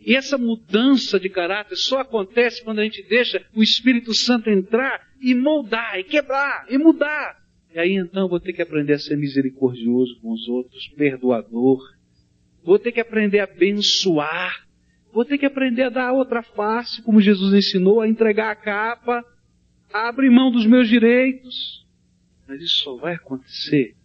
E 0.00 0.14
essa 0.14 0.36
mudança 0.36 1.18
de 1.18 1.28
caráter 1.28 1.76
só 1.76 2.00
acontece 2.00 2.62
quando 2.62 2.80
a 2.80 2.84
gente 2.84 3.02
deixa 3.02 3.44
o 3.54 3.62
Espírito 3.62 4.14
Santo 4.14 4.50
entrar 4.50 5.00
e 5.24 5.34
moldar, 5.34 5.98
e 5.98 6.04
quebrar, 6.04 6.66
e 6.68 6.76
mudar. 6.76 7.42
E 7.74 7.78
aí 7.78 7.94
então 7.94 8.28
vou 8.28 8.38
ter 8.38 8.52
que 8.52 8.60
aprender 8.60 8.92
a 8.92 8.98
ser 8.98 9.16
misericordioso 9.16 10.20
com 10.20 10.30
os 10.32 10.46
outros, 10.46 10.86
perdoador. 10.88 11.80
Vou 12.62 12.78
ter 12.78 12.92
que 12.92 13.00
aprender 13.00 13.40
a 13.40 13.44
abençoar. 13.44 14.66
Vou 15.14 15.24
ter 15.24 15.38
que 15.38 15.46
aprender 15.46 15.84
a 15.84 15.88
dar 15.88 16.12
outra 16.12 16.42
face, 16.42 17.00
como 17.02 17.22
Jesus 17.22 17.54
ensinou, 17.54 18.02
a 18.02 18.08
entregar 18.08 18.50
a 18.50 18.54
capa, 18.54 19.24
a 19.90 20.08
abrir 20.08 20.28
mão 20.28 20.50
dos 20.50 20.66
meus 20.66 20.88
direitos. 20.88 21.86
Mas 22.46 22.60
isso 22.60 22.82
só 22.82 22.96
vai 22.96 23.14
acontecer 23.14 23.96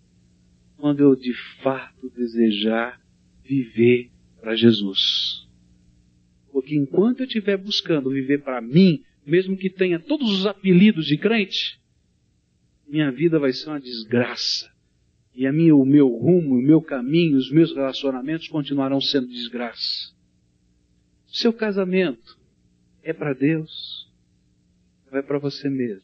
quando 0.77 1.01
eu 1.01 1.15
de 1.17 1.33
fato 1.61 2.09
desejar 2.15 2.97
viver 3.43 4.09
para 4.39 4.55
Jesus. 4.55 5.45
Porque 6.49 6.75
enquanto 6.75 7.19
eu 7.19 7.25
estiver 7.25 7.57
buscando 7.57 8.09
viver 8.09 8.41
para 8.41 8.61
mim, 8.61 9.03
mesmo 9.29 9.55
que 9.55 9.69
tenha 9.69 9.99
todos 9.99 10.29
os 10.29 10.45
apelidos 10.45 11.05
de 11.05 11.17
crente, 11.17 11.79
minha 12.87 13.11
vida 13.11 13.39
vai 13.39 13.53
ser 13.53 13.69
uma 13.69 13.79
desgraça. 13.79 14.69
E 15.33 15.45
a 15.45 15.53
minha, 15.53 15.75
o 15.75 15.85
meu 15.85 16.07
rumo, 16.07 16.55
o 16.55 16.61
meu 16.61 16.81
caminho, 16.81 17.37
os 17.37 17.51
meus 17.51 17.73
relacionamentos 17.73 18.47
continuarão 18.47 18.99
sendo 18.99 19.27
desgraça. 19.27 20.13
Seu 21.27 21.53
casamento 21.53 22.37
é 23.03 23.13
para 23.13 23.33
Deus 23.33 24.09
ou 25.11 25.17
é 25.17 25.21
para 25.21 25.37
você 25.37 25.69
mesmo? 25.69 26.03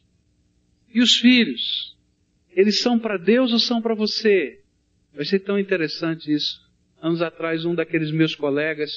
E 0.92 1.00
os 1.00 1.16
filhos? 1.16 1.96
Eles 2.50 2.80
são 2.80 2.98
para 2.98 3.18
Deus 3.18 3.52
ou 3.52 3.58
são 3.58 3.82
para 3.82 3.94
você? 3.94 4.62
Vai 5.12 5.24
ser 5.24 5.40
tão 5.40 5.58
interessante 5.58 6.32
isso. 6.32 6.64
Anos 7.02 7.20
atrás, 7.20 7.64
um 7.64 7.74
daqueles 7.74 8.10
meus 8.10 8.34
colegas 8.34 8.90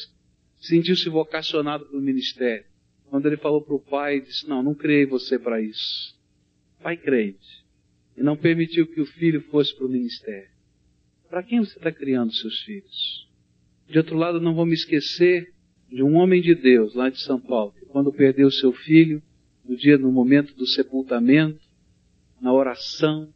sentiu-se 0.62 1.10
vocacionado 1.10 1.86
para 1.86 1.98
o 1.98 2.02
ministério. 2.02 2.69
Quando 3.10 3.26
ele 3.26 3.38
falou 3.38 3.62
para 3.62 3.76
o 3.76 3.80
pai, 3.80 4.22
disse: 4.22 4.48
Não, 4.48 4.62
não 4.62 4.76
criei 4.76 5.06
você 5.06 5.40
para 5.40 5.62
isso. 5.62 6.16
Pai 6.82 6.96
crente. 6.96 7.66
E 8.16 8.22
não 8.22 8.38
permitiu 8.38 8.86
que 8.88 9.02
o 9.02 9.06
filho 9.06 9.42
fosse 9.50 9.76
para 9.76 9.86
o 9.86 9.90
ministério. 9.90 10.50
Para 11.30 11.44
quem 11.44 11.60
você 11.60 11.78
está 11.78 11.92
criando 11.92 12.34
seus 12.34 12.62
filhos? 12.62 13.28
De 13.88 13.98
outro 13.98 14.16
lado, 14.16 14.40
não 14.40 14.54
vou 14.54 14.66
me 14.66 14.74
esquecer 14.74 15.54
de 15.92 16.04
um 16.04 16.16
homem 16.16 16.42
de 16.42 16.54
Deus 16.54 16.94
lá 16.94 17.10
de 17.10 17.20
São 17.22 17.40
Paulo, 17.40 17.74
que 17.74 17.86
quando 17.86 18.14
perdeu 18.14 18.52
seu 18.52 18.72
filho, 18.72 19.22
no 19.66 19.76
dia, 19.76 19.98
no 19.98 20.12
momento 20.12 20.56
do 20.56 20.66
sepultamento, 20.68 21.60
na 22.40 22.54
oração, 22.54 23.34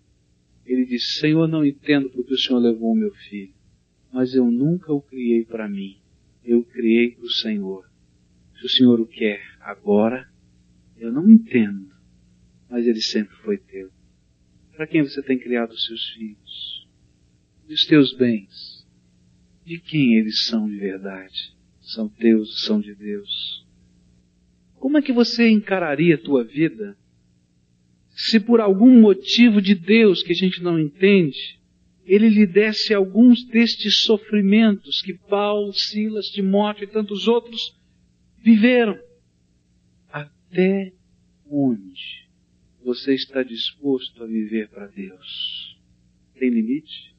ele 0.66 0.86
disse: 0.86 1.20
Senhor, 1.20 1.48
não 1.48 1.66
entendo 1.66 2.10
porque 2.10 2.34
o 2.34 2.38
Senhor 2.38 2.60
levou 2.60 2.92
o 2.92 2.96
meu 2.96 3.12
filho, 3.12 3.54
mas 4.12 4.36
eu 4.36 4.50
nunca 4.50 4.94
o 4.94 5.02
criei 5.02 5.44
para 5.44 5.68
mim, 5.68 5.98
eu 6.44 6.64
criei 6.64 7.12
para 7.12 7.26
o 7.26 7.32
Senhor. 7.32 7.93
Se 8.64 8.68
o 8.68 8.70
Senhor 8.70 9.02
o 9.02 9.06
quer 9.06 9.42
agora, 9.60 10.26
eu 10.96 11.12
não 11.12 11.30
entendo, 11.30 11.94
mas 12.70 12.88
ele 12.88 13.02
sempre 13.02 13.36
foi 13.44 13.58
teu. 13.58 13.92
Para 14.72 14.88
quem 14.88 15.02
você 15.02 15.22
tem 15.22 15.38
criado 15.38 15.72
os 15.72 15.86
seus 15.86 16.12
filhos? 16.12 16.88
E 17.68 17.74
os 17.74 17.86
teus 17.86 18.16
bens? 18.16 18.88
De 19.66 19.78
quem 19.82 20.18
eles 20.18 20.46
são 20.46 20.70
de 20.70 20.78
verdade? 20.78 21.54
São 21.82 22.08
teus, 22.08 22.62
são 22.62 22.80
de 22.80 22.96
Deus. 22.96 23.68
Como 24.76 24.98
é 24.98 25.02
que 25.02 25.12
você 25.12 25.50
encararia 25.50 26.16
a 26.16 26.24
tua 26.24 26.46
vida 26.46 26.98
se 28.12 28.40
por 28.40 28.62
algum 28.62 28.98
motivo 28.98 29.62
de 29.62 29.76
Deus 29.76 30.24
que 30.24 30.32
a 30.32 30.36
gente 30.36 30.64
não 30.64 30.80
entende, 30.80 31.60
ele 32.06 32.30
lhe 32.30 32.46
desse 32.46 32.94
alguns 32.94 33.44
destes 33.44 34.04
sofrimentos 34.04 35.02
que 35.02 35.14
Paulo, 35.14 35.74
Silas, 35.74 36.28
Timóteo 36.28 36.86
e 36.86 36.88
tantos 36.88 37.28
outros 37.28 37.83
viveram. 38.44 39.00
Até 40.12 40.94
onde 41.50 42.28
você 42.84 43.16
está 43.16 43.42
disposto 43.42 44.22
a 44.22 44.28
viver 44.28 44.70
para 44.70 44.86
Deus? 44.88 45.80
Tem 46.38 46.50
limite? 46.50 47.16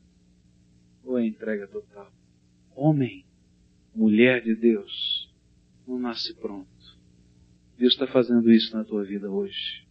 Ou 1.03 1.19
é 1.19 1.27
entrega 1.27 1.67
total? 1.67 2.13
Homem, 2.77 3.25
mulher 3.95 4.43
de 4.43 4.55
Deus, 4.55 5.33
não 5.89 5.99
nasce 5.99 6.35
pronto. 6.35 6.69
Deus 7.79 7.95
está 7.95 8.07
fazendo 8.07 8.53
isso 8.53 8.77
na 8.77 8.85
tua 8.85 9.03
vida 9.05 9.31
hoje. 9.31 9.87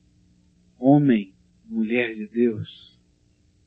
Homem, 0.77 1.34
mulher 1.65 2.13
de 2.15 2.27
Deus, 2.27 2.99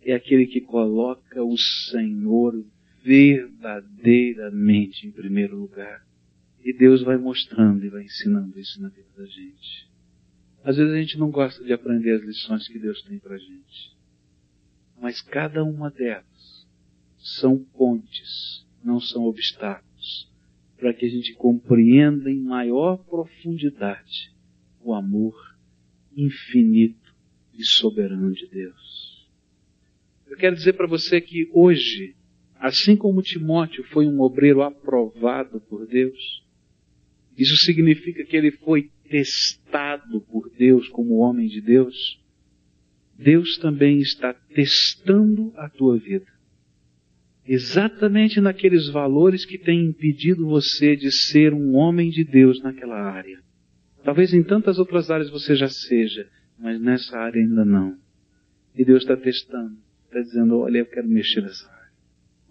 é 0.01 0.15
aquele 0.15 0.47
que 0.47 0.61
coloca 0.61 1.43
o 1.43 1.59
Senhor 1.91 2.65
verdadeiramente 3.03 5.05
em 5.07 5.11
primeiro 5.11 5.57
lugar. 5.57 6.06
E 6.67 6.73
Deus 6.73 7.01
vai 7.05 7.17
mostrando 7.17 7.85
e 7.85 7.89
vai 7.89 8.03
ensinando 8.03 8.59
isso 8.59 8.83
na 8.83 8.89
vida 8.89 9.07
da 9.17 9.25
gente. 9.25 9.89
Às 10.65 10.77
vezes 10.77 10.93
a 10.93 10.97
gente 10.97 11.17
não 11.17 11.31
gosta 11.31 11.63
de 11.63 11.73
aprender 11.73 12.11
as 12.11 12.25
lições 12.25 12.67
que 12.67 12.77
Deus 12.77 13.01
tem 13.03 13.21
para 13.21 13.39
gente. 13.39 13.97
Mas 15.01 15.23
cada 15.23 15.63
uma 15.63 15.93
delas 15.93 16.67
são 17.19 17.57
pontes, 17.57 18.67
não 18.83 18.99
são 18.99 19.27
obstáculos, 19.27 20.29
para 20.77 20.93
que 20.93 21.07
a 21.07 21.09
gente 21.09 21.35
compreenda 21.35 22.29
em 22.29 22.43
maior 22.43 22.97
profundidade 22.97 24.35
o 24.81 24.93
amor 24.93 25.57
infinito 26.17 27.15
e 27.55 27.63
soberano 27.63 28.33
de 28.33 28.45
Deus. 28.49 29.31
Eu 30.27 30.37
quero 30.37 30.57
dizer 30.57 30.73
para 30.73 30.89
você 30.89 31.21
que 31.21 31.49
hoje, 31.53 32.17
assim 32.57 32.97
como 32.97 33.23
Timóteo 33.23 33.85
foi 33.85 34.09
um 34.09 34.21
obreiro 34.21 34.63
aprovado 34.63 35.61
por 35.61 35.87
Deus, 35.87 36.45
isso 37.37 37.57
significa 37.59 38.25
que 38.25 38.37
ele 38.37 38.51
foi 38.51 38.91
testado 39.09 40.21
por 40.23 40.51
Deus 40.51 40.89
como 40.89 41.17
homem 41.17 41.49
de 41.49 41.61
Deus. 41.61 42.21
Deus 43.19 43.59
também 43.59 43.99
está 43.99 44.33
testando 44.33 45.53
a 45.57 45.69
tua 45.69 45.99
vida. 45.99 46.27
Exatamente 47.47 48.41
naqueles 48.41 48.89
valores 48.89 49.45
que 49.45 49.57
têm 49.57 49.87
impedido 49.87 50.47
você 50.47 50.97
de 50.97 51.13
ser 51.13 51.55
um 51.55 51.75
homem 51.75 52.11
de 52.11 52.25
Deus 52.25 52.61
naquela 52.61 53.01
área. 53.01 53.41
Talvez 54.03 54.33
em 54.35 54.43
tantas 54.43 54.79
outras 54.79 55.11
áreas 55.11 55.31
você 55.31 55.55
já 55.55 55.69
seja, 55.69 56.29
mas 56.59 56.81
nessa 56.81 57.19
área 57.19 57.41
ainda 57.41 57.65
não. 57.65 57.97
E 58.75 58.85
Deus 58.85 59.03
está 59.03 59.17
testando, 59.17 59.77
está 60.07 60.21
dizendo, 60.21 60.59
olha, 60.59 60.79
eu 60.79 60.87
quero 60.87 61.09
mexer 61.09 61.41
nessa 61.41 61.71
área. 61.71 61.93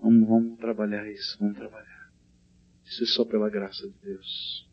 Vamos, 0.02 0.28
vamos 0.28 0.60
trabalhar 0.60 1.10
isso, 1.10 1.38
vamos 1.40 1.58
trabalhar. 1.58 2.12
Isso 2.86 3.04
é 3.04 3.08
só 3.08 3.26
pela 3.26 3.50
graça 3.50 3.88
de 3.88 3.94
Deus. 4.04 4.68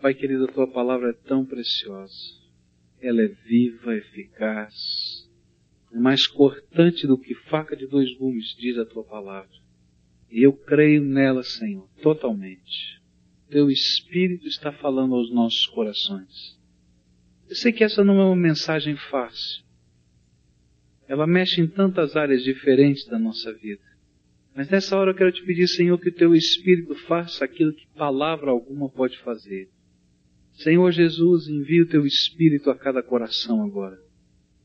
Pai 0.00 0.14
querido, 0.14 0.44
a 0.44 0.52
tua 0.52 0.66
palavra 0.66 1.10
é 1.10 1.28
tão 1.28 1.44
preciosa. 1.44 2.14
Ela 3.00 3.22
é 3.22 3.28
viva, 3.28 3.94
eficaz, 3.94 4.74
é 5.92 5.98
mais 5.98 6.26
cortante 6.26 7.06
do 7.06 7.18
que 7.18 7.34
faca 7.34 7.76
de 7.76 7.86
dois 7.86 8.12
gumes, 8.16 8.54
diz 8.58 8.78
a 8.78 8.84
tua 8.84 9.04
palavra. 9.04 9.50
E 10.30 10.42
eu 10.42 10.52
creio 10.52 11.02
nela, 11.02 11.42
Senhor, 11.42 11.88
totalmente 12.02 13.00
teu 13.50 13.68
Espírito 13.68 14.46
está 14.46 14.72
falando 14.72 15.14
aos 15.14 15.30
nossos 15.32 15.66
corações. 15.66 16.58
Eu 17.48 17.56
sei 17.56 17.72
que 17.72 17.82
essa 17.82 18.04
não 18.04 18.20
é 18.20 18.24
uma 18.24 18.36
mensagem 18.36 18.96
fácil. 18.96 19.64
Ela 21.08 21.26
mexe 21.26 21.60
em 21.60 21.66
tantas 21.66 22.16
áreas 22.16 22.44
diferentes 22.44 23.04
da 23.06 23.18
nossa 23.18 23.52
vida. 23.52 23.82
Mas 24.54 24.70
nessa 24.70 24.96
hora 24.96 25.10
eu 25.10 25.14
quero 25.16 25.32
te 25.32 25.44
pedir, 25.44 25.66
Senhor, 25.66 25.98
que 25.98 26.08
o 26.08 26.14
teu 26.14 26.32
Espírito 26.32 26.94
faça 27.06 27.44
aquilo 27.44 27.72
que 27.72 27.86
palavra 27.96 28.50
alguma 28.50 28.88
pode 28.88 29.18
fazer. 29.18 29.68
Senhor 30.62 30.90
Jesus, 30.92 31.48
envia 31.48 31.82
o 31.82 31.88
teu 31.88 32.04
Espírito 32.04 32.70
a 32.70 32.76
cada 32.76 33.02
coração 33.02 33.64
agora. 33.64 33.98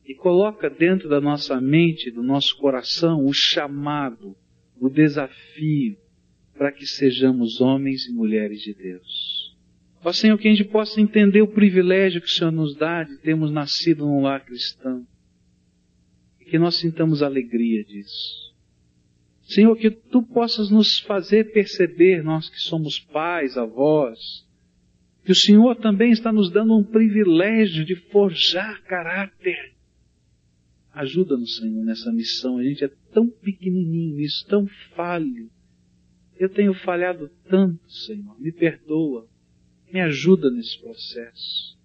E 0.06 0.14
coloca 0.14 0.70
dentro 0.70 1.08
da 1.08 1.22
nossa 1.22 1.60
mente, 1.62 2.12
do 2.12 2.22
nosso 2.22 2.58
coração, 2.58 3.26
o 3.26 3.34
chamado, 3.34 4.36
o 4.78 4.90
desafio, 4.90 5.98
para 6.58 6.72
que 6.72 6.86
sejamos 6.86 7.62
homens 7.62 8.06
e 8.08 8.12
mulheres 8.12 8.62
de 8.62 8.74
Deus. 8.74 9.56
Ó 10.04 10.12
Senhor, 10.12 10.38
que 10.38 10.50
a 10.50 10.52
gente 10.52 10.66
possa 10.66 11.00
entender 11.00 11.42
o 11.42 11.48
privilégio 11.48 12.22
que 12.22 12.28
o 12.28 12.32
Senhor 12.32 12.52
nos 12.52 12.76
dá 12.76 13.04
de 13.04 13.18
termos 13.20 13.50
nascido 13.50 14.06
num 14.06 14.22
lar 14.22 14.44
cristão. 14.44 15.08
E 16.42 16.46
que 16.46 16.60
nós 16.60 16.76
sintamos 16.76 17.24
alegria 17.24 17.84
disso. 17.86 18.54
Senhor, 19.44 19.76
que 19.78 19.90
Tu 19.90 20.22
possas 20.24 20.70
nos 20.70 21.00
fazer 21.00 21.54
perceber, 21.54 22.22
nós 22.22 22.50
que 22.50 22.60
somos 22.60 23.00
pais, 23.00 23.58
avós, 23.58 24.45
que 25.26 25.32
o 25.32 25.36
Senhor 25.36 25.76
também 25.78 26.12
está 26.12 26.32
nos 26.32 26.52
dando 26.52 26.78
um 26.78 26.84
privilégio 26.84 27.84
de 27.84 27.96
forjar 27.96 28.84
caráter. 28.84 29.74
Ajuda-nos, 30.94 31.58
Senhor, 31.58 31.84
nessa 31.84 32.12
missão. 32.12 32.60
A 32.60 32.64
gente 32.64 32.86
é 32.86 32.92
tão 33.12 33.28
pequenininho 33.28 34.18
nisso, 34.18 34.46
tão 34.48 34.68
falho. 34.96 35.50
Eu 36.38 36.48
tenho 36.48 36.76
falhado 36.76 37.30
tanto, 37.50 37.92
Senhor. 37.92 38.40
Me 38.40 38.52
perdoa. 38.52 39.28
Me 39.92 40.00
ajuda 40.00 40.52
nesse 40.52 40.80
processo. 40.80 41.76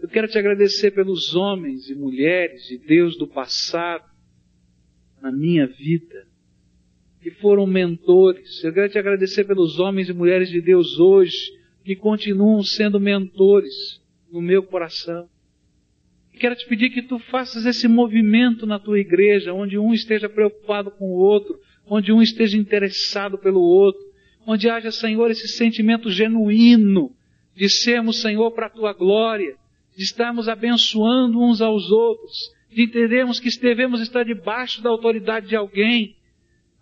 Eu 0.00 0.08
quero 0.08 0.26
te 0.26 0.38
agradecer 0.38 0.92
pelos 0.92 1.34
homens 1.34 1.90
e 1.90 1.94
mulheres 1.94 2.66
de 2.68 2.78
Deus 2.78 3.18
do 3.18 3.26
passado 3.26 4.04
na 5.20 5.30
minha 5.30 5.66
vida, 5.66 6.26
que 7.20 7.30
foram 7.32 7.66
mentores. 7.66 8.64
Eu 8.64 8.72
quero 8.72 8.90
te 8.90 8.98
agradecer 8.98 9.44
pelos 9.44 9.78
homens 9.78 10.08
e 10.08 10.14
mulheres 10.14 10.48
de 10.48 10.60
Deus 10.62 10.98
hoje, 10.98 11.36
que 11.86 11.94
continuam 11.94 12.64
sendo 12.64 12.98
mentores 12.98 14.02
no 14.32 14.42
meu 14.42 14.60
coração. 14.60 15.28
E 16.34 16.36
quero 16.36 16.56
te 16.56 16.66
pedir 16.66 16.90
que 16.90 17.00
tu 17.00 17.16
faças 17.20 17.64
esse 17.64 17.86
movimento 17.86 18.66
na 18.66 18.76
tua 18.76 18.98
igreja, 18.98 19.52
onde 19.52 19.78
um 19.78 19.94
esteja 19.94 20.28
preocupado 20.28 20.90
com 20.90 21.04
o 21.04 21.16
outro, 21.16 21.56
onde 21.86 22.12
um 22.12 22.20
esteja 22.20 22.58
interessado 22.58 23.38
pelo 23.38 23.60
outro, 23.60 24.02
onde 24.44 24.68
haja, 24.68 24.90
Senhor, 24.90 25.30
esse 25.30 25.46
sentimento 25.46 26.10
genuíno 26.10 27.14
de 27.54 27.68
sermos, 27.68 28.20
Senhor, 28.20 28.50
para 28.50 28.66
a 28.66 28.70
tua 28.70 28.92
glória, 28.92 29.54
de 29.96 30.02
estarmos 30.02 30.48
abençoando 30.48 31.40
uns 31.40 31.60
aos 31.60 31.92
outros, 31.92 32.52
de 32.68 32.82
entendermos 32.82 33.38
que 33.38 33.48
devemos 33.60 34.00
estar 34.00 34.24
debaixo 34.24 34.82
da 34.82 34.90
autoridade 34.90 35.46
de 35.46 35.54
alguém, 35.54 36.16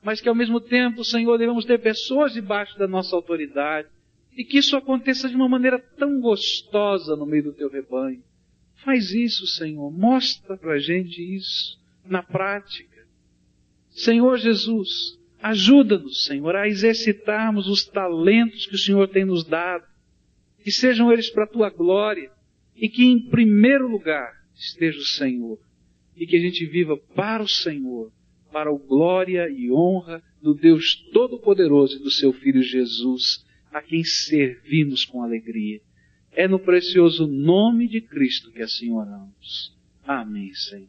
mas 0.02 0.22
que 0.22 0.30
ao 0.30 0.34
mesmo 0.34 0.60
tempo, 0.60 1.04
Senhor, 1.04 1.36
devemos 1.36 1.66
ter 1.66 1.78
pessoas 1.78 2.32
debaixo 2.32 2.78
da 2.78 2.88
nossa 2.88 3.14
autoridade, 3.14 3.88
e 4.36 4.44
que 4.44 4.58
isso 4.58 4.76
aconteça 4.76 5.28
de 5.28 5.36
uma 5.36 5.48
maneira 5.48 5.78
tão 5.78 6.20
gostosa 6.20 7.16
no 7.16 7.26
meio 7.26 7.44
do 7.44 7.52
teu 7.52 7.70
rebanho. 7.70 8.22
Faz 8.84 9.12
isso, 9.12 9.46
Senhor, 9.46 9.90
mostra 9.90 10.56
para 10.56 10.74
a 10.74 10.78
gente 10.78 11.22
isso 11.22 11.80
na 12.04 12.22
prática. 12.22 13.06
Senhor 13.90 14.36
Jesus, 14.36 15.18
ajuda-nos, 15.40 16.24
Senhor, 16.24 16.56
a 16.56 16.66
exercitarmos 16.66 17.68
os 17.68 17.84
talentos 17.84 18.66
que 18.66 18.74
o 18.74 18.78
Senhor 18.78 19.08
tem 19.08 19.24
nos 19.24 19.44
dado, 19.44 19.84
que 20.62 20.70
sejam 20.70 21.12
eles 21.12 21.30
para 21.30 21.44
a 21.44 21.48
tua 21.48 21.70
glória, 21.70 22.30
e 22.74 22.88
que 22.88 23.04
em 23.04 23.20
primeiro 23.28 23.88
lugar 23.88 24.32
esteja 24.54 24.98
o 24.98 25.04
Senhor, 25.04 25.58
e 26.16 26.26
que 26.26 26.36
a 26.36 26.40
gente 26.40 26.66
viva 26.66 26.96
para 27.14 27.42
o 27.42 27.48
Senhor, 27.48 28.12
para 28.52 28.70
a 28.70 28.78
glória 28.78 29.48
e 29.48 29.70
honra 29.70 30.22
do 30.42 30.54
Deus 30.54 30.94
Todo-Poderoso 31.12 31.96
e 31.96 32.02
do 32.02 32.10
seu 32.10 32.32
Filho 32.32 32.62
Jesus, 32.62 33.43
a 33.74 33.82
quem 33.82 34.04
servimos 34.04 35.04
com 35.04 35.20
alegria. 35.20 35.80
É 36.30 36.46
no 36.46 36.60
precioso 36.60 37.26
nome 37.26 37.88
de 37.88 38.00
Cristo 38.00 38.52
que 38.52 38.62
assim 38.62 38.92
oramos. 38.92 39.76
Amém, 40.04 40.54
Senhor. 40.54 40.88